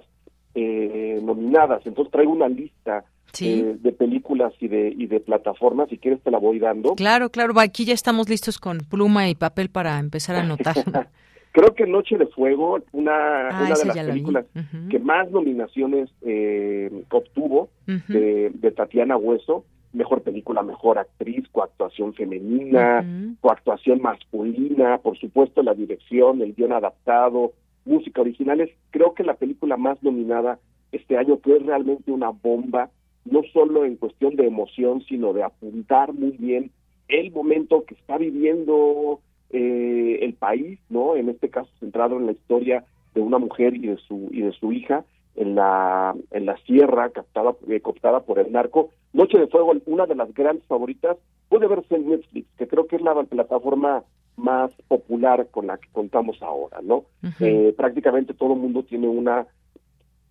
[0.54, 1.84] eh, nominadas.
[1.86, 3.04] Entonces traigo una lista
[3.40, 6.94] eh, de películas y de, y de plataformas, si quieres te la voy dando.
[6.94, 10.76] Claro, claro, aquí ya estamos listos con pluma y papel para empezar a anotar.
[11.52, 14.46] Creo que Noche de Fuego, una, ah, una de las películas
[14.90, 23.04] que más nominaciones eh, obtuvo de, Tatiana Hueso, mejor película, mejor actriz, coactuación femenina,
[23.40, 27.52] coactuación masculina, por supuesto la dirección, el guion adaptado,
[27.84, 28.70] música originales.
[28.90, 30.58] Creo que la película más nominada
[30.90, 32.90] este año, es realmente una bomba,
[33.24, 36.70] no solo en cuestión de emoción, sino de apuntar muy bien
[37.08, 39.20] el momento que está viviendo
[39.52, 41.16] eh, el país, ¿no?
[41.16, 42.84] En este caso centrado en la historia
[43.14, 45.04] de una mujer y de su y de su hija
[45.36, 48.90] en la en la sierra captada eh, cooptada por el narco.
[49.12, 51.18] Noche de Fuego, una de las grandes favoritas,
[51.48, 54.04] puede verse en Netflix, que creo que es la plataforma
[54.36, 57.04] más popular con la que contamos ahora, ¿no?
[57.40, 59.46] eh, prácticamente todo el mundo tiene una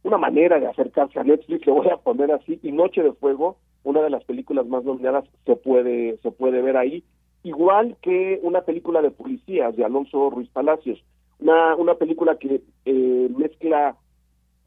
[0.04, 3.58] una manera de acercarse a Netflix, le voy a poner así, y Noche de Fuego,
[3.84, 7.04] una de las películas más nominadas, se puede se puede ver ahí
[7.44, 11.04] igual que una película de policías de Alonso Ruiz Palacios,
[11.40, 13.96] una, una película que eh, mezcla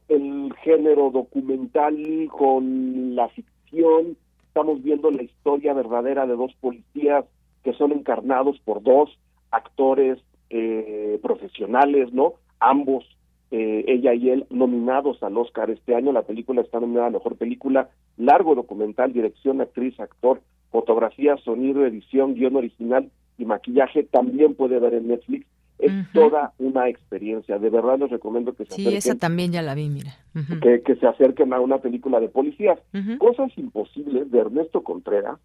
[0.07, 1.97] el género documental
[2.31, 7.25] con la ficción, estamos viendo la historia verdadera de dos policías
[7.63, 9.17] que son encarnados por dos
[9.51, 10.19] actores
[10.49, 12.33] eh, profesionales, ¿no?
[12.59, 13.05] Ambos,
[13.51, 16.11] eh, ella y él, nominados al Oscar este año.
[16.11, 20.41] La película está nominada a Mejor Película, Largo Documental, Dirección, Actriz, Actor
[20.75, 25.47] fotografía, sonido, edición, guion original y maquillaje también puede ver en Netflix.
[25.79, 27.59] Es toda una experiencia.
[27.59, 30.15] De verdad les recomiendo que se sí, esa también ya la vi, mira.
[30.61, 32.77] que, se acerquen a una película de policías.
[33.19, 35.37] Cosas imposibles de Ernesto Contreras,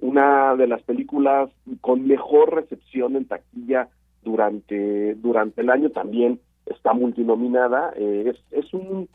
[0.00, 1.50] una de las películas
[1.80, 3.88] con mejor recepción en taquilla
[4.22, 7.92] durante durante el año también está multinominada.
[7.96, 9.08] Eh, es, es un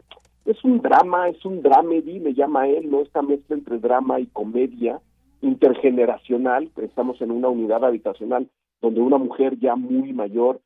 [0.46, 3.02] es un drama, es un dramedy, me llama él, ¿no?
[3.02, 5.00] Esta mezcla entre drama y comedia
[5.41, 8.49] intergeneracional, estamos en una unidad habitacional
[8.82, 10.61] donde una mujer ya muy mayor,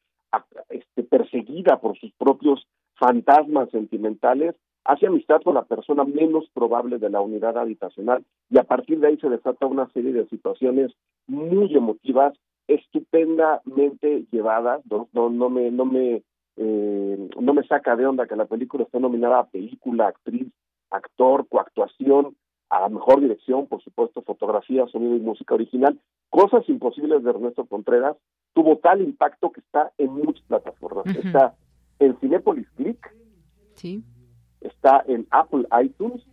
[0.70, 4.56] este, perseguida por sus propios fantasmas sentimentales,
[4.86, 8.24] hace amistad con la persona menos probable de la unidad habitacional.
[8.50, 10.92] Y a partir de ahí se desata una serie de situaciones
[11.28, 12.34] muy emotivas
[12.68, 16.24] estupendamente llevada, no, no, no me, no me,
[16.58, 20.48] eh, no me saca de onda que la película esté nominada a película, actriz,
[20.90, 22.36] actor, coactuación,
[22.76, 28.18] a mejor dirección, por supuesto, fotografía, sonido y música original, Cosas Imposibles de Ernesto Contreras,
[28.54, 31.06] tuvo tal impacto que está en muchas plataformas.
[31.16, 31.56] Está
[32.00, 33.16] en Cinepolis Click,
[33.76, 34.04] sí.
[34.62, 36.24] está en Apple iTunes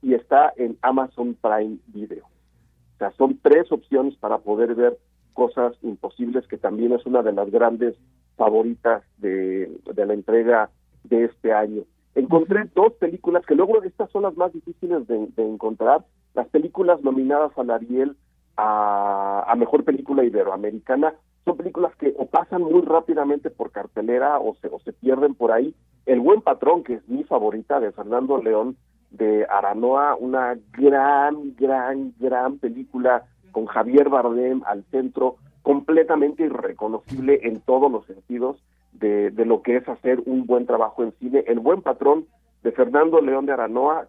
[0.00, 2.24] y está en Amazon Prime Video.
[2.24, 4.98] O sea, son tres opciones para poder ver
[5.34, 7.94] Cosas Imposibles, que también es una de las grandes
[8.36, 10.70] favoritas de, la entrega
[11.04, 11.82] de este año.
[12.16, 16.02] Encontré dos películas que luego estas son las más difíciles de, encontrar,
[16.32, 18.16] las películas nominadas al Ariel
[18.56, 21.12] a, a, Mejor Película Iberoamericana,
[21.44, 25.52] son películas que o pasan muy rápidamente por cartelera o se, o se pierden por
[25.52, 25.74] ahí.
[26.06, 28.78] El Buen Patrón, que es mi favorita, de Fernando León,
[29.10, 37.60] de Aranoa, una gran, gran, gran película con Javier Bardem al centro, completamente irreconocible en
[37.60, 38.56] todos los sentidos
[38.98, 41.44] de, de lo que es hacer un buen trabajo en cine.
[41.46, 42.26] El buen patrón
[42.62, 44.08] de Fernando León de Aranoa,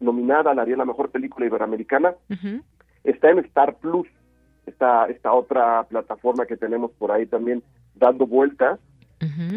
[0.00, 2.14] nominada a la la mejor película iberoamericana,
[3.04, 4.06] está en Star Plus,
[4.66, 7.62] esta, esta otra plataforma que tenemos por ahí también
[7.94, 8.78] dando vueltas.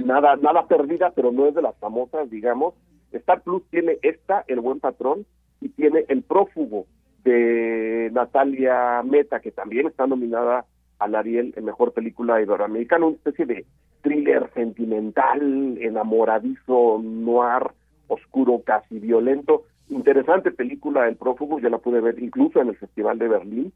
[0.05, 2.73] Nada, nada perdida, pero no es de las famosas, digamos.
[3.11, 5.25] Star Plus tiene esta, El Buen Patrón,
[5.59, 6.87] y tiene El Prófugo
[7.23, 10.65] de Natalia Meta, que también está nominada
[10.97, 13.65] al Ariel en Mejor Película Iberoamericana, una especie de
[14.01, 17.71] thriller sentimental, enamoradizo, noir,
[18.07, 19.63] oscuro, casi violento.
[19.89, 23.73] Interesante película El Prófugo, ya la pude ver incluso en el Festival de Berlín,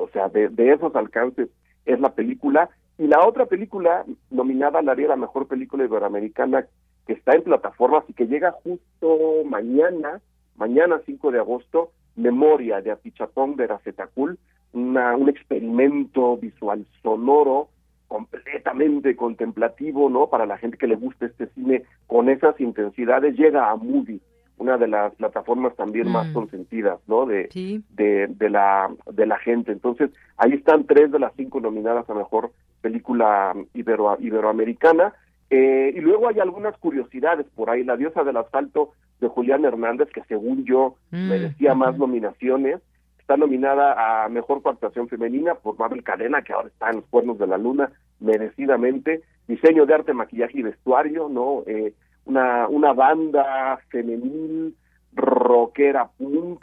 [0.00, 1.48] o sea, de, de esos alcances
[1.84, 2.68] es la película.
[2.98, 6.66] Y la otra película nominada al Ariel a Mejor Película Iberoamericana
[7.06, 10.20] que está en plataformas y que llega justo mañana,
[10.56, 14.38] mañana 5 de agosto, Memoria de Apichatón de Racetacul,
[14.72, 17.68] una, un experimento visual sonoro
[18.08, 20.28] completamente contemplativo, ¿no?
[20.28, 24.20] Para la gente que le gusta este cine con esas intensidades, llega a Movie,
[24.58, 26.32] una de las plataformas también más mm.
[26.32, 27.26] consentidas, ¿no?
[27.26, 27.48] De,
[27.90, 29.72] de, de, la, de la gente.
[29.72, 35.12] Entonces, ahí están tres de las cinco nominadas a mejor película ibero, iberoamericana.
[35.50, 37.84] Eh, y luego hay algunas curiosidades por ahí.
[37.84, 42.80] La diosa del asfalto de Julián Hernández, que según yo mm, merecía más nominaciones,
[43.26, 47.40] está nominada a Mejor Actuación Femenina por Mabel Cadena, que ahora está en los cuernos
[47.40, 47.90] de la luna,
[48.20, 49.22] merecidamente.
[49.48, 51.64] Diseño de arte, maquillaje y vestuario, ¿no?
[51.66, 51.92] Eh,
[52.24, 54.76] una, una banda femenil,
[55.12, 56.62] rockera punk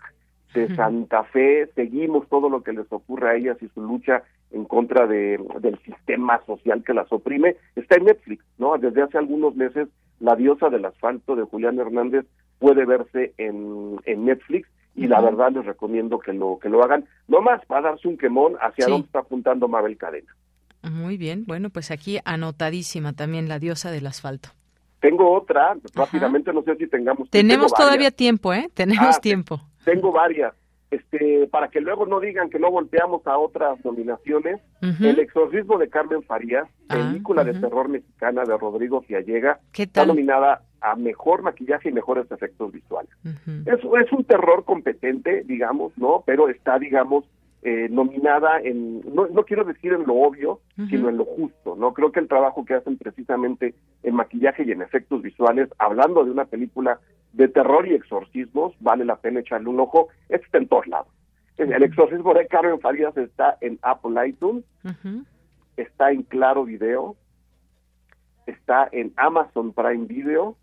[0.54, 1.68] de Santa Fe.
[1.76, 5.78] Seguimos todo lo que les ocurre a ellas y su lucha en contra de, del
[5.80, 8.78] sistema social que las oprime, está en Netflix, ¿no?
[8.78, 9.90] Desde hace algunos meses,
[10.22, 12.26] La diosa del asfalto de Julián Hernández
[12.60, 17.06] puede verse en, en Netflix y la verdad les recomiendo que lo que lo hagan,
[17.28, 20.36] no más para darse un quemón hacia dónde está apuntando Mabel Cadena.
[20.84, 24.50] Muy bien, bueno, pues aquí anotadísima también La diosa del asfalto.
[25.00, 27.30] Tengo otra, rápidamente, no sé si tengamos.
[27.30, 28.70] Tenemos todavía tiempo, ¿eh?
[28.74, 29.62] Tenemos ah, tiempo.
[29.84, 30.54] Tengo varias
[30.94, 35.90] este, para que luego no digan que no volteamos a otras nominaciones, El exorcismo de
[35.90, 41.90] Carmen Farías, ah, película de terror mexicana de Rodrigo Fiallega, está nominada a mejor maquillaje
[41.90, 43.12] y mejores efectos visuales.
[43.66, 46.24] es, es un terror competente, digamos, ¿no?
[46.26, 47.26] Pero está, digamos,
[47.66, 50.60] eh, nominada en, no, no, quiero decir en lo obvio,
[50.90, 51.94] sino en lo justo, ¿no?
[51.94, 53.74] Creo que el trabajo que hacen precisamente
[54.04, 57.00] en maquillaje y en efectos visuales, hablando de una película
[57.32, 61.08] de terror y exorcismos, vale la pena echarle un ojo, está en todos lados.
[61.56, 64.66] El exorcismo de Carmen Farías está en Apple iTunes,
[65.78, 67.16] está en Claro Video,
[68.46, 70.58] está en Amazon Prime Video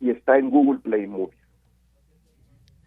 [0.00, 1.38] y está en Google Play Movies.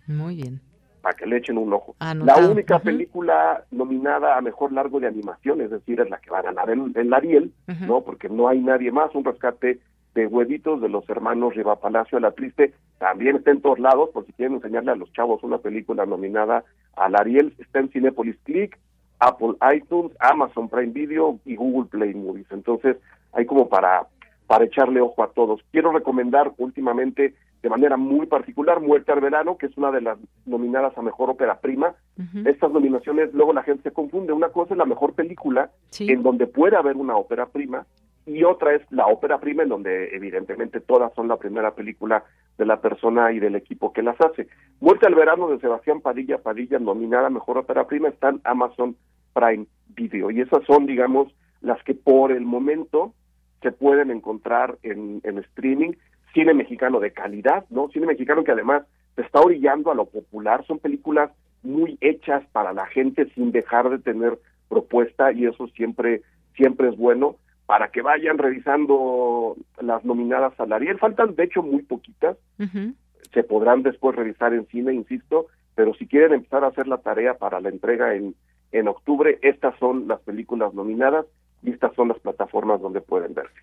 [0.07, 0.66] Muy bien
[1.07, 1.95] para que le echen un ojo.
[2.01, 6.39] La única película nominada a mejor largo de animación, es decir, es la que va
[6.39, 7.53] a ganar el, Ariel,
[7.87, 8.01] ¿no?
[8.01, 9.79] Porque no hay nadie más, un rescate
[10.15, 14.25] de huevitos de los hermanos Riva Palacio La Triste, también está en todos lados, por
[14.25, 16.65] si quieren enseñarle a los chavos una película nominada
[16.97, 18.77] al Ariel, está en Cinepolis Click,
[19.19, 22.47] Apple iTunes, Amazon Prime Video y Google Play Movies.
[22.51, 22.97] Entonces,
[23.31, 24.07] hay como para,
[24.45, 25.61] para echarle ojo a todos.
[25.71, 27.33] Quiero recomendar últimamente
[27.67, 31.31] de manera muy particular, Muerte al Verano, que es una de las nominadas a Mejor
[31.31, 31.95] Ópera Prima.
[32.45, 34.31] Estas nominaciones, luego la gente se confunde.
[34.31, 35.69] Una cosa es la mejor película,
[35.99, 37.85] en donde puede haber una ópera prima,
[38.25, 42.23] y otra es la ópera prima, en donde evidentemente todas son la primera película
[42.57, 44.47] de la persona y del equipo que las hace.
[44.79, 48.95] Muerte al Verano de Sebastián Padilla, Padilla, nominada a Mejor Ópera Prima, está en Amazon
[49.33, 50.31] Prime Video.
[50.31, 53.13] Y esas son, digamos, las que por el momento
[53.61, 55.91] se pueden encontrar en, en streaming
[56.37, 57.89] cine mexicano de calidad, ¿no?
[57.89, 58.83] Cine mexicano que además
[59.15, 61.31] se está orillando a lo popular, son películas
[61.63, 64.37] muy hechas para la gente sin dejar de tener
[64.69, 66.21] propuesta y eso siempre
[66.55, 70.99] siempre es bueno para que vayan revisando las nominadas al Ariel.
[70.99, 72.37] Faltan, de hecho, muy poquitas.
[73.33, 77.33] Se podrán después revisar en cine, insisto, pero si quieren empezar a hacer la tarea
[77.33, 78.35] para la entrega en,
[78.71, 81.25] en octubre, estas son las películas nominadas
[81.63, 83.59] y estas son las plataformas donde pueden verse.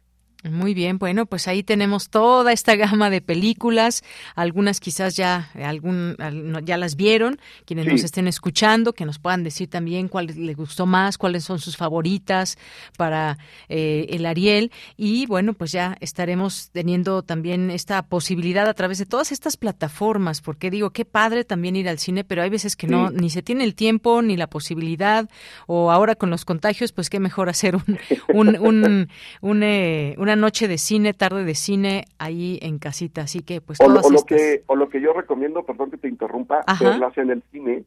[0.50, 4.04] Muy bien, bueno, pues ahí tenemos toda esta gama de películas,
[4.34, 6.16] algunas quizás ya algún
[6.64, 10.84] ya las vieron, quienes nos estén escuchando, que nos puedan decir también cuál les gustó
[10.84, 12.58] más, cuáles son sus favoritas
[12.98, 13.38] para
[13.70, 14.70] eh, el Ariel.
[14.98, 20.42] Y bueno, pues ya estaremos teniendo también esta posibilidad a través de todas estas plataformas,
[20.42, 23.40] porque digo, qué padre también ir al cine, pero hay veces que no ni se
[23.40, 25.26] tiene el tiempo ni la posibilidad
[25.66, 27.98] o ahora con los contagios, pues qué mejor hacer un,
[28.28, 29.08] un, un,
[29.40, 33.22] un eh, una noche de cine, tarde de cine ahí en casita.
[33.22, 36.64] Así que, pues, o, lo que O lo que yo recomiendo, perdón que te interrumpa,
[36.80, 37.84] verlas en el cine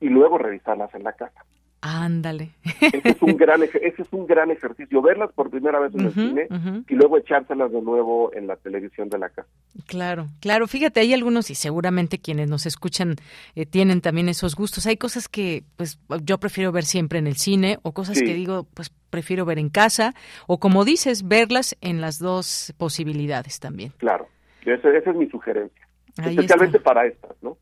[0.00, 1.44] y luego revisarlas en la casa.
[1.84, 2.50] Ándale.
[2.80, 6.14] Ese es un gran ese es un gran ejercicio, verlas por primera vez en el
[6.14, 6.48] cine
[6.88, 9.48] y luego echárselas de nuevo en la televisión de la casa.
[9.88, 10.68] Claro, claro.
[10.68, 13.16] Fíjate, hay algunos y seguramente quienes nos escuchan
[13.56, 14.86] eh, tienen también esos gustos.
[14.86, 18.68] Hay cosas que pues yo prefiero ver siempre en el cine o cosas que digo
[18.74, 20.14] pues prefiero ver en casa
[20.46, 23.92] o como dices verlas en las dos posibilidades también.
[23.98, 24.28] Claro,
[24.64, 27.58] esa, es mi sugerencia, especialmente para estas, ¿no?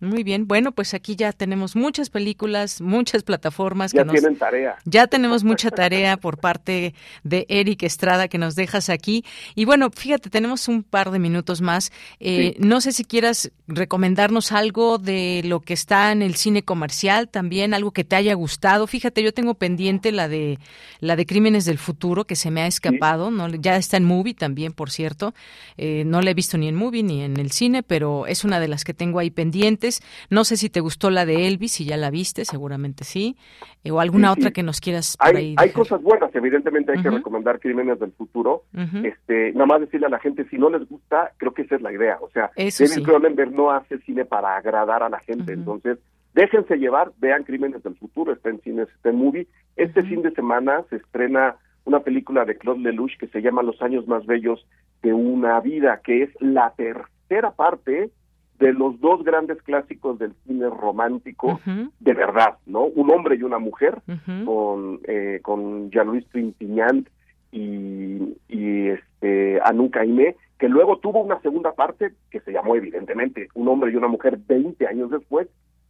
[0.00, 3.92] Muy bien, bueno, pues aquí ya tenemos muchas películas, muchas plataformas.
[3.92, 4.76] Ya que tienen tarea.
[4.84, 9.24] Ya tenemos mucha tarea por parte de Eric Estrada que nos dejas aquí.
[9.54, 11.92] Y bueno, fíjate, tenemos un par de minutos más.
[12.20, 17.28] Eh, no sé si quieras recomendarnos algo de lo que está en el cine comercial,
[17.28, 18.86] también algo que te haya gustado.
[18.86, 20.58] Fíjate, yo tengo pendiente la de
[21.00, 23.30] la de Crímenes del Futuro que se me ha escapado.
[23.30, 25.34] No, ya está en movie también, por cierto.
[25.76, 28.60] Eh, no la he visto ni en movie ni en el cine, pero es una
[28.60, 29.93] de las que tengo ahí pendientes.
[30.30, 33.36] No sé si te gustó la de Elvis, si ya la viste, seguramente sí,
[33.82, 37.10] eh, o alguna otra que nos quieras por hay, Hay cosas buenas, evidentemente hay que
[37.10, 38.64] recomendar Crímenes del Futuro.
[39.02, 41.82] este, nada más decirle a la gente, si no les gusta, creo que esa es
[41.82, 42.18] la idea.
[42.20, 45.98] O sea, David Cronenberg no hace cine para agradar a la gente, entonces
[46.34, 49.46] déjense llevar, vean Crímenes del Futuro, está en cines, está en movie.
[49.76, 53.80] Este fin de semana se estrena una película de Claude Lelouch que se llama Los
[53.82, 54.66] años más bellos
[55.02, 58.10] de una vida, que es la tercera parte
[58.58, 61.60] de los dos grandes clásicos del cine romántico
[62.00, 62.84] de verdad, ¿no?
[62.84, 64.00] Un hombre y una mujer
[64.44, 67.08] con eh, con Jean-Louis Trintignant
[67.50, 73.48] y, y este Anu Caimé, que luego tuvo una segunda parte que se llamó evidentemente
[73.54, 75.48] Un hombre y una mujer 20 años después.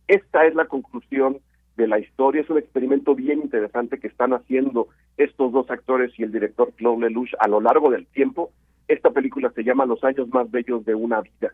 [0.09, 1.39] Esta es la conclusión
[1.77, 6.23] de la historia, es un experimento bien interesante que están haciendo estos dos actores y
[6.23, 8.53] el director Claude Lelouch a lo largo del tiempo.
[8.86, 11.53] Esta película se llama Los años más bellos de una vida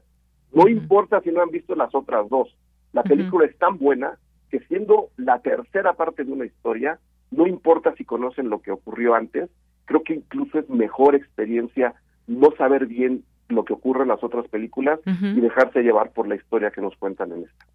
[0.53, 2.55] no importa si no han visto las otras dos.
[2.93, 4.19] La película es tan buena
[4.51, 6.99] que siendo la tercera parte de una historia,
[7.31, 9.49] no importa si conocen lo que ocurrió antes,
[9.85, 11.95] creo que incluso es mejor experiencia
[12.27, 16.37] no saber bien lo que ocurre en las otras películas y dejarse llevar por la
[16.37, 17.67] historia que nos cuentan en esta.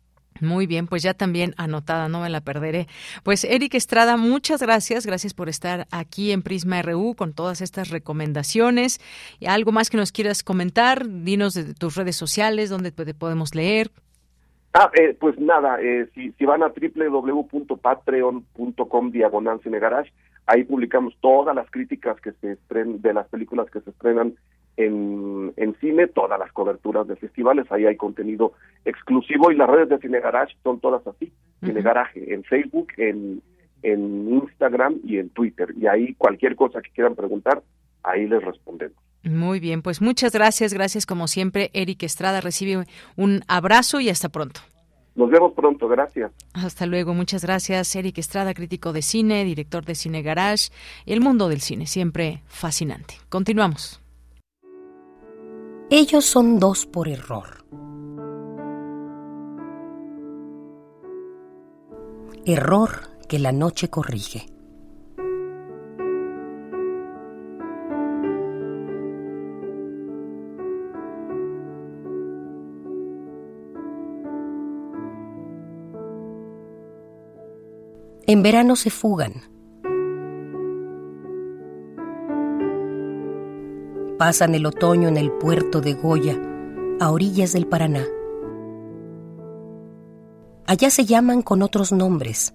[0.42, 2.88] Muy bien, pues ya también anotada, no me la perderé.
[3.24, 7.90] Pues Eric Estrada, muchas gracias, gracias por estar aquí en Prisma RU con todas estas
[7.90, 9.00] recomendaciones.
[9.40, 11.08] ¿Y algo más que nos quieras comentar?
[11.08, 13.92] Dinos de tus redes sociales, donde te podemos leer.
[14.74, 20.12] Ah, eh, pues nada, eh, si, si van a www.patreon.com diagonal cinegarage,
[20.48, 24.36] ahí publicamos todas las críticas que se estrenan de las películas que se estrenan
[24.78, 28.54] en, en cine, todas las coberturas de festivales, ahí hay contenido
[28.84, 31.32] exclusivo y las redes de Cine Garage son todas así,
[31.64, 33.42] Cine Garage, en Facebook, en,
[33.84, 35.74] en Instagram y en Twitter.
[35.78, 37.64] Y ahí cualquier cosa que quieran preguntar,
[38.04, 38.98] ahí les respondemos.
[39.24, 42.86] Muy bien, pues muchas gracias, gracias como siempre, Eric Estrada, recibe
[43.16, 44.62] un abrazo y hasta pronto.
[45.16, 46.32] Nos vemos pronto, gracias.
[46.54, 47.96] Hasta luego, muchas gracias.
[47.96, 50.70] Eric Estrada, crítico de cine, director de Cine Garage,
[51.06, 53.16] el mundo del cine, siempre fascinante.
[53.30, 54.05] Continuamos.
[55.92, 57.64] Ellos son dos por error.
[62.44, 62.90] Error
[63.30, 64.48] que la noche corrige.
[78.28, 79.55] En verano se fugan
[84.18, 86.40] Pasan el otoño en el puerto de Goya,
[87.02, 88.06] a orillas del Paraná.
[90.66, 92.54] Allá se llaman con otros nombres.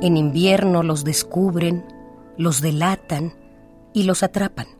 [0.00, 1.84] En invierno los descubren,
[2.36, 3.32] los delatan
[3.92, 4.77] y los atrapan.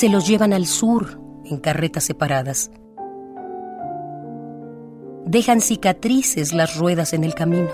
[0.00, 2.70] Se los llevan al sur en carretas separadas.
[5.26, 7.68] Dejan cicatrices las ruedas en el camino.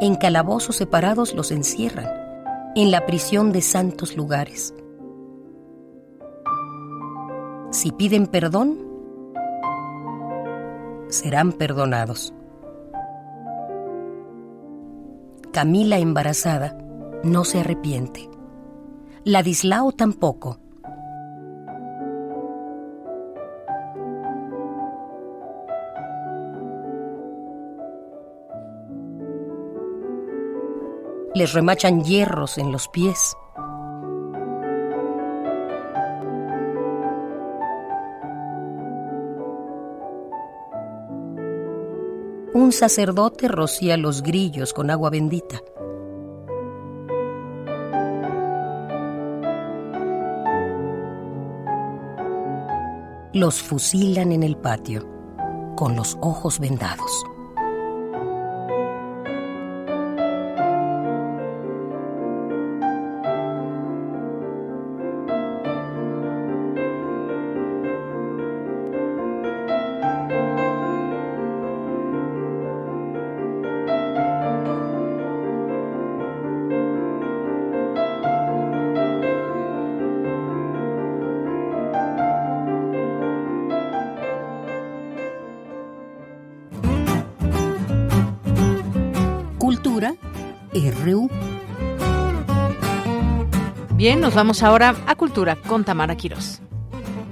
[0.00, 2.06] En calabozos separados los encierran,
[2.76, 4.72] en la prisión de santos lugares.
[7.72, 8.78] Si piden perdón,
[11.08, 12.32] serán perdonados.
[15.52, 16.78] Camila embarazada
[17.24, 18.28] no se arrepiente.
[19.26, 20.58] Ladislao tampoco.
[31.34, 33.34] Les remachan hierros en los pies.
[42.54, 45.60] un sacerdote rocía los grillos con agua bendita.
[53.34, 55.08] Los fusilan en el patio,
[55.74, 57.24] con los ojos vendados.
[94.34, 96.60] Vamos ahora a Cultura con Tamara Quirós.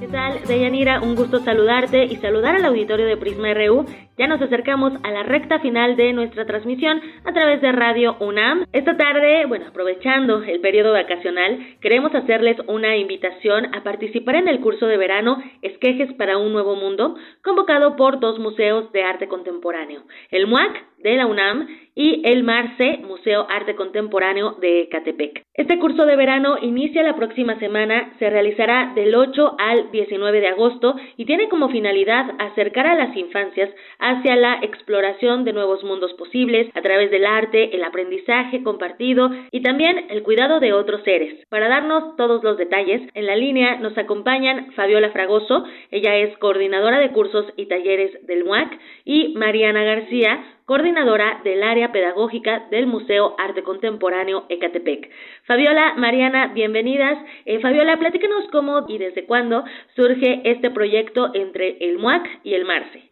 [0.01, 1.01] ¿Qué tal, Deyanira?
[1.01, 3.87] Un gusto saludarte y saludar al auditorio de Prisma RU
[4.19, 8.67] ya nos acercamos a la recta final de nuestra transmisión a través de Radio UNAM.
[8.73, 14.61] Esta tarde, bueno, aprovechando el periodo vacacional, queremos hacerles una invitación a participar en el
[14.61, 20.03] curso de verano Esquejes para un Nuevo Mundo, convocado por dos museos de arte contemporáneo,
[20.31, 25.43] el MUAC de la UNAM y el MARCE, Museo Arte Contemporáneo de Catepec.
[25.55, 30.49] Este curso de verano inicia la próxima semana, se realizará del 8 al 19 de
[30.49, 33.69] agosto y tiene como finalidad acercar a las infancias
[34.03, 39.63] hacia la exploración de nuevos mundos posibles a través del arte, el aprendizaje compartido y
[39.63, 41.47] también el cuidado de otros seres.
[41.49, 46.99] Para darnos todos los detalles, en la línea nos acompañan Fabiola Fragoso, ella es coordinadora
[46.99, 53.35] de cursos y talleres del MUAC, y Mariana García, coordinadora del área pedagógica del Museo
[53.37, 55.11] Arte Contemporáneo Ecatepec.
[55.45, 57.19] Fabiola, Mariana, bienvenidas.
[57.45, 62.65] Eh, Fabiola, platícanos cómo y desde cuándo surge este proyecto entre el MUAC y el
[62.65, 63.03] MARCE.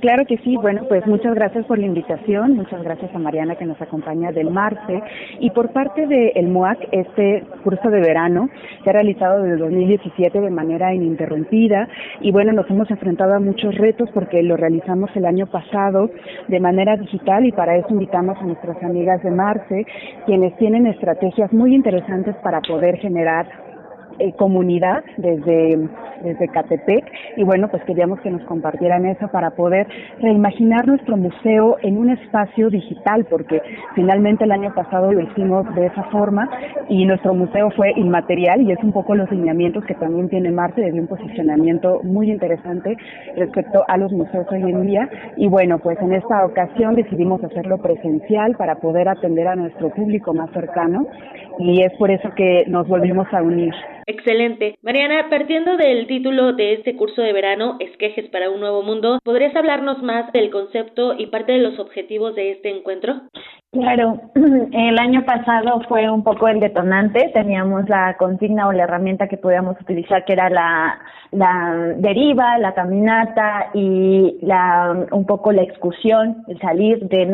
[0.00, 3.66] Claro que sí, bueno, pues muchas gracias por la invitación, muchas gracias a Mariana que
[3.66, 5.02] nos acompaña del MARCE
[5.40, 8.48] y por parte del MUAC, este curso de verano
[8.82, 11.90] se ha realizado desde 2017 de manera ininterrumpida
[12.22, 16.08] y bueno, nos hemos enfrentado a muchos retos porque lo realizamos el año pasado
[16.48, 19.84] de manera digital y para eso invitamos a nuestras amigas de Marce,
[20.26, 23.65] quienes tienen estrategias muy interesantes para poder generar
[24.18, 25.88] eh, comunidad desde,
[26.22, 27.04] desde Catepec
[27.36, 29.86] y bueno, pues queríamos que nos compartieran eso para poder
[30.20, 33.60] reimaginar nuestro museo en un espacio digital, porque
[33.94, 36.48] finalmente el año pasado lo hicimos de esa forma
[36.88, 40.82] y nuestro museo fue inmaterial y es un poco los lineamientos que también tiene Marte
[40.82, 42.96] desde un posicionamiento muy interesante
[43.36, 47.78] respecto a los museos hoy en día y bueno, pues en esta ocasión decidimos hacerlo
[47.78, 51.06] presencial para poder atender a nuestro público más cercano
[51.58, 53.74] y es por eso que nos volvimos a unir.
[54.08, 54.78] Excelente.
[54.82, 59.56] Mariana, partiendo del título de este curso de verano, Esquejes para un Nuevo Mundo, ¿podrías
[59.56, 63.22] hablarnos más del concepto y parte de los objetivos de este encuentro?
[63.80, 64.20] Claro,
[64.72, 69.36] el año pasado fue un poco el detonante, teníamos la consigna o la herramienta que
[69.36, 70.98] podíamos utilizar que era la,
[71.30, 77.26] la deriva, la caminata y la, un poco la excursión, el salir de,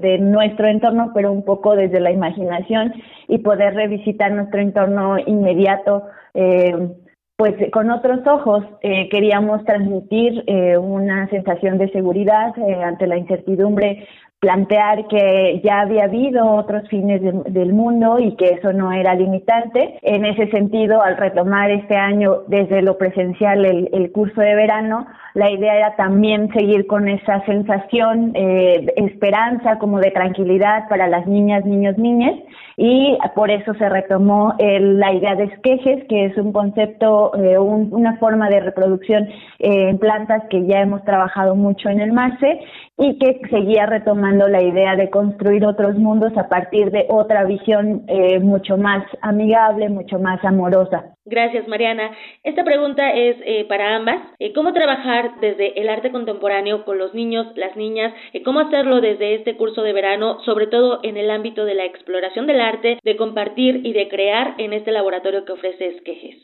[0.00, 2.92] de, nuestro entorno, pero un poco desde la imaginación
[3.28, 6.04] y poder revisitar nuestro entorno inmediato.
[6.34, 6.88] Eh,
[7.36, 13.16] pues con otros ojos eh, queríamos transmitir eh, una sensación de seguridad eh, ante la
[13.16, 14.06] incertidumbre
[14.44, 19.98] plantear que ya había habido otros fines del mundo y que eso no era limitante.
[20.02, 25.50] En ese sentido, al retomar este año desde lo presencial el, curso de verano, la
[25.50, 31.26] idea era también seguir con esa sensación eh, de esperanza, como de tranquilidad para las
[31.26, 32.34] niñas, niños, niñas,
[32.76, 38.16] y por eso se retomó la idea de esquejes, que es un concepto, eh, una
[38.18, 39.24] forma de reproducción
[39.58, 42.60] eh, en plantas que ya hemos trabajado mucho en el MASE
[42.96, 48.04] y que seguía retomando la idea de construir otros mundos a partir de otra visión
[48.06, 51.13] eh, mucho más amigable, mucho más amorosa.
[51.26, 52.10] Gracias, Mariana.
[52.42, 54.18] Esta pregunta es eh, para ambas.
[54.38, 58.12] Eh, ¿Cómo trabajar desde el arte contemporáneo con los niños, las niñas?
[58.34, 61.86] Eh, ¿Cómo hacerlo desde este curso de verano, sobre todo en el ámbito de la
[61.86, 66.36] exploración del arte, de compartir y de crear en este laboratorio que ofrece Esquejes?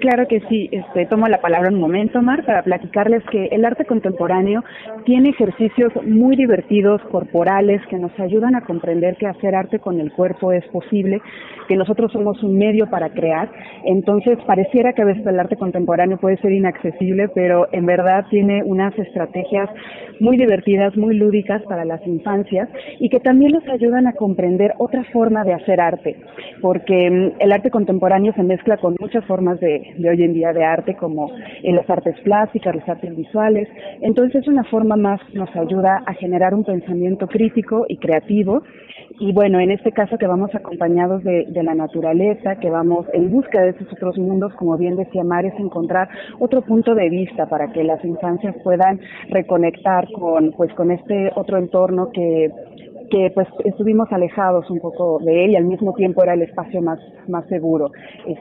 [0.00, 0.68] Claro que sí.
[0.72, 4.62] Este, tomo la palabra un momento, Mar, para platicarles que el arte contemporáneo
[5.06, 10.12] tiene ejercicios muy divertidos, corporales, que nos ayudan a comprender que hacer arte con el
[10.12, 11.22] cuerpo es posible,
[11.66, 13.48] que nosotros somos un medio para crear
[13.86, 18.62] entonces, pareciera que a veces el arte contemporáneo puede ser inaccesible, pero en verdad tiene
[18.64, 19.70] unas estrategias
[20.18, 22.68] muy divertidas, muy lúdicas para las infancias
[22.98, 26.16] y que también nos ayudan a comprender otra forma de hacer arte,
[26.60, 30.64] porque mm, el arte contemporáneo se mezcla con muchas formas de, hoy en día de
[30.64, 31.30] arte, como
[31.62, 33.68] en las artes plásticas, las artes visuales.
[34.00, 38.62] Entonces, es una forma más nos ayuda a generar un pensamiento crítico y creativo
[39.18, 43.62] y bueno, en este caso que vamos acompañados de, la naturaleza, que vamos en busca
[43.62, 46.08] de esos otros mundos, como bien decía Mar, es encontrar
[46.38, 49.00] otro punto de vista para que las infancias puedan
[49.30, 52.50] reconectar con, pues, con este otro entorno que
[53.10, 56.82] que pues estuvimos alejados un poco de él y al mismo tiempo era el espacio
[56.82, 57.90] más, más seguro.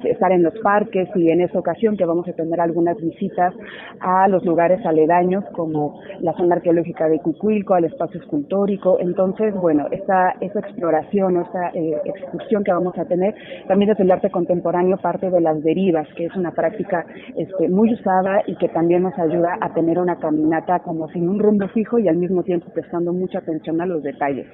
[0.03, 3.53] estar en los parques y en esa ocasión que vamos a tener algunas visitas
[3.99, 8.97] a los lugares aledaños como la zona arqueológica de Cucuilco, al espacio escultórico.
[8.99, 13.35] Entonces, bueno, esa, esa exploración o esa eh, excursión que vamos a tener
[13.67, 17.05] también desde el arte contemporáneo parte de las derivas, que es una práctica
[17.35, 21.39] este, muy usada y que también nos ayuda a tener una caminata como sin un
[21.39, 24.47] rumbo fijo y al mismo tiempo prestando mucha atención a los detalles.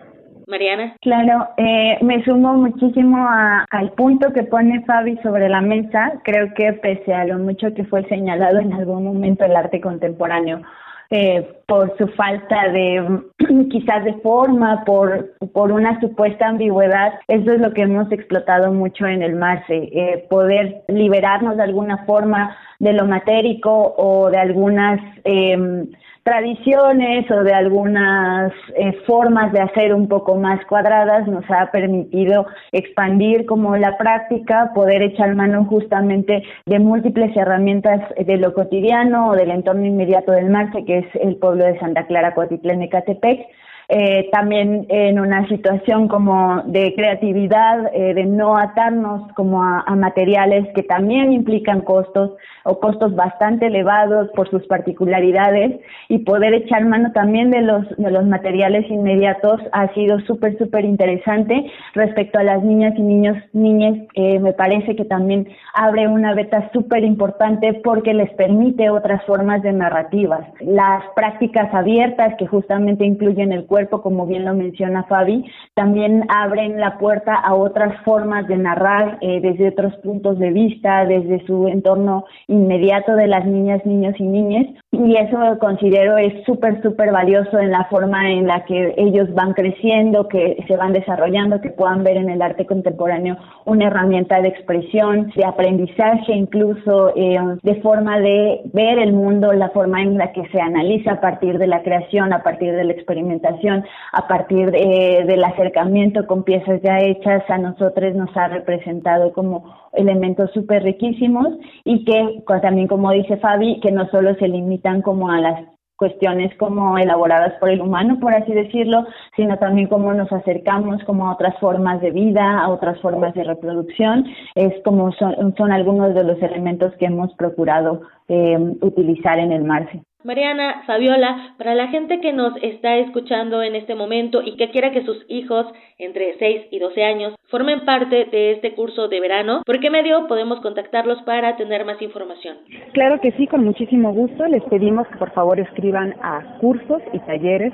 [0.52, 0.96] Mariana.
[1.02, 3.26] Claro, eh, me sumo muchísimo
[3.72, 6.20] al punto que pone Fabi sobre la mesa.
[6.24, 10.62] Creo que pese a lo mucho que fue señalado en algún momento el arte contemporáneo,
[11.10, 13.22] eh, por su falta de
[13.72, 19.06] quizás de forma, por, por una supuesta ambigüedad, eso es lo que hemos explotado mucho
[19.08, 25.00] en el MARCE, eh, poder liberarnos de alguna forma de lo matérico o de algunas
[25.24, 25.86] eh,
[26.24, 32.46] tradiciones o de algunas eh, formas de hacer un poco más cuadradas nos ha permitido
[32.72, 39.36] expandir como la práctica, poder echar mano justamente de múltiples herramientas de lo cotidiano o
[39.36, 43.48] del entorno inmediato del Marce, que es el pueblo de Santa Clara, Coatitlán, Ecatepec,
[43.90, 50.68] eh, también en una situación como de creatividad, eh, de no atarnos como a, materiales
[50.74, 52.32] que también implican costos
[52.64, 55.80] o costos bastante elevados por sus particularidades
[56.10, 60.86] y poder echar mano también de los, de los materiales inmediatos ha sido súper, súper
[60.86, 61.66] interesante.
[61.94, 66.70] Respecto a las niñas y niños, niñas, eh, me parece que también abre una beta
[66.74, 70.48] súper importante porque les permite otras formas de narrativas.
[70.62, 76.80] Las prácticas abiertas que justamente incluyen el cuerpo, como bien lo menciona Fabi, también abren
[76.80, 81.68] la puerta a otras formas de narrar eh, desde otros puntos de vista, desde su
[81.68, 84.68] entorno inmediato de las niñas, niños y niñas.
[84.94, 89.54] Y eso considero es súper, súper valioso en la forma en la que ellos van
[89.54, 94.50] creciendo, que se van desarrollando, que puedan ver en el arte contemporáneo una herramienta de
[94.50, 100.34] expresión, de aprendizaje, incluso eh, de forma de ver el mundo, la forma en la
[100.34, 104.72] que se analiza a partir de la creación, a partir de la experimentación, a partir
[104.72, 109.64] de, del acercamiento con piezas ya hechas, a nosotros nos ha representado como
[109.94, 111.48] elementos súper riquísimos
[111.84, 114.48] y que también, como dice Fabi, que no solo se
[114.82, 119.06] limitan como a las cuestiones como elaboradas por el humano, por así decirlo,
[119.36, 123.44] sino también cómo nos acercamos como a otras formas de vida, a otras formas de
[123.44, 124.26] reproducción.
[124.56, 130.02] Es como son, algunos de los elementos que hemos procurado eh, utilizar en el Marce.
[130.24, 134.92] Mariana, Fabiola, para la gente que nos está escuchando en este momento y que quiera
[134.92, 135.66] que sus hijos
[136.02, 140.26] entre 6 y 12 años formen parte de este curso de verano, ¿por qué medio
[140.28, 142.58] podemos contactarlos para tener más información?
[142.94, 144.48] Claro que sí, con muchísimo gusto.
[144.48, 147.74] Les pedimos que por favor escriban a cursos y talleres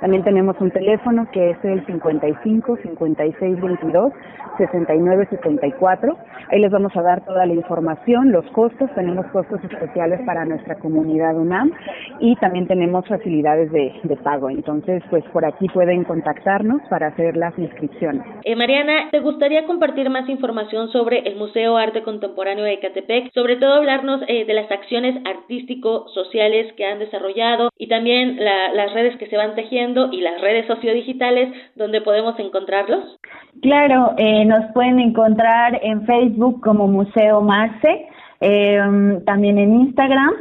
[0.00, 4.12] También tenemos un teléfono que es el 55 56 22
[4.58, 6.18] 69 74.
[6.50, 8.90] Ahí les vamos a dar toda la información, los costos.
[8.94, 11.72] Tenemos costos especiales para nuestra comunidad UNAM
[12.20, 13.92] y también tenemos facilidades de,
[14.22, 14.50] pago.
[14.50, 18.22] Entonces, pues por aquí pueden contactarnos para hacer las inscripciones.
[18.44, 23.32] Eh, Mariana, ¿te gustaría compartir más información sobre el Museo Arte Contemporáneo de Ecatepec?
[23.32, 29.16] Sobre todo hablarnos eh, de las acciones artístico-sociales que han desarrollado y también las redes
[29.16, 33.18] que se van tejiendo y las redes sociodigitales donde podemos encontrarlos.
[33.60, 38.08] Claro, eh, nos pueden encontrar en Facebook como Museo Marce
[38.40, 38.80] eh,
[39.24, 40.32] también en Instagram,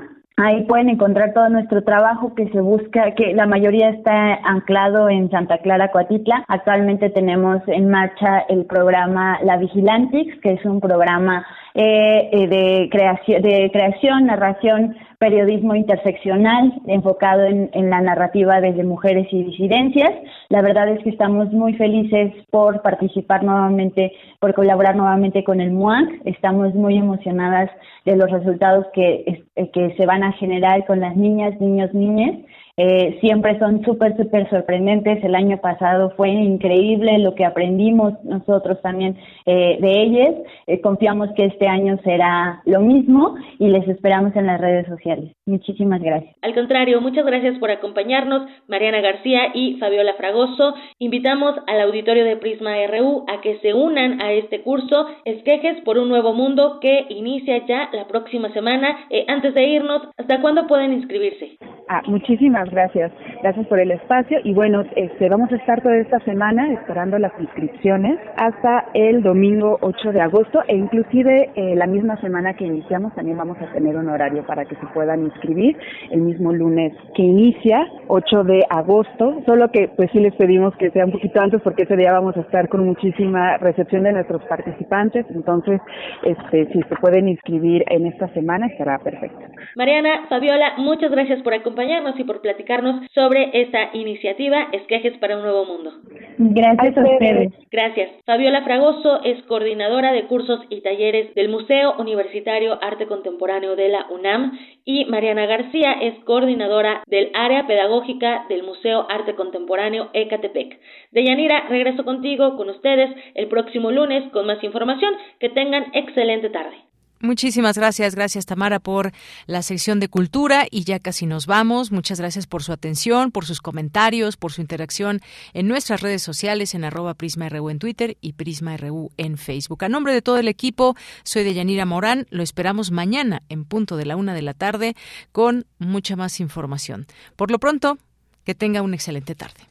[0.43, 5.30] Ahí pueden encontrar todo nuestro trabajo que se busca, que la mayoría está anclado en
[5.30, 6.43] Santa Clara, Coatitla.
[6.47, 11.45] Actualmente tenemos en marcha el programa La Vigilantix, que es un programa
[11.76, 19.27] eh, eh, de, creación, de creación, narración, periodismo interseccional enfocado en, la narrativa desde mujeres
[19.31, 20.10] y disidencias.
[20.49, 25.69] La verdad es que estamos muy felices por participar nuevamente, por colaborar nuevamente con el
[25.73, 26.10] MUAC.
[26.26, 27.69] Estamos muy emocionadas
[28.03, 32.39] de los resultados que, que se van a generar con las niñas, niños, niñas
[32.84, 35.24] eh, siempre son súper, súper sorprendentes.
[35.24, 40.34] El año pasado fue increíble lo que aprendimos nosotros también eh, de ellas.
[40.66, 45.32] Eh, confiamos que este año será lo mismo y les esperamos en las redes sociales.
[45.52, 46.34] Muchísimas gracias.
[46.41, 50.76] Al contrario, muchas gracias por acompañarnos, Mariana García y Fabiola Fragoso.
[50.98, 55.98] Invitamos al auditorio de Prisma RU a que se unan a este curso Esquejes por
[55.98, 58.98] un Nuevo Mundo que inicia ya la próxima semana.
[59.28, 61.57] antes de irnos, ¿hasta cuándo pueden inscribirse?
[61.90, 63.11] Ah, muchísimas gracias.
[63.44, 64.40] Gracias por el espacio.
[64.45, 69.78] Y bueno, este, vamos a estar toda esta semana esperando las inscripciones hasta el domingo
[69.82, 73.98] 8 de agosto e inclusive eh, la misma semana que iniciamos también vamos a tener
[73.98, 79.41] un horario para que se puedan inscribir el mismo lunes que inicia, 8 de agosto.
[79.45, 82.35] Solo que pues sí les pedimos que sea un poquito antes porque ese día vamos
[82.38, 85.26] a estar con muchísima recepción de nuestros participantes.
[85.34, 85.81] Entonces,
[86.23, 89.39] este, si se pueden inscribir en esta semana estará perfecto.
[89.76, 95.43] Mariana, Fabiola, muchas gracias por acompañarnos y por platicarnos sobre esta iniciativa Esquejes para un
[95.43, 95.91] Nuevo Mundo.
[96.38, 97.53] Gracias a ustedes.
[97.72, 98.09] Gracias.
[98.26, 104.07] Fabiola Fragoso es coordinadora de cursos y talleres del Museo Universitario Arte Contemporáneo de la
[104.09, 110.80] UNAM y Mariana García es coordinadora del área pedagógica del Museo Arte Contemporáneo Ecatepec.
[111.11, 115.14] Deyanira, regreso contigo, con ustedes, el próximo lunes con más información.
[115.39, 116.90] Que tengan excelente tarde.
[117.22, 119.11] Muchísimas gracias, gracias Tamara por
[119.45, 121.91] la sección de cultura y ya casi nos vamos.
[121.91, 125.22] Muchas gracias por su atención, por sus comentarios, por su interacción
[125.53, 129.84] en nuestras redes sociales en arroba PrismaRU en Twitter y PrismaRU en Facebook.
[129.84, 132.26] A nombre de todo el equipo, soy Deyanira Morán.
[132.31, 134.95] Lo esperamos mañana en punto de la una de la tarde
[135.31, 137.06] con mucha más información.
[137.35, 137.99] Por lo pronto,
[138.43, 139.61] que tenga una excelente tarde.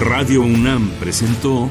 [0.00, 1.70] Radio UNAM presentó